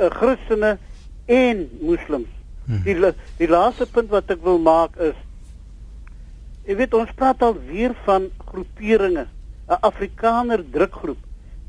uh, 0.00 0.08
Christene 0.10 0.78
en 1.26 1.68
moslems. 1.80 2.32
Hmm. 2.66 2.82
Die 2.82 2.96
die 3.38 3.48
laaste 3.48 3.86
punt 3.86 4.10
wat 4.10 4.30
ek 4.32 4.42
wil 4.42 4.58
maak 4.58 4.96
is 4.98 5.14
jy 6.66 6.74
weet 6.80 6.94
ons 6.98 7.12
praat 7.14 7.42
al 7.46 7.54
weer 7.68 7.94
van 8.06 8.26
groeperinge, 8.48 9.26
'n 9.68 9.78
Afrikaner 9.86 10.64
drukgroep. 10.70 11.18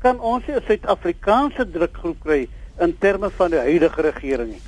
Kan 0.02 0.18
ons 0.20 0.44
'n 0.48 0.62
Suid-Afrikaanse 0.66 1.70
drukgroep 1.70 2.18
kry 2.22 2.48
in 2.80 2.98
terme 2.98 3.30
van 3.30 3.50
die 3.50 3.58
huidige 3.58 4.00
regering 4.02 4.50
nie? 4.50 4.62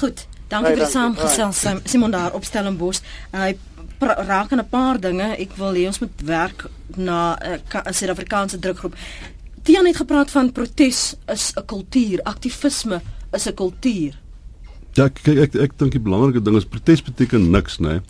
Goed. 0.00 0.26
Dankie 0.48 0.76
vir 0.76 0.86
saamgesels 0.86 1.66
Simon 1.84 2.10
daar 2.10 2.34
op 2.34 2.44
Stellenbosch. 2.44 3.00
Hy 3.30 3.56
raak 4.00 4.52
'n 4.52 4.68
paar 4.68 5.00
dinge. 5.00 5.36
Ek 5.36 5.56
wil 5.56 5.74
hê 5.74 5.86
ons 5.86 5.98
moet 5.98 6.20
werk 6.24 6.66
na 6.96 7.38
'n 7.40 7.92
Suid-Afrikaanse 7.92 8.58
drukgroep. 8.58 8.94
Tiaan 9.62 9.86
het 9.86 9.96
gepraat 9.96 10.30
van 10.30 10.52
protes 10.52 11.16
is 11.26 11.52
'n 11.56 11.64
kultuur, 11.64 12.20
aktivisme 12.22 13.00
is 13.32 13.46
'n 13.46 13.54
kultuur. 13.54 14.18
Ja, 14.92 15.08
kyk 15.08 15.38
ek 15.38 15.54
ek 15.54 15.78
dink 15.78 15.92
die 15.92 16.00
belangrike 16.00 16.42
ding 16.42 16.56
is 16.56 16.64
protes 16.64 17.02
beteken 17.02 17.50
niks, 17.50 17.78
nê, 17.78 17.88
nee, 17.88 18.00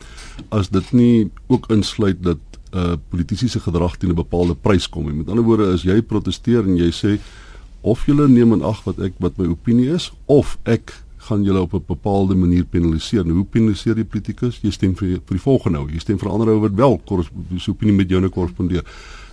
as 0.48 0.68
dit 0.68 0.92
nie 0.92 1.30
ook 1.46 1.68
insluit 1.70 2.22
dat 2.22 2.38
uh, 2.72 2.94
politisie 3.08 3.48
se 3.48 3.60
gedrag 3.60 3.96
teen 3.96 4.10
'n 4.10 4.14
bepaalde 4.14 4.54
prys 4.54 4.88
kom 4.88 5.04
nie. 5.04 5.14
Met 5.14 5.28
ander 5.28 5.44
woorde, 5.44 5.72
as 5.72 5.82
jy 5.82 6.02
proteseer 6.02 6.64
en 6.64 6.76
jy 6.76 6.90
sê 6.90 7.18
of 7.80 8.06
jy 8.06 8.14
neem 8.14 8.52
in 8.52 8.62
ag 8.62 8.84
wat 8.84 8.98
ek 8.98 9.12
wat 9.18 9.36
my 9.36 9.46
opinie 9.46 9.90
is 9.94 10.12
of 10.26 10.58
ek 10.64 10.92
gaan 11.20 11.42
julle 11.44 11.60
op 11.60 11.74
'n 11.74 11.84
bepaalde 11.86 12.34
manier 12.34 12.64
penaliseer. 12.64 13.24
Nou, 13.24 13.36
hoe 13.36 13.44
penaliseer 13.44 13.96
jy 13.96 14.04
politikus? 14.04 14.58
Jy 14.62 14.70
stem 14.70 14.96
vir 14.96 15.08
vir 15.08 15.36
die 15.36 15.40
volgende 15.40 15.78
nou. 15.78 15.90
Jy 15.92 15.98
stem 15.98 16.18
vir 16.18 16.30
ander 16.30 16.48
ou 16.48 16.60
wat 16.60 16.74
wel 16.74 17.00
korrespondeer, 17.04 17.68
opinie 17.68 17.94
met 17.94 18.08
jou 18.08 18.20
nou 18.20 18.30
korrespondeer. 18.30 18.84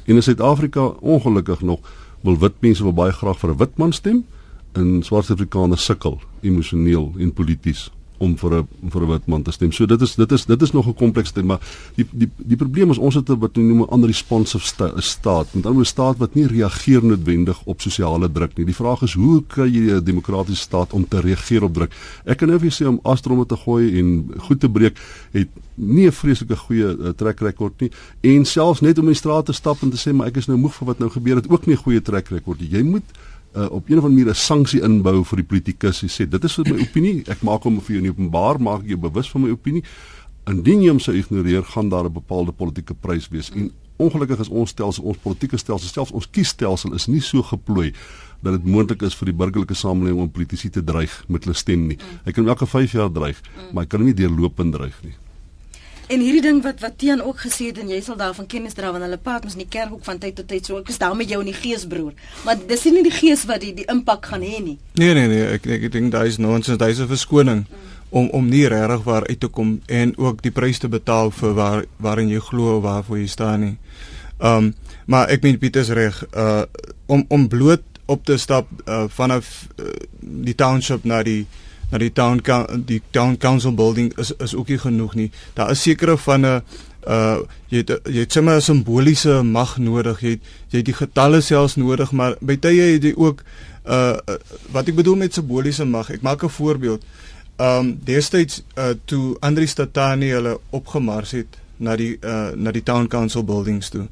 En 0.06 0.16
in 0.16 0.24
Suid-Afrika 0.24 0.82
ongelukkig 1.02 1.62
nog 1.62 1.80
wil 2.22 2.38
wit 2.38 2.54
mense 2.60 2.84
wel 2.84 2.94
baie 2.94 3.12
graag 3.12 3.40
vir 3.40 3.50
'n 3.50 3.58
wit 3.58 3.78
man 3.78 3.94
stem 3.94 4.26
en 4.74 5.04
swart 5.04 5.32
Afrikaners 5.32 5.86
sukkel 5.86 6.20
emosioneel 6.42 7.14
en 7.18 7.34
polities 7.34 7.92
om 8.18 8.38
vir 8.38 8.54
'n 8.60 8.68
vir 8.90 9.02
'n 9.02 9.08
wit 9.08 9.28
man 9.28 9.44
te 9.44 9.52
stem. 9.52 9.72
So 9.72 9.86
dit 9.86 10.02
is 10.02 10.16
dit 10.16 10.32
is 10.32 10.46
dit 10.46 10.62
is 10.62 10.72
nog 10.72 10.88
'n 10.88 10.94
komplekse 10.94 11.34
ding, 11.34 11.48
maar 11.48 11.60
die 11.96 12.06
die 12.12 12.30
die 12.38 12.58
probleem 12.58 12.92
is 12.92 12.98
ons 12.98 13.16
het 13.16 13.30
'n 13.30 13.40
wat 13.40 13.56
we 13.56 13.62
noem 13.62 13.82
'n 13.82 13.94
unresponsive 13.94 14.66
sta, 14.66 14.92
staat. 14.98 15.54
Met 15.54 15.66
ander 15.66 15.74
woorde 15.74 15.88
staat 15.88 16.18
wat 16.18 16.34
nie 16.34 16.48
reageer 16.48 17.04
noodwendig 17.04 17.62
op 17.66 17.82
sosiale 17.82 18.32
druk 18.32 18.58
nie. 18.58 18.66
Die 18.66 18.76
vraag 18.76 19.02
is 19.02 19.14
hoe 19.14 19.44
kry 19.48 19.68
jy 19.68 19.92
'n 19.92 20.04
demokratiese 20.04 20.62
staat 20.62 20.94
om 20.94 21.08
te 21.08 21.20
reageer 21.20 21.64
op 21.64 21.74
druk? 21.74 21.92
Ek 22.26 22.38
kan 22.38 22.48
nou 22.48 22.60
vir 22.60 22.72
sê 22.72 22.88
om 22.88 23.00
astromme 23.04 23.46
te 23.46 23.56
gooi 23.56 24.00
en 24.00 24.32
goed 24.38 24.60
te 24.60 24.70
breek 24.70 24.98
het 25.32 25.48
nie 25.76 26.08
'n 26.08 26.12
vreeslike 26.12 26.56
goeie 26.56 26.98
uh, 26.98 27.10
trek 27.10 27.40
rekord 27.40 27.82
nie 27.82 27.92
en 28.22 28.46
selfs 28.46 28.82
net 28.82 28.98
om 28.98 29.06
in 29.06 29.14
die 29.14 29.20
straat 29.20 29.46
te 29.46 29.54
stap 29.54 29.82
en 29.82 29.90
te 29.90 29.98
sê 29.98 30.14
maar 30.14 30.28
ek 30.28 30.38
is 30.38 30.48
nou 30.48 30.58
moeg 30.58 30.74
vir 30.74 30.88
wat 30.88 31.00
nou 31.00 31.10
gebeur 31.10 31.36
het 31.36 31.50
ook 31.50 31.66
nie 31.66 31.76
'n 31.76 31.84
goeie 31.84 32.02
trek 32.02 32.30
rekord 32.30 32.60
nie. 32.60 32.70
Jy 32.70 32.84
moet 32.84 33.04
uh, 33.56 33.72
op 33.72 33.90
een 33.90 33.98
of 33.98 34.04
ander 34.04 34.18
manier 34.18 34.34
'n 34.34 34.36
sanksie 34.36 34.82
inbou 34.82 35.24
vir 35.24 35.38
die 35.38 35.46
politikus 35.46 36.02
en 36.02 36.10
sê 36.10 36.30
dit 36.30 36.44
is 36.44 36.58
my 36.58 36.80
opinie, 36.82 37.24
ek 37.28 37.42
maak 37.42 37.64
hom 37.64 37.82
vir 37.82 37.96
jou 37.96 38.02
nie 38.02 38.12
openbaar, 38.12 38.60
maak 38.60 38.82
ek 38.82 38.88
jou 38.88 38.98
bewus 38.98 39.30
van 39.30 39.42
my 39.42 39.50
opinie. 39.50 39.84
Indien 40.48 40.82
jy 40.82 40.90
hom 40.90 41.00
sou 41.00 41.16
ignoreer, 41.16 41.64
gaan 41.64 41.90
daar 41.90 42.06
'n 42.06 42.14
bepaalde 42.14 42.52
politieke 42.52 42.94
prys 42.94 43.28
wees. 43.30 43.52
En 43.52 43.72
ongelukkig 43.98 44.40
is 44.40 44.50
ons 44.50 44.70
stelsel, 44.70 45.04
ons 45.04 45.18
politieke 45.18 45.58
stelsel, 45.58 45.88
selfs 45.88 46.12
ons 46.12 46.30
kiesstelsel 46.30 46.94
is 46.94 47.08
nie 47.08 47.22
so 47.22 47.42
geplooi 47.42 47.94
dat 48.42 48.54
dit 48.54 48.66
moontlik 48.66 49.02
is 49.02 49.16
vir 49.16 49.26
die 49.26 49.38
burgerlike 49.38 49.74
samelewing 49.74 50.20
om 50.22 50.32
politici 50.32 50.70
te 50.70 50.84
dreig 50.84 51.24
met 51.28 51.44
hulle 51.44 51.56
stem 51.56 51.88
nie. 51.88 51.98
Hy 52.26 52.32
kan 52.32 52.48
elke 52.48 52.66
5 52.66 52.92
jaar 52.92 53.12
dreig, 53.12 53.42
maar 53.74 53.84
hy 53.84 53.88
kan 53.88 54.04
nie 54.04 54.14
deurlopend 54.14 54.74
dreig 54.74 55.04
nie. 55.04 55.16
En 56.08 56.22
hierdie 56.24 56.42
ding 56.42 56.62
wat 56.64 56.80
wat 56.80 56.94
Tiaan 56.98 57.22
ook 57.22 57.42
gesê 57.44 57.66
het 57.68 57.82
en 57.82 57.90
jy 57.92 57.98
sal 58.04 58.16
daarvan 58.16 58.48
kennis 58.48 58.78
dra 58.78 58.94
want 58.96 59.04
hulle 59.04 59.18
praat 59.20 59.44
mos 59.44 59.58
in 59.58 59.66
die 59.66 59.72
kerk 59.74 59.92
ook 59.92 60.06
van 60.08 60.22
tyd 60.24 60.38
tot 60.40 60.48
tyd 60.48 60.66
so 60.66 60.80
ek 60.80 60.92
is 60.94 61.00
daar 61.02 61.16
met 61.20 61.28
jou 61.28 61.42
in 61.44 61.50
die 61.52 61.58
gees 61.58 61.84
broer. 61.88 62.14
Maar 62.48 62.62
dis 62.70 62.86
nie 62.88 63.04
die 63.04 63.12
gees 63.12 63.44
wat 63.50 63.60
die 63.66 63.74
die 63.76 63.88
impak 63.92 64.30
gaan 64.32 64.46
hê 64.48 64.62
nie. 64.64 64.78
Nee 64.96 65.14
nee 65.18 65.28
nee, 65.28 65.44
ek 65.58 65.68
ek, 65.68 65.90
ek 65.90 65.92
dink 65.98 66.16
daar 66.16 66.30
is 66.30 66.40
nonsens, 66.40 66.80
daar 66.80 66.94
is 66.96 67.02
'n 67.04 67.12
verskoning 67.12 67.66
mm. 67.68 67.92
om 68.10 68.30
om 68.30 68.48
nie 68.48 68.64
regtig 68.68 69.04
waar 69.04 69.28
uit 69.28 69.40
te 69.40 69.48
kom 69.48 69.82
en 69.86 70.18
ook 70.18 70.42
die 70.42 70.52
prys 70.52 70.80
te 70.80 70.88
betaal 70.88 71.32
vir 71.32 71.54
waar 71.54 71.86
waarin 71.98 72.30
jy 72.30 72.40
glo 72.40 72.80
waarvoor 72.82 73.20
jy 73.20 73.28
staan 73.28 73.60
nie. 73.60 73.78
Um, 74.40 74.76
maar 75.06 75.28
ek 75.28 75.42
meen 75.42 75.58
Pieters 75.58 75.90
reg, 75.90 76.24
uh 76.36 76.64
om 77.08 77.26
om 77.28 77.48
bloot 77.48 77.84
op 78.06 78.26
te 78.26 78.38
stap 78.38 78.68
uh, 78.86 79.04
vanaf 79.08 79.68
uh, 79.76 79.86
die 80.20 80.56
township 80.56 81.04
na 81.04 81.24
die 81.24 81.46
na 81.92 82.00
die 82.02 82.12
town 82.12 82.42
die 82.86 83.02
town 83.12 83.38
council 83.38 83.72
building 83.72 84.12
is 84.18 84.34
is 84.44 84.56
ook 84.56 84.68
nie 84.68 84.80
genoeg 84.82 85.16
nie. 85.16 85.32
Daar 85.56 85.72
is 85.72 85.82
sekere 85.82 86.18
van 86.18 86.46
'n 86.46 86.62
uh 87.08 87.38
jy 87.70 87.78
het 87.78 87.90
jy 88.06 88.20
het 88.20 88.32
sommer 88.32 88.56
'n 88.56 88.62
simboliese 88.62 89.44
mag 89.44 89.78
nodig. 89.78 90.22
Jy 90.22 90.30
het, 90.30 90.42
jy 90.70 90.78
het 90.78 90.86
die 90.86 90.94
getalle 90.94 91.42
selfs 91.42 91.76
nodig, 91.76 92.12
maar 92.12 92.36
by 92.42 92.56
tye 92.56 92.94
het 92.94 93.04
jy 93.04 93.14
ook 93.16 93.44
uh 93.86 94.18
wat 94.72 94.88
ek 94.88 94.96
bedoel 94.96 95.16
met 95.16 95.34
simboliese 95.34 95.86
mag. 95.86 96.10
Ek 96.10 96.22
maak 96.22 96.44
'n 96.44 96.50
voorbeeld. 96.50 97.04
Um 97.58 98.00
destyds 98.04 98.64
uh 98.78 98.94
toe 99.06 99.38
Andri 99.40 99.68
Statani 99.68 100.30
hulle 100.32 100.60
opgemars 100.70 101.32
het 101.32 101.58
na 101.78 101.96
die 101.96 102.18
uh 102.22 102.52
na 102.56 102.72
die 102.72 102.84
town 102.84 103.08
council 103.08 103.44
buildings 103.44 103.90
toe. 103.90 104.08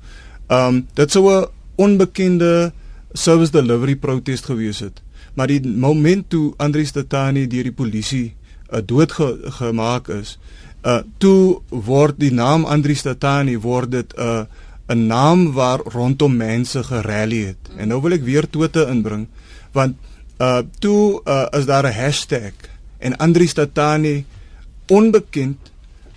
Um 0.48 0.88
dit 0.94 1.12
sou 1.12 1.30
'n 1.30 1.48
onbekende 1.76 2.72
service 3.14 3.52
delivery 3.52 3.96
protest 3.96 4.46
gewees 4.46 4.80
het 4.80 5.05
maar 5.36 5.52
die 5.52 5.62
moment 5.62 6.30
toe 6.30 6.54
Andrius 6.58 6.92
Tatani 6.96 7.46
deur 7.48 7.68
die 7.68 7.76
polisie 7.76 8.28
uh, 8.72 8.80
doodgemaak 8.80 10.10
is, 10.16 10.38
uh 10.86 11.02
toe 11.18 11.62
word 11.70 12.20
die 12.22 12.32
naam 12.34 12.66
Andrius 12.66 13.04
Tatani 13.06 13.58
word 13.60 13.92
dit 13.92 14.14
'n 14.16 14.22
uh, 14.22 14.46
'n 14.88 15.08
naam 15.08 15.52
waar 15.52 15.80
rondom 15.80 16.36
mense 16.38 16.84
gerally 16.84 17.46
het. 17.46 17.70
En 17.78 17.88
nou 17.88 18.02
wil 18.02 18.14
ek 18.14 18.24
weer 18.24 18.46
tote 18.50 18.86
inbring 18.90 19.28
want 19.74 19.98
uh 20.40 20.62
toe 20.80 21.22
uh, 21.26 21.48
is 21.58 21.66
daar 21.66 21.88
'n 21.88 21.94
hashtag 21.94 22.54
en 22.98 23.18
Andrius 23.18 23.54
Tatani 23.54 24.26
onbekend 24.88 25.58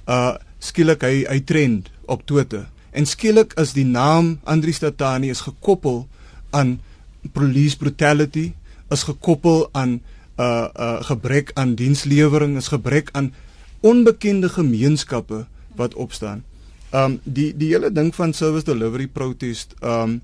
uh 0.06 0.36
skielik 0.58 1.02
hy 1.02 1.24
hy 1.28 1.40
trend 1.40 1.90
op 2.06 2.26
Twitter. 2.26 2.68
En 2.90 3.06
skielik 3.06 3.52
is 3.56 3.72
die 3.72 3.86
naam 3.86 4.38
Andrius 4.44 4.78
Tatani 4.78 5.30
is 5.30 5.40
gekoppel 5.40 6.08
aan 6.50 6.80
police 7.32 7.76
brutality 7.76 8.52
is 8.90 9.02
gekoppel 9.02 9.68
aan 9.72 9.90
'n 9.90 10.02
uh, 10.40 10.68
uh, 10.76 11.02
gebrek 11.02 11.50
aan 11.54 11.74
dienslewering, 11.74 12.56
is 12.56 12.68
gebrek 12.68 13.08
aan 13.12 13.34
onbekende 13.80 14.48
gemeenskappe 14.48 15.46
wat 15.76 15.94
opstaan. 15.94 16.44
Um 16.94 17.20
die 17.22 17.52
die 17.56 17.68
hele 17.74 17.92
ding 17.92 18.14
van 18.14 18.32
service 18.32 18.64
delivery 18.64 19.06
protest 19.06 19.74
um 19.84 20.20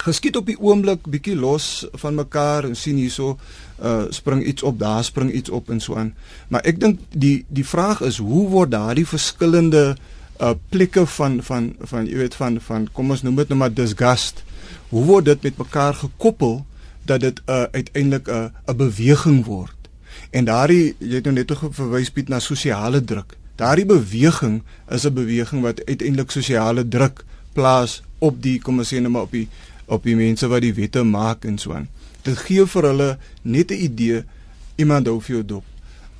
geskied 0.00 0.36
op 0.36 0.46
die 0.48 0.56
oomblik 0.58 1.04
bietjie 1.12 1.36
los 1.36 1.86
van 2.02 2.16
mekaar 2.16 2.64
en 2.64 2.76
sien 2.76 2.96
hierso 2.96 3.36
uh 3.82 4.08
spring 4.10 4.42
iets 4.44 4.62
op, 4.62 4.78
daar 4.78 5.04
spring 5.04 5.32
iets 5.32 5.50
op 5.50 5.70
en 5.70 5.80
so 5.80 5.94
aan. 5.94 6.14
Maar 6.48 6.64
ek 6.64 6.80
dink 6.80 7.00
die 7.12 7.44
die 7.48 7.66
vraag 7.66 8.00
is 8.00 8.18
hoe 8.18 8.48
word 8.48 8.72
daardie 8.74 9.06
verskillende 9.06 9.94
uh 10.40 10.54
plekke 10.68 11.06
van 11.06 11.38
van 11.42 11.74
van 11.92 12.08
jy 12.08 12.16
weet 12.24 12.34
van 12.34 12.60
van 12.60 12.88
kom 12.92 13.10
ons 13.10 13.22
noem 13.22 13.42
dit 13.42 13.48
nou 13.48 13.60
maar 13.60 13.74
disgust. 13.74 14.44
Hoe 14.90 15.04
word 15.04 15.24
dit 15.24 15.42
met 15.42 15.58
mekaar 15.58 15.94
gekoppel 15.94 16.64
dat 17.10 17.20
dit 17.26 17.42
'n 17.46 17.50
uh, 17.50 17.62
uiteindelik 17.78 18.26
'n 18.28 18.30
uh, 18.30 18.72
'n 18.72 18.76
beweging 18.76 19.44
word. 19.44 19.80
En 20.30 20.44
daardie 20.44 20.94
jy 20.98 21.14
het 21.14 21.24
nou 21.24 21.34
net 21.34 21.52
verwys 21.70 22.10
Piet 22.10 22.28
na 22.28 22.38
sosiale 22.38 23.04
druk. 23.04 23.36
Daardie 23.56 23.86
beweging 23.86 24.62
is 24.88 25.04
'n 25.06 25.14
beweging 25.14 25.62
wat 25.62 25.84
uiteindelik 25.84 26.30
sosiale 26.30 26.88
druk 26.88 27.24
plaas 27.52 28.02
op 28.18 28.42
die 28.42 28.58
kom 28.60 28.78
ons 28.78 28.92
sê 28.92 29.00
net 29.00 29.10
maar 29.10 29.26
op 29.28 29.32
die 29.32 29.48
op 29.86 30.04
die 30.06 30.16
mense 30.16 30.46
wat 30.48 30.62
die 30.62 30.74
wette 30.74 31.02
maak 31.02 31.44
en 31.44 31.58
so 31.58 31.72
aan. 31.72 31.88
Dit 32.22 32.38
gee 32.46 32.66
vir 32.66 32.82
hulle 32.82 33.18
net 33.42 33.70
'n 33.70 33.82
idee 33.82 34.24
iemand 34.76 35.06
hou 35.06 35.20
vir 35.20 35.34
jou 35.34 35.44
dop. 35.44 35.64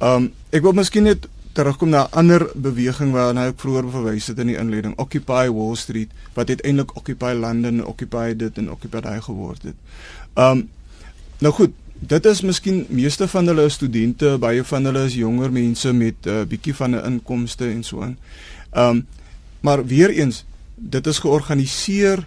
Um 0.01 0.32
ek 0.51 0.62
wil 0.62 0.72
miskien 0.72 1.03
net 1.03 1.28
terugkom 1.53 1.88
na 1.88 2.05
'n 2.05 2.12
ander 2.12 2.51
beweging 2.55 3.12
waarna 3.12 3.47
ek 3.47 3.61
vroeër 3.61 3.91
verwys 3.91 4.26
het 4.26 4.38
in 4.38 4.47
die 4.47 4.57
inleiding, 4.57 4.99
Occupy 4.99 5.49
Wall 5.49 5.76
Street 5.76 6.11
wat 6.34 6.49
uiteindelik 6.49 6.97
Occupy 6.97 7.32
London, 7.32 7.84
Occupy 7.84 8.36
dit 8.36 8.59
en 8.59 8.70
Occupy 8.70 9.01
daai 9.01 9.20
geword 9.20 9.62
het. 9.62 9.74
Um 10.34 10.68
nou 11.41 11.53
goed, 11.57 11.72
dit 12.01 12.26
is 12.26 12.41
miskien 12.45 12.84
meeste 12.88 13.28
van 13.28 13.49
hulle 13.49 13.66
studente, 13.72 14.36
baie 14.41 14.64
van 14.64 14.88
hulle 14.88 15.05
is 15.09 15.16
jonger 15.18 15.53
mense 15.53 15.93
met 15.93 16.26
'n 16.26 16.28
uh, 16.28 16.45
bietjie 16.49 16.74
van 16.74 16.97
'n 16.97 17.05
inkomste 17.05 17.64
en 17.68 17.82
so 17.84 18.03
aan. 18.03 18.16
Um 18.72 19.07
maar 19.61 19.86
weer 19.86 20.11
eens, 20.11 20.45
dit 20.74 21.07
is 21.07 21.18
georganiseer 21.18 22.26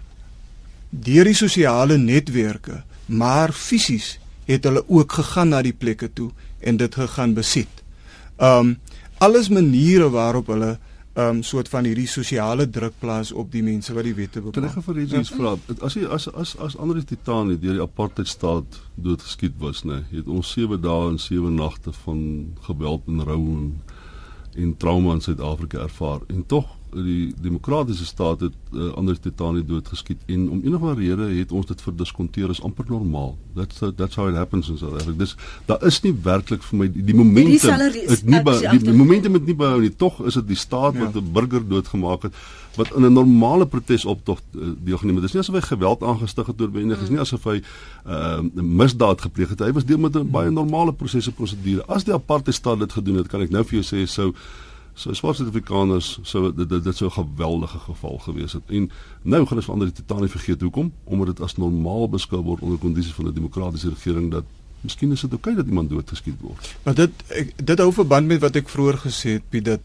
deur 0.90 1.24
die 1.24 1.34
sosiale 1.34 1.96
netwerke, 1.98 2.82
maar 3.06 3.52
fisies 3.52 4.18
het 4.44 4.64
hulle 4.64 4.84
ook 4.88 5.12
gegaan 5.12 5.48
na 5.48 5.62
die 5.62 5.72
plekke 5.72 6.12
toe 6.12 6.30
en 6.60 6.76
dit 6.76 6.94
gegaan 6.94 7.34
besit. 7.34 7.82
Um 8.38 8.78
alles 9.18 9.48
maniere 9.48 10.10
waarop 10.10 10.46
hulle 10.46 10.78
um 11.14 11.42
soort 11.46 11.68
van 11.70 11.86
hierdie 11.86 12.08
sosiale 12.10 12.66
druk 12.70 12.96
plaas 12.98 13.30
op 13.32 13.52
die 13.52 13.62
mense 13.62 13.94
wat 13.94 14.06
die 14.06 14.14
wette 14.18 14.40
bepaal. 14.42 14.64
Kan 14.64 14.64
ek 14.66 14.86
vir 14.86 14.98
iets 15.04 15.30
vra? 15.30 15.52
As 15.86 15.94
jy 15.94 16.08
as 16.10 16.26
as 16.34 16.56
as 16.58 16.74
ander 16.76 16.98
titane 17.06 17.54
deur 17.62 17.78
die 17.78 17.84
apartheid 17.84 18.30
staat 18.30 18.80
doodgeskiet 18.98 19.54
was, 19.62 19.84
nê, 19.86 20.00
het 20.10 20.26
ons 20.26 20.50
7 20.56 20.80
dae 20.82 21.12
en 21.12 21.20
7 21.22 21.54
nagte 21.54 21.94
van 22.02 22.24
geweld 22.66 23.06
en 23.06 23.22
rou 23.28 23.42
en 23.52 23.68
en 24.54 24.76
trauma 24.78 25.14
in 25.14 25.20
Suid-Afrika 25.20 25.80
ervaar. 25.82 26.20
En 26.30 26.46
tog 26.46 26.66
die 26.94 27.34
demokratiese 27.42 28.04
staat 28.06 28.40
het 28.40 28.54
uh, 28.72 28.92
ander 28.98 29.18
titane 29.20 29.64
doodgeskiet 29.66 30.20
en 30.26 30.48
om 30.50 30.60
enige 30.64 30.94
rede 30.94 31.28
het 31.38 31.52
ons 31.52 31.66
dit 31.66 31.82
verdiskonteer 31.82 32.52
as 32.54 32.60
amper 32.62 32.86
normaal. 32.88 33.34
That's 33.54 33.82
uh, 33.82 33.90
that's 33.96 34.14
how 34.14 34.28
it 34.28 34.38
happens 34.38 34.68
in 34.68 34.78
South 34.78 34.94
Africa. 34.94 35.18
Dis 35.18 35.36
daar 35.66 35.82
is 35.86 36.00
nie 36.04 36.14
werklik 36.22 36.62
vir 36.62 36.78
my 36.78 36.88
die, 36.90 37.04
die 37.10 37.16
momente 37.18 37.54
is 38.02 38.22
nie 38.22 38.42
by 38.46 38.58
die, 38.60 38.82
die 38.86 38.96
momente 38.96 39.32
met 39.32 39.46
nie 39.46 39.56
behou 39.58 39.80
nie. 39.82 39.90
Tog 39.90 40.20
is 40.28 40.38
dit 40.40 40.52
die 40.54 40.58
staat 40.58 40.98
wat 40.98 41.14
ja. 41.14 41.20
'n 41.20 41.32
burger 41.32 41.66
doodgemaak 41.68 42.28
het 42.28 42.42
wat 42.76 42.90
in 42.94 43.06
'n 43.06 43.12
normale 43.12 43.66
protesoptog 43.66 44.40
uh, 44.54 44.74
deelgeneem 44.78 45.14
het. 45.14 45.24
Dis 45.24 45.32
nie 45.32 45.42
asof 45.42 45.54
hy 45.54 45.66
geweld 45.66 46.02
aangestig 46.02 46.46
het 46.46 46.60
oorwendig 46.60 47.02
is 47.02 47.10
nie 47.10 47.20
asof 47.20 47.44
hy 47.44 47.60
'n 47.60 48.52
uh, 48.54 48.62
misdaad 48.62 49.20
gepleeg 49.20 49.48
het. 49.48 49.58
Hy 49.58 49.72
was 49.72 49.84
deel 49.84 49.98
met 49.98 50.16
'n 50.16 50.30
baie 50.30 50.50
normale 50.50 50.92
prosesse 50.92 51.32
prosedure. 51.32 51.86
As 51.86 52.04
die 52.04 52.14
apartheid 52.14 52.54
staat 52.54 52.78
dit 52.78 52.92
gedoen 52.92 53.16
het, 53.16 53.28
kan 53.28 53.40
ek 53.40 53.50
nou 53.50 53.64
vir 53.64 53.82
jou 53.82 53.84
sê 53.84 54.06
sou 54.06 54.34
So 54.94 55.12
swart 55.12 55.36
Suid-Afrikaners 55.36 56.18
sou 56.22 56.52
dit 56.54 56.68
dit, 56.68 56.84
dit 56.84 56.96
so 56.96 57.06
'n 57.06 57.10
geweldige 57.10 57.78
geval 57.78 58.18
gewees 58.18 58.52
het. 58.52 58.62
En 58.68 58.90
nou 59.22 59.46
gaan 59.46 59.56
ons 59.56 59.64
verander 59.64 59.88
dit 59.88 59.96
totaal 59.96 60.20
nie 60.20 60.28
vergeet 60.28 60.60
hoekom? 60.60 60.92
Omdat 61.04 61.26
dit 61.26 61.40
as 61.40 61.56
normaal 61.56 62.08
beskou 62.08 62.42
word 62.42 62.60
onder 62.62 62.78
kondisies 62.78 63.12
van 63.12 63.26
'n 63.26 63.34
demokratiese 63.34 63.88
regering 63.88 64.30
dat 64.30 64.44
miskien 64.80 65.12
is 65.12 65.20
dit 65.20 65.32
oukei 65.32 65.52
okay 65.52 65.62
dat 65.62 65.70
iemand 65.70 65.90
doodgeskiet 65.90 66.40
word. 66.40 66.74
Maar 66.84 66.94
dit 66.94 67.10
ek, 67.28 67.52
dit 67.66 67.78
hou 67.78 67.92
verband 67.92 68.26
met 68.26 68.40
wat 68.40 68.56
ek 68.56 68.68
vroeër 68.68 68.98
gesê 69.06 69.36
het, 69.38 69.48
Piet, 69.48 69.64
dat 69.64 69.80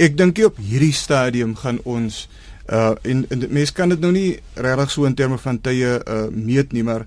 ek 0.00 0.16
dink 0.16 0.40
op 0.44 0.56
hierdie 0.56 0.96
stadium 0.96 1.56
gaan 1.56 1.80
ons 1.84 2.28
uh 2.70 2.94
en, 3.02 3.24
en 3.28 3.46
mense 3.50 3.74
kan 3.74 3.88
dit 3.88 4.00
nou 4.00 4.12
nie 4.12 4.38
regtig 4.54 4.90
so 4.90 5.04
in 5.04 5.14
terme 5.14 5.38
van 5.38 5.60
tye 5.60 5.98
uh 6.06 6.28
meet 6.30 6.72
nie, 6.72 6.82
maar 6.82 7.06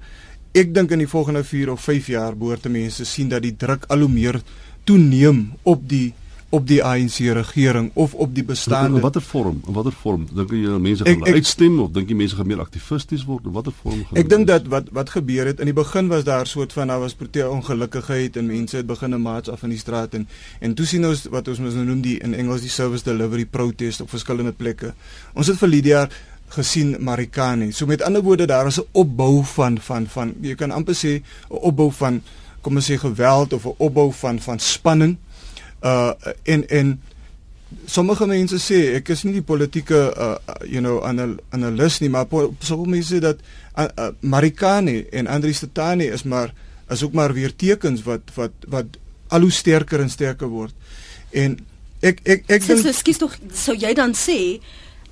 ek 0.54 0.74
dink 0.74 0.92
in 0.92 1.02
die 1.02 1.10
volgende 1.10 1.44
4 1.44 1.72
of 1.72 1.82
5 1.82 2.08
jaar 2.14 2.36
behoort 2.38 2.70
mense 2.70 3.06
sien 3.06 3.30
dat 3.30 3.42
die 3.42 3.56
druk 3.56 3.88
al 3.88 4.06
hoe 4.06 4.10
meer 4.10 4.42
toeneem 4.84 5.54
op 5.64 5.88
die 5.90 6.14
op 6.54 6.68
die 6.70 6.84
ANC 6.86 7.18
regering 7.34 7.90
of 7.98 8.14
op 8.14 8.34
die 8.36 8.44
bestaande 8.46 9.00
in 9.00 9.02
watter 9.02 9.22
vorm? 9.26 9.62
In 9.68 9.74
watter 9.74 9.96
vorm? 10.02 10.28
Dink 10.38 10.52
jy 10.54 10.76
mense 10.78 11.06
gaan 11.08 11.24
ek, 11.26 11.40
uitstem 11.40 11.80
of 11.82 11.90
dink 11.96 12.12
jy 12.14 12.18
mense 12.20 12.38
gaan 12.38 12.50
meer 12.52 12.62
aktivisties 12.62 13.24
word? 13.26 13.48
In 13.50 13.56
watter 13.56 13.74
vorm 13.74 14.04
gaan 14.06 14.20
Ek 14.22 14.30
dink 14.30 14.46
dat 14.52 14.68
wat 14.70 14.92
wat 14.94 15.16
gebeur 15.16 15.50
het 15.50 15.64
in 15.64 15.72
die 15.72 15.76
begin 15.78 16.12
was 16.12 16.28
daar 16.28 16.46
soort 16.50 16.76
van 16.78 16.94
daar 16.94 17.02
was 17.02 17.18
protea 17.18 17.50
ongelukkigheid 17.50 18.38
en 18.38 18.52
mense 18.52 18.78
het 18.78 18.90
begin 18.90 19.18
'n 19.18 19.22
maats 19.22 19.50
af 19.50 19.64
in 19.66 19.74
die 19.74 19.82
straat 19.82 20.14
en 20.14 20.28
en 20.60 20.78
toe 20.78 20.86
sien 20.86 21.08
ons 21.08 21.26
wat 21.34 21.48
ons 21.48 21.60
mos 21.60 21.74
nou 21.74 21.86
noem 21.86 22.06
die 22.06 22.20
in 22.20 22.34
Engels 22.34 22.62
die 22.62 22.70
service 22.70 23.04
delivery 23.04 23.46
protest 23.46 24.02
op 24.02 24.10
verskillende 24.10 24.54
plekke. 24.54 24.94
Ons 25.34 25.48
het 25.48 25.58
vir 25.58 25.70
Lydia 25.70 26.10
gesien 26.50 26.96
Marikani. 27.00 27.72
So 27.72 27.86
met 27.86 28.02
ander 28.02 28.22
woorde 28.22 28.46
daar 28.46 28.64
was 28.64 28.80
'n 28.80 28.88
opbou 28.92 29.44
van 29.44 29.80
van 29.80 30.08
van 30.08 30.34
jy 30.42 30.56
kan 30.56 30.72
amper 30.72 30.96
sê 30.96 31.22
'n 31.22 31.24
opbou 31.50 31.92
van 31.92 32.22
kom 32.62 32.76
ons 32.76 32.92
sê 32.92 32.98
geweld 32.98 33.54
of 33.54 33.66
'n 33.66 33.76
opbou 33.78 34.12
van 34.12 34.40
van 34.40 34.60
spanning. 34.60 35.18
uh 35.18 35.33
en 35.84 36.68
en 36.68 37.02
sommige 37.86 38.26
mense 38.28 38.60
sê 38.62 38.80
ek 39.00 39.10
is 39.16 39.24
nie 39.24 39.34
die 39.40 39.46
politieke 39.46 40.00
uh, 40.16 40.36
you 40.64 40.80
know 40.80 41.02
anal 41.04 41.36
analis 41.52 42.00
nie 42.00 42.10
maar 42.10 42.28
sommige 42.60 42.90
mense 42.90 43.16
sê 43.16 43.20
dat 43.24 43.42
uh, 43.78 43.88
uh, 43.88 44.12
Marikane 44.22 45.06
en 45.12 45.28
Andri 45.28 45.54
Statani 45.54 46.08
is 46.08 46.24
maar 46.24 46.54
is 46.90 47.04
ook 47.04 47.14
maar 47.14 47.34
weer 47.34 47.56
tekens 47.56 48.04
wat 48.04 48.22
wat 48.36 48.52
wat 48.68 48.98
al 49.28 49.48
hoe 49.48 49.52
sterker 49.52 50.02
en 50.04 50.10
sterker 50.10 50.48
word. 50.48 50.74
En 51.32 51.58
ek 52.04 52.22
ek 52.24 52.46
ek 52.52 52.68
dink 52.68 52.90
Skus 52.94 53.22
tog 53.22 53.36
sou 53.56 53.76
jy 53.80 53.94
dan 53.98 54.14
sê 54.18 54.60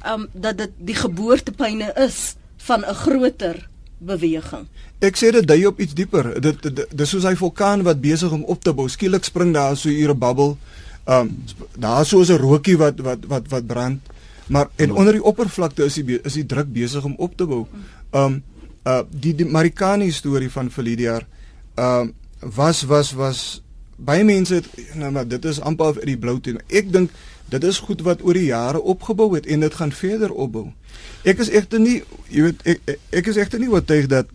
um 0.07 0.27
dat 0.33 0.59
dit 0.59 0.77
die 0.91 0.97
geboortepyne 0.97 1.91
is 2.05 2.35
van 2.67 2.85
'n 2.85 2.95
groter 3.05 3.69
beweging. 4.01 4.65
Ek 5.01 5.17
sê 5.19 5.31
dit 5.33 5.47
dui 5.47 5.63
op 5.69 5.79
iets 5.81 5.95
dieper. 5.97 6.33
Dit 6.41 6.65
dis 6.89 7.09
soos 7.13 7.25
hy 7.27 7.35
vulkaan 7.37 7.85
wat 7.87 8.01
besig 8.01 8.33
om 8.33 8.43
op 8.49 8.63
te 8.63 8.73
bou. 8.73 8.87
Skielik 8.89 9.25
spring 9.27 9.53
daar 9.53 9.77
so 9.77 9.89
'n 9.89 10.01
ure 10.01 10.15
bubbel. 10.15 10.57
Um 11.07 11.43
daar 11.77 12.05
so 12.05 12.21
'n 12.21 12.37
rookie 12.37 12.77
wat 12.77 12.99
wat 12.99 13.25
wat 13.27 13.47
wat 13.49 13.65
brand. 13.67 14.01
Maar 14.47 14.69
en 14.75 14.91
onder 14.91 15.13
die 15.13 15.23
oppervlakte 15.23 15.83
is 15.83 15.93
die 15.93 16.21
is 16.21 16.33
die 16.33 16.45
druk 16.45 16.73
besig 16.73 17.03
om 17.03 17.15
op 17.17 17.37
te 17.37 17.45
bou. 17.45 17.65
Um 18.11 18.43
uh 18.85 19.01
die 19.09 19.35
die 19.35 19.45
Marikani 19.45 20.11
storie 20.11 20.49
van 20.49 20.71
verlede 20.71 21.01
jaar 21.01 21.27
um 21.75 22.13
was 22.39 22.81
was 22.81 23.11
was 23.11 23.61
baie 23.97 24.23
mense 24.23 24.53
het 24.53 24.67
nou 24.93 25.11
maar 25.11 25.27
dit 25.27 25.45
is 25.45 25.59
amper 25.59 25.95
uit 25.95 26.05
die 26.05 26.17
blou 26.17 26.39
toe. 26.39 26.59
Ek 26.67 26.91
dink 26.91 27.11
dit 27.51 27.63
is 27.67 27.79
goed 27.83 28.01
wat 28.07 28.23
oor 28.23 28.37
die 28.37 28.49
jare 28.49 28.81
opgebou 28.93 29.33
het 29.35 29.45
en 29.45 29.65
dit 29.65 29.73
gaan 29.79 29.91
verder 29.91 30.31
opbou. 30.31 30.69
Ek 31.27 31.41
is 31.43 31.51
egter 31.51 31.81
nie 31.83 32.01
jy 32.31 32.47
weet 32.49 32.63
ek 32.65 32.95
ek 33.21 33.31
is 33.33 33.39
egter 33.41 33.59
nie 33.59 33.71
oortuig 33.71 34.07
dat 34.11 34.31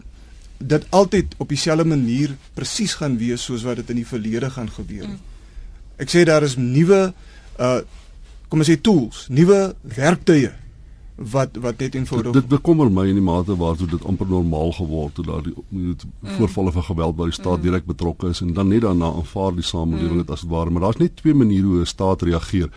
dit 0.59 0.85
altyd 0.97 1.35
op 1.43 1.49
dieselfde 1.53 1.89
manier 1.89 2.37
presies 2.57 2.97
gaan 3.01 3.17
wees 3.21 3.45
soos 3.45 3.65
wat 3.67 3.81
dit 3.83 3.91
in 3.93 4.03
die 4.03 4.09
verlede 4.09 4.51
gaan 4.51 4.71
gebeur. 4.73 5.09
Mm. 5.09 5.19
Ek 6.01 6.13
sê 6.13 6.25
daar 6.29 6.45
is 6.45 6.59
nuwe 6.61 7.11
uh 7.57 7.81
kom 8.47 8.63
ons 8.63 8.69
sê 8.71 8.77
tools, 8.79 9.25
nuwe 9.35 9.75
werktuie 9.83 10.53
wat 11.17 11.57
wat 11.65 11.79
dit 11.79 11.95
eenvoudig 11.95 12.33
dit, 12.33 12.43
dit 12.43 12.51
bekommer 12.51 12.91
my 12.93 13.07
in 13.09 13.17
die 13.17 13.25
mate 13.25 13.57
waartoe 13.57 13.89
dit 13.89 14.05
amper 14.05 14.29
normaal 14.29 14.73
geword 14.77 15.17
het 15.17 15.27
dat 15.27 15.47
die 15.49 15.55
mm. 15.57 15.95
voorvalle 16.37 16.73
van 16.73 16.85
geweld 16.91 17.17
waar 17.17 17.33
die 17.33 17.39
staat 17.39 17.57
mm. 17.57 17.65
direk 17.65 17.87
betrokke 17.89 18.29
is 18.35 18.43
en 18.45 18.53
dan 18.53 18.69
net 18.69 18.85
daarna 18.85 19.09
aanvaar 19.23 19.57
die 19.57 19.65
samelewing 19.65 20.21
dit 20.21 20.29
mm. 20.29 20.37
as 20.37 20.45
ware 20.51 20.71
maar 20.71 20.85
daar's 20.87 21.01
net 21.01 21.17
twee 21.17 21.35
maniere 21.35 21.67
hoe 21.67 21.81
'n 21.81 21.87
staat 21.87 22.23
reageer 22.23 22.69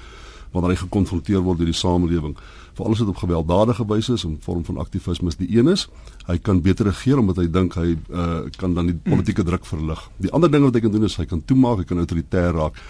wanneer 0.53 0.75
hy 0.75 0.79
gekonfronteer 0.83 1.43
word 1.45 1.61
deur 1.61 1.71
die 1.71 1.77
samelewing 1.77 2.37
veral 2.77 2.95
as 2.95 3.03
dit 3.03 3.11
op 3.11 3.21
gewelddadige 3.21 3.85
wyse 3.89 4.13
is 4.13 4.25
in 4.27 4.37
vorm 4.45 4.63
van 4.65 4.79
aktivisme 4.81 5.33
is 5.33 5.39
die 5.41 5.49
een 5.57 5.67
is 5.73 5.87
hy 6.29 6.37
kan 6.37 6.61
beter 6.65 6.89
regeer 6.89 7.21
omdat 7.21 7.43
hy 7.43 7.49
dink 7.59 7.77
hy 7.79 7.91
uh, 7.93 8.39
kan 8.57 8.73
dan 8.77 8.91
die 8.93 8.97
politieke 9.09 9.45
druk 9.47 9.67
verlig 9.69 10.07
die 10.17 10.31
ander 10.31 10.51
ding 10.51 10.65
wat 10.67 10.77
hy 10.77 10.85
kan 10.85 10.95
doen 10.95 11.09
is 11.09 11.19
hy 11.21 11.27
kan 11.29 11.43
toemaak 11.45 11.83
hy 11.83 11.89
kan 11.91 12.03
autoritair 12.05 12.57
raak 12.57 12.81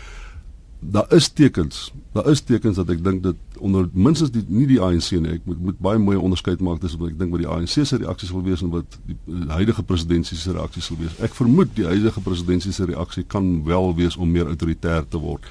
daar 0.79 1.13
is 1.13 1.27
tekens. 1.27 1.93
Daar 2.11 2.29
is 2.29 2.41
tekens 2.41 2.75
dat 2.75 2.89
ek 2.89 3.03
dink 3.03 3.23
dit 3.23 3.35
onder 3.59 3.89
minstens 3.93 4.31
die 4.31 4.43
nie 4.47 4.67
die 4.67 4.79
ANC 4.81 5.11
nie. 5.11 5.35
Ek 5.37 5.47
moet 5.47 5.59
moet 5.59 5.79
baie 5.79 5.99
mooi 5.99 6.17
onderskeid 6.17 6.61
maak 6.63 6.79
tussen 6.79 7.01
wat 7.01 7.11
ek 7.11 7.17
dink 7.19 7.33
wat 7.35 7.43
die 7.43 7.49
ANC 7.49 7.75
se 7.75 7.99
reaksie 7.99 8.29
sal 8.29 8.43
wees 8.45 8.63
en 8.63 8.71
wat 8.73 8.99
die 9.05 9.17
huidige 9.51 9.83
presidentsie 9.83 10.37
se 10.39 10.55
reaksie 10.55 10.83
sal 10.83 10.99
wees. 11.01 11.17
Ek 11.19 11.35
vermoed 11.35 11.75
die 11.75 11.87
huidige 11.87 12.23
presidentsie 12.23 12.71
se 12.73 12.87
reaksie 12.87 13.25
kan 13.27 13.51
wel 13.67 13.91
wees 13.99 14.15
om 14.17 14.31
meer 14.31 14.47
autoritair 14.47 15.07
te 15.07 15.19
word. 15.19 15.45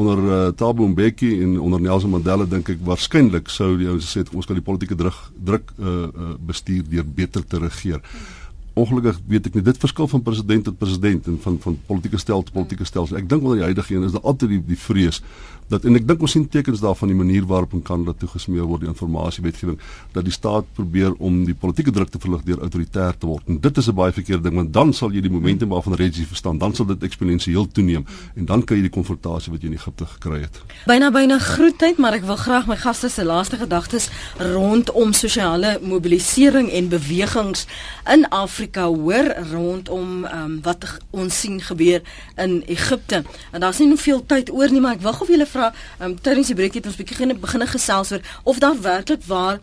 Onder 0.00 0.20
uh, 0.24 0.40
Thabo 0.56 0.88
Mbeki 0.88 1.30
en 1.44 1.56
onder 1.60 1.80
Nelson 1.84 2.14
Mandela 2.14 2.46
dink 2.48 2.72
ek 2.72 2.82
waarskynlik 2.86 3.50
sou 3.52 3.74
die 3.76 3.88
ouens 3.90 4.08
sê 4.08 4.24
ons 4.32 4.48
kan 4.48 4.56
die 4.56 4.64
politieke 4.64 4.96
druk 4.96 5.18
druk 5.36 5.72
uh, 5.76 5.88
uh, 6.08 6.34
bestuur 6.50 6.86
deur 6.88 7.08
beter 7.16 7.44
te 7.44 7.60
regeer. 7.60 8.00
Hmm 8.00 8.39
ongelukkig 8.82 9.20
weet 9.30 9.46
ek 9.50 9.58
nie 9.58 9.64
dit 9.66 9.80
verskil 9.84 10.08
van 10.10 10.22
president 10.26 10.64
tot 10.68 10.78
president 10.80 11.26
en 11.30 11.38
van 11.44 11.58
van 11.60 11.78
politieke 11.86 12.18
stel 12.18 12.42
tot 12.42 12.52
politieke 12.56 12.88
stelsel. 12.88 13.20
Ek 13.20 13.28
dink 13.28 13.42
onder 13.42 13.60
die 13.60 13.68
huidige 13.68 13.94
een 13.94 14.08
is 14.08 14.16
daar 14.16 14.28
altyd 14.32 14.56
die, 14.56 14.62
die 14.74 14.78
vrees 14.78 15.22
dat 15.70 15.86
en 15.86 15.94
ek 15.98 16.06
dink 16.06 16.22
ons 16.26 16.32
sien 16.34 16.46
tekens 16.50 16.82
daarvan 16.82 17.12
die 17.12 17.16
manier 17.16 17.44
waarop 17.46 17.76
in 17.76 17.82
Kanada 17.86 18.12
toegesmeer 18.18 18.66
word 18.66 18.82
die 18.84 18.90
informasiewetgewing 18.90 19.78
dat 20.14 20.26
die 20.26 20.34
staat 20.34 20.66
probeer 20.74 21.14
om 21.22 21.44
die 21.46 21.54
politieke 21.54 21.94
druk 21.94 22.10
te 22.10 22.18
verlig 22.22 22.42
deur 22.48 22.64
autoritair 22.66 23.14
te 23.14 23.28
word. 23.28 23.46
En 23.46 23.60
dit 23.62 23.78
is 23.78 23.88
'n 23.88 23.94
baie 23.94 24.12
verkeerde 24.12 24.42
ding 24.48 24.56
want 24.56 24.72
dan 24.72 24.92
sal 24.92 25.12
jy 25.12 25.20
die 25.20 25.30
momentum 25.30 25.68
waarvan 25.68 25.94
Reggie 25.94 26.26
verstaan, 26.26 26.58
dan 26.58 26.74
sal 26.74 26.86
dit 26.86 27.02
eksponensieel 27.02 27.68
toeneem 27.68 28.04
en 28.34 28.44
dan 28.44 28.64
kan 28.64 28.76
jy 28.76 28.82
die 28.82 28.96
konfrontasie 28.98 29.52
wat 29.52 29.62
jy 29.62 29.68
in 29.68 29.78
Egipte 29.78 30.06
gekry 30.06 30.40
het. 30.40 30.60
Byna 30.86 31.10
byna 31.10 31.38
groettyd, 31.38 31.98
maar 31.98 32.14
ek 32.14 32.24
wil 32.24 32.36
graag 32.36 32.66
my 32.66 32.76
gaste 32.76 33.08
se 33.08 33.24
laaste 33.24 33.56
gedagtes 33.56 34.10
rondom 34.38 35.12
sosiale 35.12 35.78
mobilisering 35.82 36.70
en 36.70 36.88
bewegings 36.88 37.66
in 38.06 38.28
Afrika 38.28 38.69
hoor 38.76 39.34
rondom 39.50 40.24
um, 40.24 40.60
wat 40.62 40.84
ons 41.10 41.40
sien 41.40 41.60
gebeur 41.60 42.02
in 42.36 42.62
Egipte. 42.66 43.22
En 43.52 43.60
daar's 43.60 43.78
nie 43.78 43.88
nog 43.88 44.00
veel 44.00 44.26
tyd 44.26 44.50
oor 44.50 44.70
nie, 44.70 44.80
maar 44.80 44.94
ek 44.94 45.02
gou 45.02 45.26
vir 45.26 45.36
julle 45.36 45.46
vra, 45.46 45.72
um, 46.00 46.20
tydens 46.20 46.46
die 46.46 46.54
breek 46.54 46.74
het 46.74 46.86
ons 46.86 46.96
bietjie 46.96 47.34
begin 47.34 47.66
gesels 47.66 48.12
oor 48.12 48.20
of 48.44 48.58
daar 48.58 48.80
werklik 48.80 49.24
waar 49.26 49.60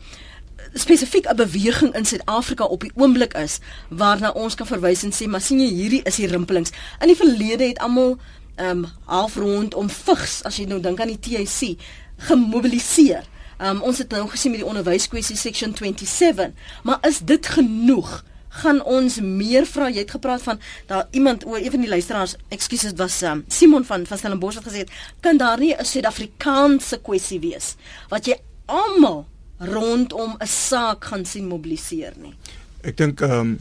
spesifiek 0.73 1.25
'n 1.29 1.35
beweging 1.35 1.95
in 1.95 2.05
Suid-Afrika 2.05 2.63
op 2.63 2.81
die 2.81 2.91
oomblik 2.95 3.33
is 3.33 3.59
waarna 3.89 4.31
ons 4.31 4.55
kan 4.55 4.67
verwys 4.67 5.03
en 5.03 5.11
sê 5.11 5.27
maar 5.27 5.41
sien 5.41 5.59
jy 5.59 5.69
hierdie 5.73 6.03
is 6.03 6.15
die 6.15 6.27
rimpelings. 6.27 6.71
In 7.01 7.07
die 7.07 7.15
verlede 7.15 7.67
het 7.67 7.79
almal 7.79 8.17
ehm 8.55 8.69
um, 8.69 8.85
half 9.05 9.35
rond 9.35 9.73
om 9.73 9.89
vigs 9.89 10.43
as 10.43 10.57
jy 10.57 10.65
nou 10.65 10.79
dink 10.79 10.99
aan 10.99 11.07
die 11.07 11.19
TIC 11.19 11.77
gemobiliseer. 12.17 13.23
Um, 13.57 13.81
ons 13.81 13.97
het 13.97 14.09
nou 14.09 14.27
gesien 14.29 14.51
met 14.51 14.59
die 14.59 14.69
onderwyskwessie 14.69 15.37
section 15.37 15.73
27, 15.77 16.51
maar 16.83 16.97
is 17.01 17.19
dit 17.19 17.47
genoeg? 17.47 18.23
Gaan 18.61 18.81
ons 18.83 19.19
meer 19.21 19.65
vra. 19.69 19.89
Jy 19.89 20.03
het 20.05 20.15
gepraat 20.17 20.43
van 20.45 20.59
daar 20.89 21.07
iemand 21.11 21.45
oor 21.45 21.57
een 21.61 21.71
van 21.71 21.85
die 21.85 21.89
luisteraars, 21.89 22.35
ekskuus, 22.53 22.87
dit 22.89 22.97
was 23.01 23.21
um, 23.21 23.43
Simon 23.47 23.85
van 23.85 24.05
van 24.05 24.17
Stellenbosch 24.17 24.59
wat 24.59 24.69
gesê 24.69 24.83
het, 24.85 24.93
kan 25.19 25.37
daar 25.37 25.59
nie 25.59 25.73
'n 25.75 25.85
Suid-Afrikaanse 25.85 27.01
kwessie 27.01 27.39
wees 27.39 27.75
wat 28.09 28.25
jy 28.25 28.37
almal 28.65 29.25
rondom 29.57 30.35
'n 30.39 30.47
saak 30.47 31.05
gaan 31.05 31.25
sien 31.25 31.47
mobiliseer 31.47 32.13
nie. 32.17 32.33
Ek 32.81 32.97
dink 32.97 33.21
ehm 33.21 33.57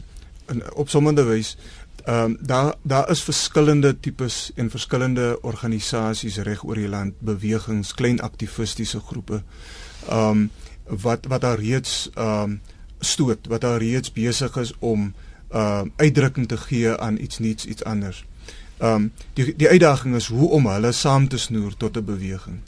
um, 0.47 0.61
op 0.73 0.89
sommige 0.89 1.23
wyse 1.23 1.57
ehm 2.05 2.23
um, 2.23 2.37
daar 2.39 2.75
daar 2.81 3.09
is 3.09 3.23
verskillende 3.23 3.99
tipes 3.99 4.51
en 4.55 4.69
verskillende 4.69 5.37
organisasies 5.41 6.37
reg 6.37 6.63
oor 6.63 6.75
die 6.75 6.87
land, 6.87 7.13
bewegings, 7.19 7.93
klein 7.93 8.21
aktivistiese 8.21 8.99
groepe. 8.99 9.43
Ehm 10.09 10.29
um, 10.29 10.51
wat 11.03 11.25
wat 11.27 11.41
daar 11.41 11.59
reeds 11.59 12.09
ehm 12.13 12.41
um, 12.43 12.61
stoot 12.99 13.47
wat 13.47 13.61
daar 13.61 13.81
reeds 13.81 14.11
besig 14.11 14.55
is 14.57 14.73
om 14.79 15.13
uh 15.53 15.81
uitdrukking 15.95 16.47
te 16.47 16.57
gee 16.57 16.97
aan 16.97 17.17
iets 17.17 17.39
nuuts, 17.39 17.65
iets 17.65 17.83
anders. 17.83 18.25
Um 18.77 19.11
die 19.33 19.53
die 19.55 19.69
uitdaging 19.69 20.15
is 20.15 20.27
hoe 20.27 20.49
om 20.49 20.67
hulle 20.67 20.91
saam 20.91 21.27
te 21.27 21.37
snoer 21.37 21.75
tot 21.77 21.97
'n 21.97 22.05
beweging. 22.05 22.59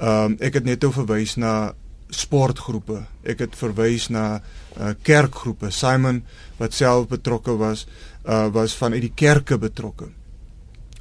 Um 0.00 0.36
ek 0.40 0.54
het 0.54 0.64
net 0.64 0.84
verwys 0.84 1.36
na 1.36 1.74
sportgroepe. 2.08 3.04
Ek 3.22 3.38
het 3.38 3.56
verwys 3.56 4.08
na 4.08 4.42
uh 4.78 4.94
kerkgroepe. 5.02 5.70
Simon 5.70 6.24
wat 6.56 6.74
self 6.74 7.08
betrokke 7.08 7.56
was, 7.56 7.86
uh 8.26 8.46
was 8.46 8.74
van 8.74 8.92
uit 8.92 9.00
die 9.00 9.14
kerke 9.14 9.58
betrokke. 9.58 10.08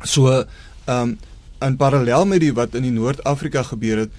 So 0.04 0.46
um 0.88 1.18
in 1.62 1.78
parallel 1.78 2.26
met 2.26 2.40
die 2.40 2.54
wat 2.54 2.76
in 2.76 2.82
die 2.82 2.92
Noord-Afrika 2.92 3.64
gebeur 3.64 3.98
het, 3.98 4.12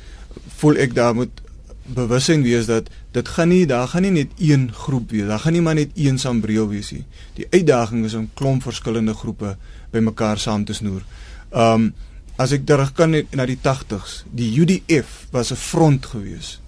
voel 0.56 0.76
ek 0.76 0.94
daar 0.94 1.14
moet 1.14 1.42
bewussyn 1.84 2.42
wees 2.42 2.66
dat 2.66 2.88
dit 3.12 3.28
gaan 3.28 3.50
nie 3.52 3.66
daar 3.68 3.88
gaan 3.88 4.02
nie 4.06 4.12
net 4.14 4.32
een 4.38 4.70
groep 4.72 5.10
wees. 5.10 5.26
Daar 5.28 5.38
gaan 5.38 5.52
nie 5.52 5.62
maar 5.62 5.74
net 5.74 5.90
een 5.94 6.18
sambreel 6.18 6.68
wees 6.68 6.90
nie. 6.90 7.04
Die 7.36 7.46
uitdaging 7.50 8.04
is 8.04 8.14
om 8.14 8.30
klomp 8.34 8.62
verskillende 8.62 9.14
groepe 9.14 9.56
bymekaar 9.92 10.38
saam 10.38 10.64
te 10.64 10.74
snoer. 10.74 11.04
Um 11.52 11.92
as 12.36 12.50
ek 12.50 12.64
terug 12.66 12.90
kan 12.98 13.12
na 13.14 13.44
die 13.46 13.60
80s, 13.62 14.24
die 14.26 14.50
UDF 14.58 15.28
was 15.30 15.52
'n 15.52 15.56
front 15.56 16.06
gewees 16.06 16.60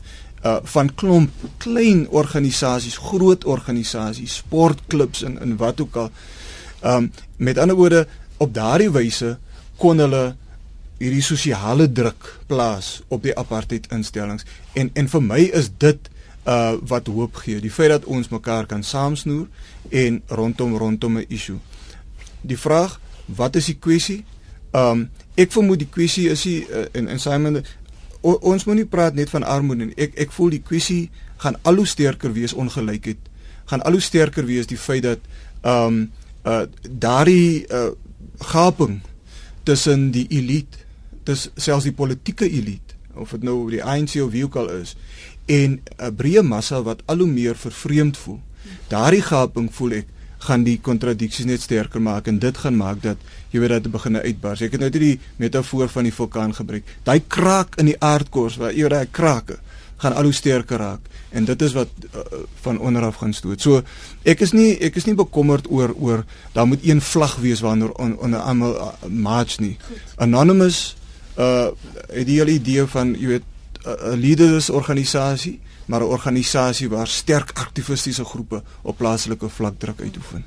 uh 0.45 0.59
van 0.63 0.95
klomp 0.95 1.31
klein 1.59 2.09
organisasies, 2.09 2.97
groot 2.97 3.45
organisasies, 3.45 4.37
sportklubs 4.37 5.23
en 5.23 5.39
en 5.41 5.57
wat 5.57 5.81
ook 5.81 5.97
al. 5.97 6.11
Um 6.85 7.13
met 7.37 7.59
ander 7.59 7.77
woorde, 7.77 8.07
op 8.37 8.55
daardie 8.55 8.91
wyse 8.91 9.39
kon 9.77 9.99
hulle 9.99 10.37
hierdie 10.99 11.23
sosiale 11.23 11.89
druk 11.93 12.29
plaas 12.49 13.03
op 13.09 13.23
die 13.27 13.35
apartheid 13.37 13.89
instellings. 13.93 14.47
En 14.75 14.91
en 14.95 15.09
vir 15.09 15.23
my 15.23 15.41
is 15.61 15.71
dit 15.79 16.11
uh 16.47 16.77
wat 16.89 17.11
hoop 17.11 17.37
gee. 17.43 17.61
Die 17.61 17.71
feit 17.71 17.91
dat 17.91 18.05
ons 18.05 18.31
mekaar 18.31 18.67
kan 18.67 18.83
saamsnoer 18.83 19.47
en 19.91 20.23
rondom 20.27 20.77
rondom 20.77 21.19
'n 21.19 21.27
issue. 21.29 21.59
Die 22.41 22.59
vraag 22.59 23.01
wat 23.25 23.57
is 23.57 23.67
die 23.67 23.79
kwessie 23.79 24.25
um 24.73 25.11
ek 25.35 25.53
vermoed 25.53 25.79
die 25.79 25.91
kwessie 25.91 26.29
is 26.31 26.43
die 26.43 26.67
uh, 26.71 26.87
en 26.93 27.09
en 27.09 27.19
Simon 27.19 27.63
o, 28.21 28.33
ons 28.33 28.65
moet 28.65 28.75
nie 28.75 28.87
praat 28.87 29.15
net 29.15 29.31
van 29.31 29.43
armoede 29.43 29.85
nie. 29.85 29.97
Ek 29.97 30.15
ek 30.15 30.33
voel 30.33 30.51
die 30.51 30.63
kwessie 30.63 31.11
gaan 31.37 31.57
al 31.63 31.77
hoe 31.77 31.87
sterker 31.87 32.33
wees 32.33 32.53
ongelykheid 32.53 33.19
gaan 33.67 33.83
al 33.83 33.99
hoe 33.99 34.01
sterker 34.01 34.47
wees 34.47 34.67
die 34.71 34.79
feit 34.79 35.03
dat 35.03 35.19
um 35.67 36.07
uh 36.47 36.65
daardie 36.89 37.67
uh 37.67 37.91
gaping 38.39 39.01
tussen 39.65 40.11
die 40.11 40.27
elite 40.31 40.86
dis 41.27 41.49
selfs 41.57 41.87
die 41.89 41.95
politieke 41.97 42.49
elite 42.49 42.95
of 43.17 43.33
dit 43.35 43.47
nou 43.47 43.71
die 43.73 43.83
ANC 43.85 44.19
of 44.23 44.33
wie 44.35 44.45
ook 44.45 44.57
al 44.61 44.71
is 44.81 44.97
en 45.47 45.81
'n 45.99 46.15
breë 46.17 46.43
massa 46.43 46.83
wat 46.83 47.03
al 47.07 47.19
hoe 47.19 47.27
meer 47.27 47.57
vervreemd 47.57 48.17
voel. 48.17 48.41
Daardie 48.89 49.23
gaping 49.23 49.71
voel 49.75 49.93
ek 49.93 50.07
gaan 50.39 50.65
die 50.65 50.79
kontradiksies 50.83 51.47
net 51.47 51.61
sterker 51.61 52.03
maak 52.03 52.27
en 52.27 52.39
dit 52.39 52.57
gaan 52.57 52.77
maak 52.77 53.03
dat 53.03 53.17
jy 53.51 53.61
weet 53.61 53.69
dat 53.69 53.83
dit 53.83 53.93
begin 53.93 54.17
uitbars. 54.17 54.61
Ek 54.61 54.73
het 54.73 54.81
nou 54.81 54.91
net 54.91 55.01
die 55.01 55.21
metafoor 55.37 55.89
van 55.89 56.03
die 56.03 56.15
vulkaan 56.15 56.55
gebruik. 56.55 56.85
Daai 57.05 57.23
kraak 57.27 57.79
in 57.81 57.87
die 57.87 58.01
aardkors 58.01 58.57
waar 58.57 58.73
jy 58.73 58.83
weet 58.83 58.91
daai 58.91 59.11
krake 59.11 59.59
gaan 59.97 60.13
al 60.13 60.29
hoe 60.29 60.33
sterker 60.37 60.79
raak 60.79 61.01
en 61.33 61.45
dit 61.45 61.63
is 61.63 61.73
wat 61.73 61.89
uh, 62.05 62.21
van 62.61 62.79
onder 62.79 63.03
af 63.03 63.17
gaan 63.23 63.33
stoot. 63.33 63.61
So 63.61 63.83
ek 64.25 64.41
is 64.45 64.53
nie 64.53 64.77
ek 64.85 64.97
is 64.97 65.07
nie 65.09 65.17
bekommerd 65.17 65.71
oor 65.71 65.95
oor 65.97 66.25
daar 66.53 66.69
moet 66.69 66.85
een 66.85 67.01
vlag 67.01 67.37
wees 67.41 67.61
wanneer 67.65 67.93
onder 67.97 68.19
on, 68.19 68.35
almal 68.35 68.77
uh, 68.77 68.93
march 69.09 69.59
nie. 69.59 69.77
Anonymous 70.17 70.97
uh 71.39 71.69
het 72.07 72.27
die 72.27 72.39
hele 72.39 72.57
idee 72.57 72.87
van 72.87 73.15
jy 73.19 73.27
weet 73.27 73.43
'n 73.87 74.19
leaders 74.19 74.71
organisasie, 74.71 75.61
maar 75.87 76.01
'n 76.01 76.13
organisasie 76.17 76.89
waar 76.89 77.07
sterk 77.07 77.51
aktivistiese 77.55 78.25
groepe 78.25 78.63
op 78.83 78.97
plaaslike 78.97 79.49
vlak 79.49 79.79
druk 79.79 80.01
uitoefen. 80.01 80.45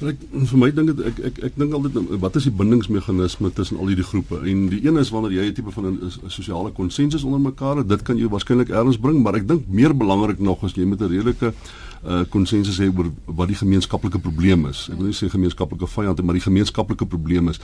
Ek 0.00 0.16
vir 0.32 0.58
my 0.58 0.70
dink 0.72 1.00
ek 1.04 1.18
ek 1.28 1.38
ek 1.44 1.56
dink 1.60 1.74
altyd 1.76 2.20
wat 2.22 2.36
is 2.36 2.46
die 2.48 2.54
bindingsmeganisme 2.56 3.50
tussen 3.52 3.76
al 3.76 3.90
hierdie 3.92 4.06
groepe? 4.06 4.38
En 4.48 4.68
die 4.72 4.80
een 4.86 4.96
is 4.96 5.10
wanneer 5.12 5.32
jy 5.32 5.44
'n 5.50 5.54
tipe 5.54 5.70
van 5.70 5.84
'n 5.86 6.10
sosiale 6.28 6.70
konsensus 6.72 7.22
onder 7.22 7.40
mekaar 7.40 7.76
het, 7.76 7.88
dit 7.88 8.02
kan 8.02 8.16
jou 8.16 8.28
waarskynlik 8.28 8.70
ergens 8.70 8.98
bring, 8.98 9.22
maar 9.22 9.34
ek 9.34 9.48
dink 9.48 9.68
meer 9.68 9.96
belangrik 9.96 10.38
nog 10.38 10.64
is 10.64 10.72
jy 10.72 10.84
met 10.84 11.00
'n 11.00 11.08
redelike 11.08 11.52
uh 12.00 12.24
konsensus 12.30 12.78
hê 12.80 12.88
oor 12.88 13.10
wat 13.26 13.48
die 13.48 13.56
gemeenskaplike 13.56 14.18
probleem 14.18 14.66
is. 14.66 14.88
Ek 14.88 14.96
wil 14.96 15.06
nie 15.06 15.14
sê 15.14 15.28
gemeenskaplike 15.28 15.86
vyand, 15.86 16.22
maar 16.22 16.34
die 16.34 16.48
gemeenskaplike 16.48 17.06
probleem 17.06 17.48
is. 17.48 17.60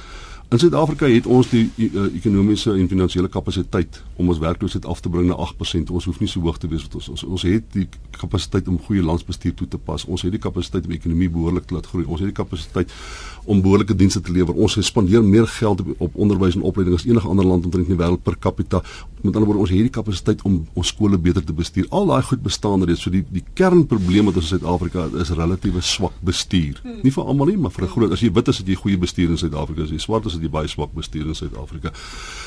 In 0.48 0.60
Suid-Afrika 0.62 1.08
het 1.10 1.24
ons 1.26 1.48
die 1.50 1.64
uh, 1.74 2.04
ekonomiese 2.14 2.70
en 2.70 2.86
finansiële 2.86 3.26
kapasiteit 3.28 3.96
om 4.14 4.28
ons 4.30 4.38
werkloosheid 4.38 4.84
af 4.86 5.00
te 5.02 5.10
bring 5.10 5.26
na 5.26 5.34
8%. 5.42 5.90
Ons 5.90 6.04
hoef 6.06 6.20
nie 6.22 6.28
so 6.30 6.38
hoog 6.44 6.60
te 6.62 6.68
wees 6.70 6.84
wat 6.86 6.94
ons 7.00 7.08
ons 7.16 7.24
ons 7.26 7.44
het 7.48 7.64
die 7.74 7.88
kapasiteit 8.14 8.68
om 8.70 8.78
goeie 8.78 9.02
landsbestuur 9.02 9.56
toe 9.58 9.66
te 9.72 9.80
pas. 9.88 10.04
Ons 10.06 10.22
het 10.22 10.30
die 10.30 10.40
kapasiteit 10.40 10.86
om 10.86 10.94
die 10.94 11.00
ekonomie 11.00 11.28
behoorlik 11.34 11.66
te 11.66 11.74
laat 11.74 11.88
groei. 11.90 12.04
Ons 12.06 12.22
het 12.22 12.30
die 12.30 12.36
kapasiteit 12.36 12.94
om 13.42 13.58
behoorlike 13.62 13.96
dienste 13.98 14.22
te 14.22 14.30
lewer. 14.32 14.54
Ons 14.54 14.78
spandeer 14.86 15.26
meer 15.26 15.50
geld 15.50 15.82
op, 15.82 15.90
op 16.06 16.14
onderwys 16.14 16.54
en 16.54 16.62
opleiding 16.70 16.94
as 16.94 17.08
enige 17.10 17.26
ander 17.28 17.46
land 17.46 17.66
omtrent 17.66 17.90
in 17.90 17.96
die 17.96 18.00
wêreld 18.04 18.22
per 18.22 18.38
capita. 18.38 18.84
Met 19.24 19.34
ander 19.34 19.48
woorde, 19.50 19.64
ons 19.66 19.74
het 19.74 19.82
die 19.82 19.94
kapasiteit 19.98 20.46
om 20.46 20.60
ons 20.78 20.94
skole 20.94 21.18
beter 21.18 21.42
te 21.42 21.58
bestuur. 21.58 21.90
Al 21.90 22.06
daai 22.12 22.22
goed 22.30 22.46
bestaan 22.46 22.86
reeds. 22.86 23.02
So 23.02 23.10
die 23.10 23.24
die 23.34 23.42
kernprobleem 23.58 24.30
wat 24.30 24.38
ons 24.38 24.52
in 24.52 24.60
Suid-Afrika 24.60 25.08
is 25.18 25.34
relatief 25.34 25.82
swak 25.82 26.14
bestuur. 26.22 26.78
Hmm. 26.86 27.02
Nie 27.02 27.14
vir 27.18 27.26
almal 27.26 27.50
nie, 27.50 27.58
maar 27.58 27.74
vir 27.74 27.90
'n 27.90 27.94
groot 27.98 28.12
as 28.12 28.22
jy 28.22 28.30
wit 28.32 28.48
is, 28.48 28.58
het 28.58 28.68
jy 28.68 28.78
goeie 28.78 28.98
bestuur 28.98 29.30
in 29.30 29.38
Suid-Afrika. 29.38 29.82
As 29.82 29.90
jy 29.90 29.98
swart 29.98 30.26
is, 30.26 30.35
het 30.36 30.46
jy 30.46 30.52
baie 30.52 30.68
swak 30.70 30.92
bestuur 30.96 31.26
in 31.26 31.36
Suid-Afrika. 31.38 31.92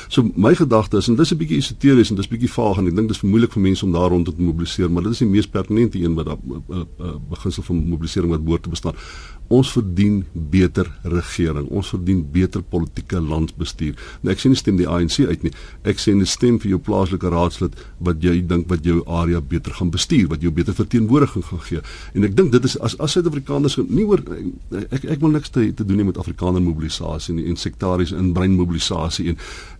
So 0.08 0.24
my 0.34 0.54
gedagte 0.58 1.00
is 1.00 1.08
en 1.08 1.18
dis 1.18 1.32
'n 1.32 1.38
bietjie 1.40 1.58
esoteries 1.58 2.10
en 2.10 2.16
dis 2.16 2.28
bietjie 2.28 2.50
vaag 2.50 2.78
en 2.78 2.86
ek 2.86 2.96
dink 2.96 3.08
dis 3.08 3.22
moeilik 3.22 3.52
vir 3.52 3.62
mense 3.62 3.84
om 3.84 3.92
daar 3.92 4.10
rond 4.10 4.26
te 4.26 4.34
mobiliseer, 4.36 4.90
maar 4.90 5.02
dit 5.02 5.12
is 5.12 5.18
die 5.18 5.28
mees 5.28 5.46
pertinente 5.46 5.98
een 5.98 6.14
wat 6.14 6.26
daar 6.26 6.38
uh, 6.50 6.84
uh, 7.00 7.14
beginsel 7.30 7.62
van 7.62 7.76
mobilisering 7.76 8.30
wat 8.30 8.44
behoort 8.44 8.62
te 8.62 8.68
bestaan. 8.68 8.94
Ons 9.50 9.72
verdien 9.74 10.20
beter 10.32 10.86
regering. 11.02 11.66
Ons 11.74 11.88
verdien 11.90 12.20
beter 12.32 12.62
politieke 12.62 13.18
landsbestuur. 13.18 13.96
Nou 14.22 14.30
ek 14.30 14.38
sê 14.38 14.50
nie 14.52 14.58
stem 14.58 14.76
die 14.78 14.86
ANC 14.86 15.16
uit 15.26 15.42
nie. 15.42 15.50
Ek 15.82 15.98
sê 15.98 16.14
'n 16.14 16.24
stem 16.26 16.60
vir 16.62 16.70
jou 16.70 16.78
plaaslike 16.78 17.26
raadslid 17.26 17.74
wat 17.98 18.22
jy 18.22 18.46
dink 18.46 18.68
wat 18.70 18.84
jou 18.84 19.02
area 19.06 19.40
beter 19.40 19.72
gaan 19.72 19.90
bestuur, 19.90 20.28
wat 20.28 20.42
jou 20.42 20.52
beter 20.52 20.72
verteenwoordiging 20.74 21.44
gaan 21.44 21.60
gee. 21.66 21.80
En 22.14 22.24
ek 22.24 22.36
dink 22.36 22.52
dit 22.52 22.64
is 22.64 22.78
as 22.78 22.98
as 23.00 23.12
Suid-Afrikaners 23.12 23.76
nie 23.88 24.04
oor 24.04 24.22
ek 24.90 25.04
ek 25.04 25.20
wil 25.20 25.30
niks 25.30 25.50
te, 25.50 25.72
te 25.72 25.84
doen 25.84 25.96
nie 25.96 26.04
met 26.04 26.18
Afrikaner 26.18 26.62
mobilisasie 26.62 27.44
en 27.44 27.56
sektariese 27.56 28.16
inbrein 28.16 28.54
mobilisasie 28.54 29.28
en 29.28 29.36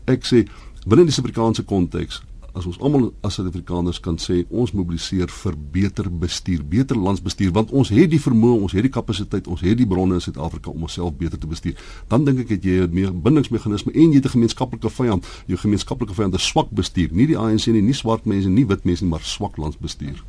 ek 0.07 0.25
sê 0.25 0.49
binne 0.87 1.05
die 1.05 1.13
Suid-Afrikaanse 1.13 1.63
konteks 1.63 2.23
as 2.55 2.67
ons 2.67 2.79
almal 2.81 3.11
as 3.27 3.37
Suid-Afrikaners 3.39 4.01
kan 4.05 4.19
sê 4.21 4.45
ons 4.51 4.73
mobiliseer 4.77 5.31
vir 5.33 5.57
beter 5.75 6.11
bestuur, 6.23 6.63
beter 6.63 6.99
landsbestuur 6.99 7.53
want 7.57 7.73
ons 7.73 7.93
het 7.95 8.11
die 8.11 8.21
vermoë, 8.21 8.61
ons 8.67 8.77
het 8.77 8.87
die 8.87 8.93
kapasiteit, 8.93 9.51
ons 9.51 9.65
het 9.65 9.79
die 9.79 9.89
bronne 9.89 10.19
in 10.19 10.25
Suid-Afrika 10.25 10.71
om 10.71 10.87
onsself 10.89 11.15
beter 11.19 11.39
te 11.39 11.51
bestuur. 11.51 11.77
Dan 12.09 12.25
dink 12.25 12.45
ek 12.47 12.57
het 12.57 12.65
jy 12.65 12.87
'n 12.87 12.95
meer 12.95 13.13
bindingsmeganisme 13.13 13.93
en 13.93 14.11
jy 14.11 14.17
het 14.17 14.27
'n 14.27 14.37
gemeenskaplike 14.37 14.91
vyand. 14.91 15.27
Jou 15.47 15.59
gemeenskaplike 15.59 16.15
vyand 16.15 16.35
is 16.35 16.47
swak 16.47 16.71
bestuur, 16.71 17.09
nie 17.13 17.27
die 17.27 17.39
ANC 17.39 17.67
nie, 17.67 17.83
nie 17.83 17.95
swart 17.95 18.25
mense 18.25 18.49
nie, 18.49 18.67
wit 18.67 18.85
mense 18.85 19.05
nie, 19.05 19.11
maar 19.11 19.23
swak 19.23 19.57
landsbestuur. 19.57 20.23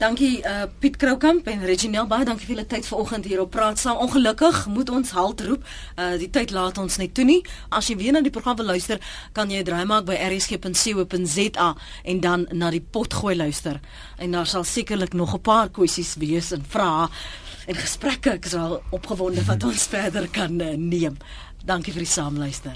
Dankie 0.00 0.38
uh 0.48 0.62
Piet 0.78 0.96
Kroukamp 0.96 1.46
en 1.46 1.60
Reginel 1.68 2.06
baie 2.08 2.24
dankie 2.24 2.46
vir 2.48 2.54
julle 2.54 2.68
tyd 2.70 2.86
vanoggend 2.88 3.26
hier 3.28 3.42
op 3.42 3.50
praat 3.52 3.76
saam. 3.78 3.98
Ongelukkig 4.00 4.62
moet 4.72 4.88
ons 4.88 5.10
halt 5.12 5.42
roep. 5.44 5.66
Uh 5.92 6.14
die 6.16 6.30
tyd 6.32 6.54
laat 6.56 6.80
ons 6.80 6.96
net 6.96 7.12
toe 7.14 7.26
nie. 7.28 7.42
As 7.68 7.90
jy 7.92 7.98
weer 8.00 8.16
na 8.16 8.22
die 8.24 8.32
program 8.32 8.56
wil 8.56 8.72
luister, 8.72 8.96
kan 9.36 9.52
jy 9.52 9.60
draai 9.60 9.84
maak 9.84 10.08
by 10.08 10.16
rsg.co.za 10.16 11.68
en 12.14 12.24
dan 12.24 12.48
na 12.48 12.72
die 12.72 12.80
pot 12.80 13.12
gooi 13.12 13.36
luister. 13.36 13.76
En 14.16 14.32
daar 14.32 14.48
sal 14.48 14.64
sekerlik 14.64 15.12
nog 15.12 15.34
'n 15.36 15.44
paar 15.44 15.68
kwessies 15.68 16.16
wees 16.16 16.52
en 16.56 16.64
vrae 16.64 17.08
en 17.66 17.74
gesprekke 17.74 18.30
ek 18.30 18.46
is 18.46 18.54
al 18.54 18.80
opgewonde 18.90 19.44
wat 19.44 19.64
ons 19.64 19.84
verder 19.96 20.28
kan 20.32 20.60
uh, 20.60 20.76
neem. 20.76 21.16
Dankie 21.64 21.92
vir 21.92 22.08
die 22.08 22.12
saamluister. 22.12 22.72